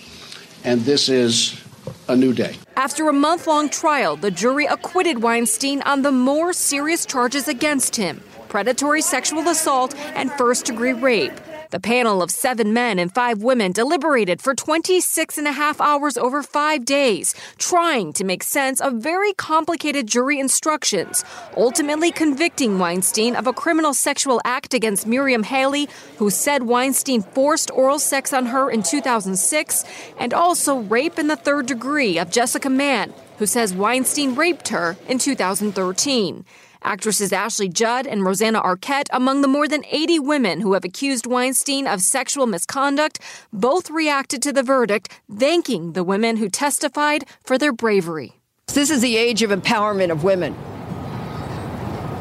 and 0.66 0.82
this 0.82 1.08
is 1.08 1.63
a 2.08 2.16
new 2.16 2.34
day. 2.34 2.56
After 2.76 3.10
a 3.10 3.14
month 3.14 3.48
long 3.48 3.70
trial, 3.70 4.16
the 4.16 4.32
jury 4.32 4.66
acquitted 4.66 5.22
Weinstein 5.22 5.82
on 5.84 6.02
the 6.02 6.12
more 6.12 6.54
serious 6.54 7.06
charges 7.06 7.48
against 7.48 7.96
him 7.96 8.22
predatory 8.54 9.02
sexual 9.02 9.50
assault 9.50 9.96
and 10.14 10.32
first 10.34 10.66
degree 10.66 10.94
rape. 10.94 11.34
The 11.74 11.80
panel 11.80 12.22
of 12.22 12.30
seven 12.30 12.72
men 12.72 13.00
and 13.00 13.12
five 13.12 13.42
women 13.42 13.72
deliberated 13.72 14.44
for 14.44 14.54
26 14.54 15.40
and 15.40 15.48
a 15.48 15.52
half 15.52 15.82
hours 15.82 16.20
over 16.20 16.44
five 16.44 16.86
days, 16.86 17.34
trying 17.58 18.14
to 18.14 18.24
make 18.24 18.44
sense 18.44 18.80
of 18.80 19.02
very 19.02 19.34
complicated 19.34 20.06
jury 20.06 20.40
instructions, 20.40 21.26
ultimately 21.58 22.12
convicting 22.12 22.78
Weinstein 22.78 23.36
of 23.36 23.48
a 23.48 23.54
criminal 23.54 23.96
sexual 23.96 24.40
act 24.46 24.76
against 24.76 25.08
Miriam 25.08 25.42
Haley, 25.42 25.90
who 26.20 26.30
said 26.30 26.62
Weinstein 26.62 27.24
forced 27.24 27.72
oral 27.72 27.98
sex 27.98 28.34
on 28.34 28.46
her 28.46 28.70
in 28.70 28.84
2006, 28.84 29.84
and 30.20 30.32
also 30.32 30.78
rape 30.78 31.18
in 31.18 31.26
the 31.26 31.36
third 31.36 31.66
degree 31.66 32.20
of 32.20 32.30
Jessica 32.30 32.70
Mann, 32.70 33.12
who 33.38 33.46
says 33.46 33.74
Weinstein 33.74 34.36
raped 34.36 34.70
her 34.70 34.98
in 35.08 35.20
2013. 35.20 36.46
Actresses 36.84 37.32
Ashley 37.32 37.70
Judd 37.70 38.06
and 38.06 38.26
Rosanna 38.26 38.62
Arquette, 38.62 39.08
among 39.12 39.42
the 39.42 39.48
more 39.48 39.68
than 39.68 39.86
80 39.90 40.20
women 40.20 40.62
who 40.62 40.74
have 40.74 40.84
accused 40.84 41.26
Weinstein 41.26 41.88
of 41.88 42.02
sexual 42.02 42.46
misconduct, 42.46 43.20
both 43.54 43.90
reacted 43.90 44.42
to 44.44 44.52
the 44.52 44.64
verdict, 44.64 45.10
thanking 45.34 45.94
the 45.94 46.04
women 46.04 46.38
who 46.38 46.50
testified 46.50 47.26
for 47.44 47.58
their 47.58 47.72
bravery. 47.72 48.34
This 48.68 48.90
is 48.90 49.02
the 49.02 49.16
age 49.16 49.44
of 49.44 49.52
empowerment 49.52 50.12
of 50.12 50.24
women. 50.24 50.54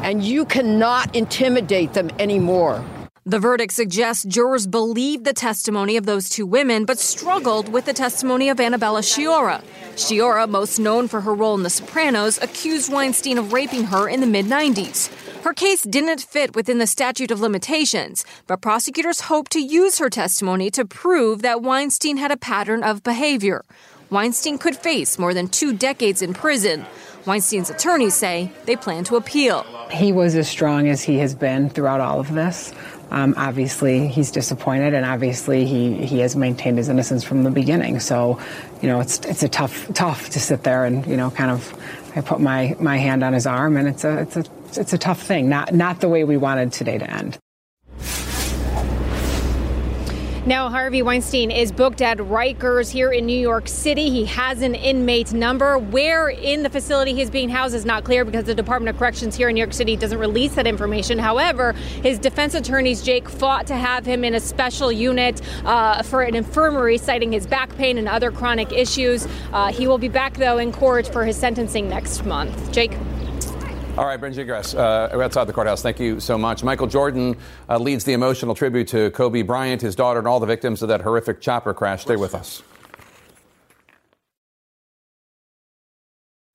And 0.03 0.23
you 0.23 0.45
cannot 0.45 1.15
intimidate 1.15 1.93
them 1.93 2.09
anymore. 2.19 2.85
The 3.25 3.39
verdict 3.39 3.71
suggests 3.71 4.25
jurors 4.25 4.67
believed 4.67 5.23
the 5.23 5.31
testimony 5.31 5.95
of 5.95 6.05
those 6.05 6.27
two 6.27 6.45
women, 6.45 6.83
but 6.83 6.99
struggled 6.99 7.69
with 7.69 7.85
the 7.85 7.93
testimony 7.93 8.49
of 8.49 8.59
Annabella 8.59 8.99
Sciorra. 8.99 9.63
Sciorra, 9.95 10.45
most 10.45 10.77
known 10.77 11.07
for 11.07 11.21
her 11.21 11.33
role 11.33 11.55
in 11.55 11.63
The 11.63 11.69
Sopranos, 11.69 12.37
accused 12.41 12.91
Weinstein 12.91 13.37
of 13.37 13.53
raping 13.53 13.85
her 13.85 14.09
in 14.09 14.19
the 14.19 14.27
mid 14.27 14.47
90s. 14.47 15.07
Her 15.41 15.53
case 15.53 15.83
didn't 15.83 16.19
fit 16.19 16.53
within 16.53 16.79
the 16.79 16.87
statute 16.87 17.31
of 17.31 17.39
limitations, 17.39 18.25
but 18.45 18.59
prosecutors 18.59 19.21
hoped 19.21 19.53
to 19.53 19.61
use 19.61 19.99
her 19.99 20.09
testimony 20.09 20.69
to 20.71 20.83
prove 20.83 21.43
that 21.43 21.61
Weinstein 21.61 22.17
had 22.17 22.31
a 22.31 22.37
pattern 22.37 22.83
of 22.83 23.03
behavior. 23.03 23.63
Weinstein 24.09 24.57
could 24.57 24.75
face 24.75 25.17
more 25.17 25.33
than 25.33 25.47
two 25.47 25.71
decades 25.71 26.21
in 26.21 26.33
prison. 26.33 26.85
Weinstein's 27.25 27.69
attorneys 27.69 28.13
say 28.13 28.51
they 28.65 28.75
plan 28.75 29.05
to 29.05 29.15
appeal. 29.15 29.65
He 29.89 30.11
was 30.11 30.35
as 30.35 30.49
strong 30.49 30.89
as 30.89 31.01
he 31.01 31.17
has 31.19 31.33
been 31.33 31.69
throughout 31.69 32.01
all 32.01 32.19
of 32.19 32.33
this. 32.33 32.73
Um, 33.11 33.35
obviously, 33.37 34.07
he's 34.07 34.31
disappointed, 34.31 34.93
and 34.93 35.05
obviously, 35.05 35.65
he, 35.65 36.05
he 36.05 36.19
has 36.19 36.35
maintained 36.35 36.77
his 36.77 36.89
innocence 36.89 37.23
from 37.23 37.43
the 37.43 37.51
beginning. 37.51 37.99
So, 37.99 38.39
you 38.81 38.87
know, 38.87 38.99
it's 38.99 39.19
it's 39.19 39.43
a 39.43 39.49
tough 39.49 39.93
tough 39.93 40.29
to 40.29 40.39
sit 40.39 40.63
there 40.63 40.85
and 40.85 41.05
you 41.05 41.15
know 41.15 41.29
kind 41.29 41.51
of 41.51 41.73
I 42.15 42.21
put 42.21 42.39
my 42.39 42.75
my 42.79 42.97
hand 42.97 43.23
on 43.23 43.33
his 43.33 43.45
arm, 43.45 43.77
and 43.77 43.87
it's 43.87 44.03
a 44.03 44.19
it's 44.19 44.37
a 44.37 44.45
it's 44.75 44.93
a 44.93 44.97
tough 44.97 45.21
thing. 45.21 45.49
Not 45.49 45.73
not 45.73 46.01
the 46.01 46.09
way 46.09 46.23
we 46.23 46.37
wanted 46.37 46.71
today 46.71 46.97
to 46.97 47.09
end. 47.09 47.37
Now, 50.45 50.67
Harvey 50.67 51.01
Weinstein 51.01 51.51
is 51.51 51.71
booked 51.71 52.01
at 52.01 52.17
Rikers 52.17 52.91
here 52.91 53.13
in 53.13 53.25
New 53.25 53.39
York 53.39 53.69
City. 53.69 54.09
He 54.09 54.25
has 54.25 54.61
an 54.61 54.75
inmate 54.75 55.31
number. 55.31 55.77
Where 55.77 56.27
in 56.27 56.63
the 56.63 56.69
facility 56.69 57.13
he's 57.13 57.29
being 57.29 57.47
housed 57.47 57.73
is 57.73 57.85
not 57.85 58.03
clear 58.03 58.25
because 58.25 58.43
the 58.43 58.53
Department 58.53 58.93
of 58.93 58.99
Corrections 58.99 59.37
here 59.37 59.47
in 59.47 59.53
New 59.53 59.61
York 59.61 59.71
City 59.71 59.95
doesn't 59.95 60.19
release 60.19 60.55
that 60.55 60.67
information. 60.67 61.17
However, 61.17 61.71
his 61.71 62.19
defense 62.19 62.55
attorneys, 62.55 63.01
Jake, 63.01 63.29
fought 63.29 63.67
to 63.67 63.75
have 63.77 64.05
him 64.05 64.25
in 64.25 64.35
a 64.35 64.39
special 64.41 64.91
unit 64.91 65.41
uh, 65.63 66.03
for 66.03 66.23
an 66.23 66.35
infirmary, 66.35 66.97
citing 66.97 67.31
his 67.31 67.47
back 67.47 67.73
pain 67.77 67.97
and 67.97 68.09
other 68.09 68.29
chronic 68.29 68.73
issues. 68.73 69.25
Uh, 69.53 69.71
he 69.71 69.87
will 69.87 69.97
be 69.97 70.09
back, 70.09 70.33
though, 70.33 70.57
in 70.57 70.73
court 70.73 71.07
for 71.07 71.23
his 71.23 71.37
sentencing 71.37 71.87
next 71.87 72.25
month. 72.25 72.69
Jake? 72.73 72.91
All 73.95 74.05
right, 74.05 74.19
Bryn 74.19 74.33
Gingras, 74.33 74.75
uh, 74.75 75.21
outside 75.21 75.43
the 75.43 75.53
courthouse. 75.53 75.83
Thank 75.83 75.99
you 75.99 76.19
so 76.19 76.35
much. 76.35 76.63
Michael 76.63 76.87
Jordan 76.87 77.37
uh, 77.69 77.77
leads 77.77 78.03
the 78.03 78.13
emotional 78.13 78.55
tribute 78.55 78.87
to 78.87 79.11
Kobe 79.11 79.43
Bryant, 79.43 79.83
his 79.83 79.95
daughter, 79.95 80.17
and 80.17 80.27
all 80.27 80.39
the 80.39 80.47
victims 80.47 80.81
of 80.81 80.89
that 80.89 81.01
horrific 81.01 81.41
chopper 81.41 81.75
crash. 81.75 82.01
Stay 82.01 82.15
with 82.15 82.33
us. 82.33 82.63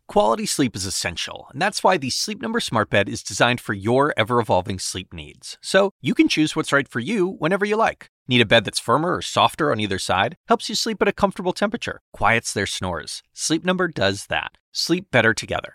Quality 0.08 0.46
sleep 0.46 0.74
is 0.74 0.84
essential, 0.84 1.46
and 1.52 1.62
that's 1.62 1.84
why 1.84 1.96
the 1.96 2.10
Sleep 2.10 2.42
Number 2.42 2.58
Smart 2.58 2.90
Bed 2.90 3.08
is 3.08 3.22
designed 3.22 3.60
for 3.60 3.72
your 3.72 4.12
ever 4.16 4.40
evolving 4.40 4.80
sleep 4.80 5.12
needs. 5.12 5.58
So 5.60 5.92
you 6.00 6.14
can 6.14 6.26
choose 6.26 6.56
what's 6.56 6.72
right 6.72 6.88
for 6.88 6.98
you 6.98 7.28
whenever 7.38 7.64
you 7.64 7.76
like. 7.76 8.10
Need 8.26 8.40
a 8.40 8.46
bed 8.46 8.64
that's 8.64 8.80
firmer 8.80 9.14
or 9.14 9.22
softer 9.22 9.70
on 9.70 9.78
either 9.78 10.00
side? 10.00 10.34
Helps 10.48 10.68
you 10.68 10.74
sleep 10.74 11.00
at 11.02 11.08
a 11.08 11.12
comfortable 11.12 11.52
temperature, 11.52 12.00
quiets 12.12 12.52
their 12.52 12.66
snores. 12.66 13.22
Sleep 13.32 13.64
Number 13.64 13.86
does 13.86 14.26
that. 14.26 14.52
Sleep 14.72 15.10
better 15.12 15.34
together. 15.34 15.74